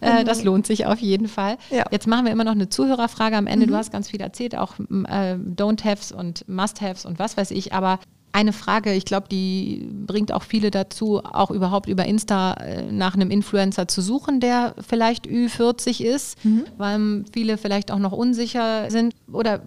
Äh, 0.00 0.24
das 0.24 0.44
lohnt 0.44 0.66
sich 0.66 0.86
auf 0.86 1.00
jeden 1.00 1.28
Fall. 1.28 1.58
Ja. 1.70 1.84
Jetzt 1.90 2.06
machen 2.06 2.24
wir 2.24 2.32
immer 2.32 2.44
noch 2.44 2.52
eine 2.52 2.68
Zuhörerfrage 2.68 3.36
am 3.36 3.46
Ende. 3.46 3.66
Du 3.66 3.74
hast 3.74 3.90
ganz 3.92 4.08
viel 4.10 4.20
erzählt, 4.20 4.56
auch 4.56 4.78
äh, 4.78 5.34
Don't-Haves 5.34 6.12
und 6.12 6.48
Must-Haves 6.48 7.04
und 7.06 7.18
was 7.18 7.36
weiß 7.36 7.50
ich, 7.50 7.72
aber 7.72 7.98
eine 8.32 8.52
Frage, 8.52 8.94
ich 8.94 9.04
glaube, 9.04 9.28
die 9.30 9.88
bringt 10.06 10.32
auch 10.32 10.42
viele 10.42 10.70
dazu, 10.70 11.20
auch 11.22 11.50
überhaupt 11.50 11.88
über 11.88 12.06
Insta 12.06 12.54
äh, 12.54 12.90
nach 12.90 13.14
einem 13.14 13.30
Influencer 13.30 13.88
zu 13.88 14.00
suchen, 14.00 14.40
der 14.40 14.74
vielleicht 14.86 15.26
Ü40 15.26 16.02
ist, 16.02 16.38
weil 16.78 17.24
viele 17.32 17.58
vielleicht 17.58 17.90
auch 17.90 17.98
noch 17.98 18.12
unsicher 18.12 18.90
sind. 18.90 19.14
Oder 19.30 19.62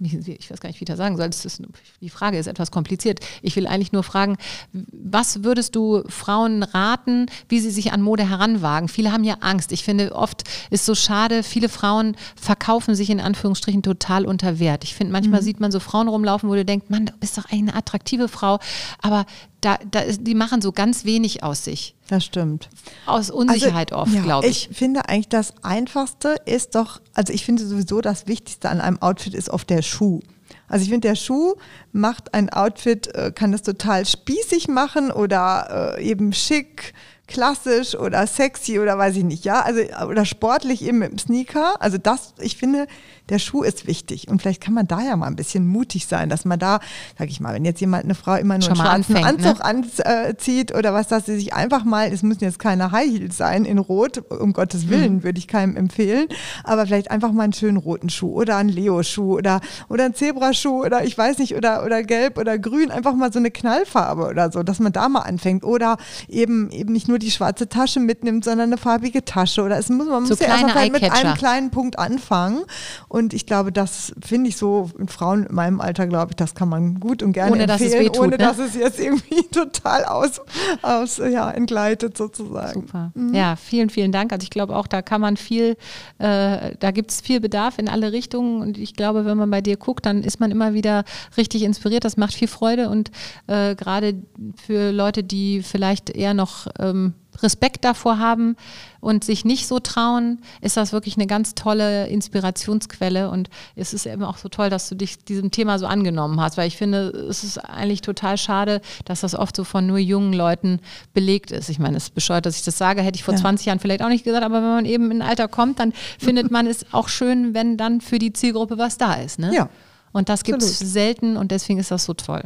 ich 0.00 0.50
weiß 0.50 0.60
gar 0.60 0.68
nicht, 0.68 0.80
wie 0.80 0.84
ich 0.84 0.88
das 0.88 0.98
sagen 0.98 1.16
soll. 1.16 1.26
Das 1.26 1.44
ist, 1.44 1.62
die 2.00 2.10
Frage 2.10 2.38
ist 2.38 2.46
etwas 2.46 2.70
kompliziert. 2.70 3.20
Ich 3.42 3.56
will 3.56 3.66
eigentlich 3.66 3.92
nur 3.92 4.02
fragen, 4.02 4.36
was 4.72 5.44
würdest 5.44 5.76
du 5.76 6.02
Frauen 6.08 6.62
raten, 6.62 7.26
wie 7.48 7.60
sie 7.60 7.70
sich 7.70 7.92
an 7.92 8.02
Mode 8.02 8.28
heranwagen? 8.28 8.88
Viele 8.88 9.12
haben 9.12 9.24
ja 9.24 9.36
Angst. 9.40 9.72
Ich 9.72 9.84
finde, 9.84 10.14
oft 10.14 10.44
ist 10.70 10.86
so 10.86 10.94
schade, 10.94 11.42
viele 11.42 11.68
Frauen 11.68 12.16
verkaufen 12.36 12.94
sich 12.94 13.10
in 13.10 13.20
Anführungsstrichen 13.20 13.82
total 13.82 14.26
unter 14.26 14.58
Wert. 14.58 14.84
Ich 14.84 14.94
finde, 14.94 15.12
manchmal 15.12 15.42
sieht 15.42 15.60
man 15.60 15.72
so 15.72 15.80
Frauen 15.80 16.08
rumlaufen, 16.08 16.48
wo 16.48 16.54
du 16.54 16.64
denkst, 16.64 16.86
Mann, 16.88 17.06
du 17.06 17.12
bist 17.18 17.38
doch 17.38 17.44
eigentlich 17.46 17.62
eine 17.62 17.74
attraktive 17.74 18.28
Frau, 18.28 18.58
aber 19.00 19.26
da, 19.62 19.78
da 19.90 20.00
ist, 20.00 20.26
die 20.26 20.34
machen 20.34 20.60
so 20.60 20.72
ganz 20.72 21.04
wenig 21.04 21.42
aus 21.42 21.64
sich. 21.64 21.94
Das 22.08 22.24
stimmt. 22.24 22.68
Aus 23.06 23.30
Unsicherheit 23.30 23.92
Also, 23.92 24.02
oft, 24.02 24.14
ja, 24.14 24.22
glaube 24.22 24.46
ich. 24.46 24.68
Ich 24.70 24.76
finde 24.76 25.08
eigentlich 25.08 25.28
das 25.28 25.54
Einfachste 25.62 26.36
ist 26.44 26.74
doch, 26.74 27.00
also 27.14 27.32
ich 27.32 27.46
finde 27.46 27.64
sowieso 27.64 28.00
das 28.00 28.26
Wichtigste 28.26 28.68
an 28.68 28.80
einem 28.80 29.00
Outfit 29.00 29.34
ist 29.34 29.48
oft 29.48 29.70
der 29.70 29.82
Schuh. 29.82 30.20
Also 30.68 30.82
ich 30.82 30.90
finde, 30.90 31.08
der 31.08 31.16
Schuh 31.16 31.54
macht 31.92 32.34
ein 32.34 32.50
Outfit, 32.50 33.14
äh, 33.14 33.30
kann 33.32 33.52
es 33.52 33.62
total 33.62 34.04
spießig 34.04 34.68
machen 34.68 35.10
oder 35.10 35.96
äh, 35.98 36.04
eben 36.04 36.32
schick, 36.32 36.92
klassisch 37.26 37.94
oder 37.94 38.26
sexy 38.26 38.78
oder 38.78 38.98
weiß 38.98 39.16
ich 39.16 39.24
nicht, 39.24 39.44
ja, 39.44 39.62
also 39.62 39.80
oder 40.06 40.24
sportlich 40.24 40.82
eben 40.82 40.98
mit 40.98 41.10
dem 41.10 41.18
Sneaker. 41.18 41.80
Also 41.80 41.98
das, 41.98 42.34
ich 42.40 42.56
finde, 42.56 42.86
der 43.28 43.38
Schuh 43.38 43.62
ist 43.62 43.86
wichtig 43.86 44.28
und 44.28 44.42
vielleicht 44.42 44.60
kann 44.60 44.74
man 44.74 44.86
da 44.86 45.00
ja 45.00 45.16
mal 45.16 45.26
ein 45.26 45.36
bisschen 45.36 45.66
mutig 45.66 46.06
sein, 46.06 46.28
dass 46.28 46.44
man 46.44 46.58
da, 46.58 46.80
sag 47.18 47.28
ich 47.28 47.40
mal, 47.40 47.54
wenn 47.54 47.64
jetzt 47.64 47.80
jemand 47.80 48.04
eine 48.04 48.14
Frau 48.14 48.34
immer 48.34 48.58
nur 48.58 48.68
Schon 48.68 48.80
einen 48.80 49.04
schwarzen 49.04 49.16
anfängt, 49.24 49.40
ne? 49.42 49.48
Anzug 49.62 49.64
anzieht 49.64 50.74
oder 50.74 50.92
was, 50.92 51.08
dass 51.08 51.26
sie 51.26 51.36
sich 51.36 51.54
einfach 51.54 51.84
mal, 51.84 52.12
es 52.12 52.22
müssen 52.22 52.44
jetzt 52.44 52.58
keine 52.58 52.90
High 52.92 53.10
Heels 53.10 53.36
sein 53.36 53.64
in 53.64 53.78
Rot, 53.78 54.18
um 54.30 54.52
Gottes 54.52 54.88
Willen 54.88 55.16
Mhm. 55.16 55.22
würde 55.24 55.38
ich 55.38 55.48
keinem 55.48 55.76
empfehlen, 55.76 56.26
aber 56.64 56.86
vielleicht 56.86 57.10
einfach 57.10 57.32
mal 57.32 57.44
einen 57.44 57.52
schönen 57.52 57.76
roten 57.76 58.08
Schuh 58.08 58.32
oder 58.32 58.56
einen 58.56 58.68
Leo-Schuh 58.68 59.38
oder, 59.38 59.60
oder 59.88 60.04
einen 60.04 60.14
Zebraschuh 60.14 60.84
oder 60.84 61.04
ich 61.04 61.16
weiß 61.16 61.38
nicht, 61.38 61.54
oder, 61.56 61.84
oder 61.84 62.02
gelb 62.02 62.38
oder 62.38 62.58
grün, 62.58 62.90
einfach 62.90 63.14
mal 63.14 63.32
so 63.32 63.38
eine 63.38 63.50
Knallfarbe 63.50 64.26
oder 64.26 64.50
so, 64.52 64.62
dass 64.62 64.78
man 64.80 64.92
da 64.92 65.08
mal 65.08 65.20
anfängt 65.20 65.64
oder 65.64 65.96
eben, 66.28 66.70
eben 66.70 66.92
nicht 66.92 67.08
nur 67.08 67.18
die 67.18 67.30
schwarze 67.30 67.68
Tasche 67.68 68.00
mitnimmt, 68.00 68.44
sondern 68.44 68.68
eine 68.70 68.78
farbige 68.78 69.24
Tasche 69.24 69.62
oder 69.62 69.78
es 69.78 69.88
muss, 69.88 70.08
man 70.08 70.24
So 70.26 70.30
muss 70.30 70.40
ja 70.40 70.46
erst 70.48 70.62
mal 70.62 70.70
kleine 70.72 70.98
vielleicht 70.98 71.02
mit 71.02 71.12
einem 71.24 71.34
kleinen 71.34 71.70
Punkt 71.70 71.98
anfangen 71.98 72.62
und 73.12 73.34
ich 73.34 73.44
glaube, 73.44 73.72
das 73.72 74.14
finde 74.24 74.48
ich 74.48 74.56
so 74.56 74.90
in 74.98 75.06
Frauen 75.06 75.44
in 75.44 75.54
meinem 75.54 75.82
Alter, 75.82 76.06
glaube 76.06 76.30
ich, 76.30 76.36
das 76.36 76.54
kann 76.54 76.70
man 76.70 76.98
gut 76.98 77.22
und 77.22 77.34
gerne 77.34 77.52
Ohne, 77.52 77.66
dass 77.66 77.82
es 77.82 77.88
empfehlen, 77.92 78.04
wehtut, 78.06 78.18
ohne 78.20 78.30
ne? 78.30 78.38
dass 78.38 78.58
es 78.58 78.74
jetzt 78.74 78.98
irgendwie 78.98 79.42
total 79.50 80.06
aus, 80.06 80.40
aus 80.80 81.18
ja, 81.18 81.50
entgleitet 81.50 82.16
sozusagen. 82.16 82.80
Super. 82.80 83.12
Mhm. 83.14 83.34
Ja, 83.34 83.56
vielen, 83.56 83.90
vielen 83.90 84.12
Dank. 84.12 84.32
Also 84.32 84.44
ich 84.44 84.48
glaube 84.48 84.74
auch, 84.74 84.86
da 84.86 85.02
kann 85.02 85.20
man 85.20 85.36
viel, 85.36 85.76
äh, 86.20 86.74
da 86.78 86.90
gibt 86.90 87.10
es 87.10 87.20
viel 87.20 87.40
Bedarf 87.40 87.78
in 87.78 87.90
alle 87.90 88.12
Richtungen 88.12 88.62
und 88.62 88.78
ich 88.78 88.94
glaube, 88.94 89.26
wenn 89.26 89.36
man 89.36 89.50
bei 89.50 89.60
dir 89.60 89.76
guckt, 89.76 90.06
dann 90.06 90.24
ist 90.24 90.40
man 90.40 90.50
immer 90.50 90.72
wieder 90.72 91.04
richtig 91.36 91.64
inspiriert. 91.64 92.06
Das 92.06 92.16
macht 92.16 92.32
viel 92.32 92.48
Freude 92.48 92.88
und 92.88 93.10
äh, 93.46 93.74
gerade 93.74 94.22
für 94.56 94.90
Leute, 94.90 95.22
die 95.22 95.60
vielleicht 95.62 96.08
eher 96.08 96.32
noch 96.32 96.66
ähm, 96.78 97.12
Respekt 97.40 97.84
davor 97.84 98.18
haben 98.18 98.56
und 99.00 99.24
sich 99.24 99.44
nicht 99.44 99.66
so 99.66 99.78
trauen, 99.78 100.38
ist 100.60 100.76
das 100.76 100.92
wirklich 100.92 101.16
eine 101.16 101.26
ganz 101.26 101.54
tolle 101.54 102.06
Inspirationsquelle 102.08 103.30
und 103.30 103.48
es 103.74 103.94
ist 103.94 104.06
eben 104.06 104.22
auch 104.22 104.36
so 104.36 104.48
toll, 104.48 104.70
dass 104.70 104.88
du 104.88 104.94
dich 104.94 105.24
diesem 105.24 105.50
Thema 105.50 105.78
so 105.78 105.86
angenommen 105.86 106.40
hast, 106.40 106.56
weil 106.56 106.68
ich 106.68 106.76
finde, 106.76 107.08
es 107.08 107.42
ist 107.42 107.58
eigentlich 107.58 108.00
total 108.02 108.36
schade, 108.36 108.80
dass 109.04 109.20
das 109.20 109.34
oft 109.34 109.56
so 109.56 109.64
von 109.64 109.86
nur 109.86 109.98
jungen 109.98 110.32
Leuten 110.32 110.80
belegt 111.14 111.50
ist. 111.50 111.68
Ich 111.68 111.78
meine, 111.78 111.96
es 111.96 112.04
ist 112.04 112.14
bescheuert, 112.14 112.46
dass 112.46 112.56
ich 112.56 112.64
das 112.64 112.78
sage, 112.78 113.02
hätte 113.02 113.16
ich 113.16 113.24
vor 113.24 113.34
Ja. 113.34 113.40
20 113.40 113.66
Jahren 113.66 113.78
vielleicht 113.78 114.02
auch 114.02 114.08
nicht 114.08 114.24
gesagt, 114.24 114.44
aber 114.44 114.56
wenn 114.56 114.70
man 114.70 114.84
eben 114.84 115.10
in 115.10 115.22
ein 115.22 115.28
Alter 115.28 115.48
kommt, 115.48 115.78
dann 115.80 115.92
findet 116.18 116.50
man 116.50 116.66
es 116.66 116.86
auch 116.92 117.08
schön, 117.08 117.54
wenn 117.54 117.76
dann 117.76 118.00
für 118.00 118.18
die 118.18 118.32
Zielgruppe 118.32 118.78
was 118.78 118.98
da 118.98 119.14
ist. 119.14 119.38
Ne? 119.38 119.52
Ja. 119.54 119.68
Und 120.12 120.28
das 120.28 120.44
gibt 120.44 120.62
es 120.62 120.78
selten 120.78 121.36
und 121.36 121.50
deswegen 121.50 121.78
ist 121.78 121.90
das 121.90 122.04
so 122.04 122.12
toll. 122.12 122.42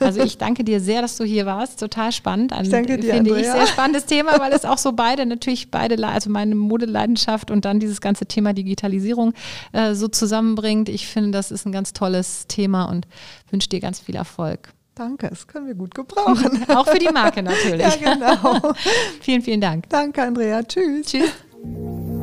Also 0.00 0.22
ich 0.22 0.38
danke 0.38 0.64
dir 0.64 0.80
sehr, 0.80 1.02
dass 1.02 1.16
du 1.16 1.24
hier 1.24 1.44
warst. 1.44 1.78
Total 1.78 2.10
spannend. 2.10 2.52
Ein, 2.52 2.64
Ich 2.64 2.70
danke 2.70 2.96
dir, 2.96 3.14
Finde 3.14 3.30
ich 3.30 3.36
Andrea. 3.48 3.52
sehr 3.52 3.66
spannendes 3.66 4.06
Thema, 4.06 4.38
weil 4.40 4.52
es 4.52 4.64
auch 4.64 4.78
so 4.78 4.92
beide, 4.92 5.26
natürlich 5.26 5.70
beide, 5.70 6.06
also 6.06 6.30
meine 6.30 6.54
Modeleidenschaft 6.54 7.50
und 7.50 7.64
dann 7.64 7.80
dieses 7.80 8.00
ganze 8.00 8.26
Thema 8.26 8.54
Digitalisierung 8.54 9.34
äh, 9.72 9.94
so 9.94 10.08
zusammenbringt. 10.08 10.88
Ich 10.88 11.06
finde, 11.06 11.32
das 11.32 11.50
ist 11.50 11.66
ein 11.66 11.72
ganz 11.72 11.92
tolles 11.92 12.46
Thema 12.46 12.84
und 12.84 13.06
wünsche 13.50 13.68
dir 13.68 13.80
ganz 13.80 14.00
viel 14.00 14.16
Erfolg. 14.16 14.72
Danke, 14.94 15.28
das 15.28 15.46
können 15.46 15.66
wir 15.66 15.74
gut 15.74 15.94
gebrauchen. 15.94 16.64
Auch 16.68 16.86
für 16.86 16.98
die 16.98 17.08
Marke 17.12 17.42
natürlich. 17.42 17.80
ja, 17.80 18.14
genau. 18.14 18.72
vielen, 19.20 19.42
vielen 19.42 19.60
Dank. 19.60 19.88
Danke, 19.88 20.22
Andrea. 20.22 20.62
Tschüss. 20.62 21.06
Tschüss. 21.06 22.13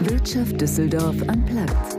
Wirtschaft 0.00 0.60
Düsseldorf 0.60 1.16
am 1.26 1.44
Platz. 1.44 1.98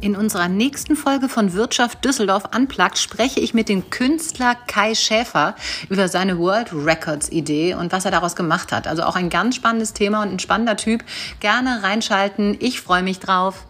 In 0.00 0.16
unserer 0.16 0.48
nächsten 0.48 0.96
Folge 0.96 1.28
von 1.28 1.52
Wirtschaft 1.52 2.02
Düsseldorf 2.02 2.44
Unplugged 2.56 2.96
spreche 2.96 3.38
ich 3.40 3.52
mit 3.52 3.68
dem 3.68 3.90
Künstler 3.90 4.54
Kai 4.66 4.94
Schäfer 4.94 5.56
über 5.90 6.08
seine 6.08 6.38
World 6.38 6.68
Records 6.72 7.30
Idee 7.30 7.74
und 7.74 7.92
was 7.92 8.06
er 8.06 8.10
daraus 8.12 8.34
gemacht 8.34 8.72
hat. 8.72 8.86
Also 8.86 9.02
auch 9.02 9.14
ein 9.14 9.28
ganz 9.28 9.56
spannendes 9.56 9.92
Thema 9.92 10.22
und 10.22 10.32
ein 10.32 10.38
spannender 10.38 10.78
Typ. 10.78 11.04
Gerne 11.40 11.82
reinschalten. 11.82 12.56
Ich 12.58 12.80
freue 12.80 13.02
mich 13.02 13.18
drauf. 13.18 13.66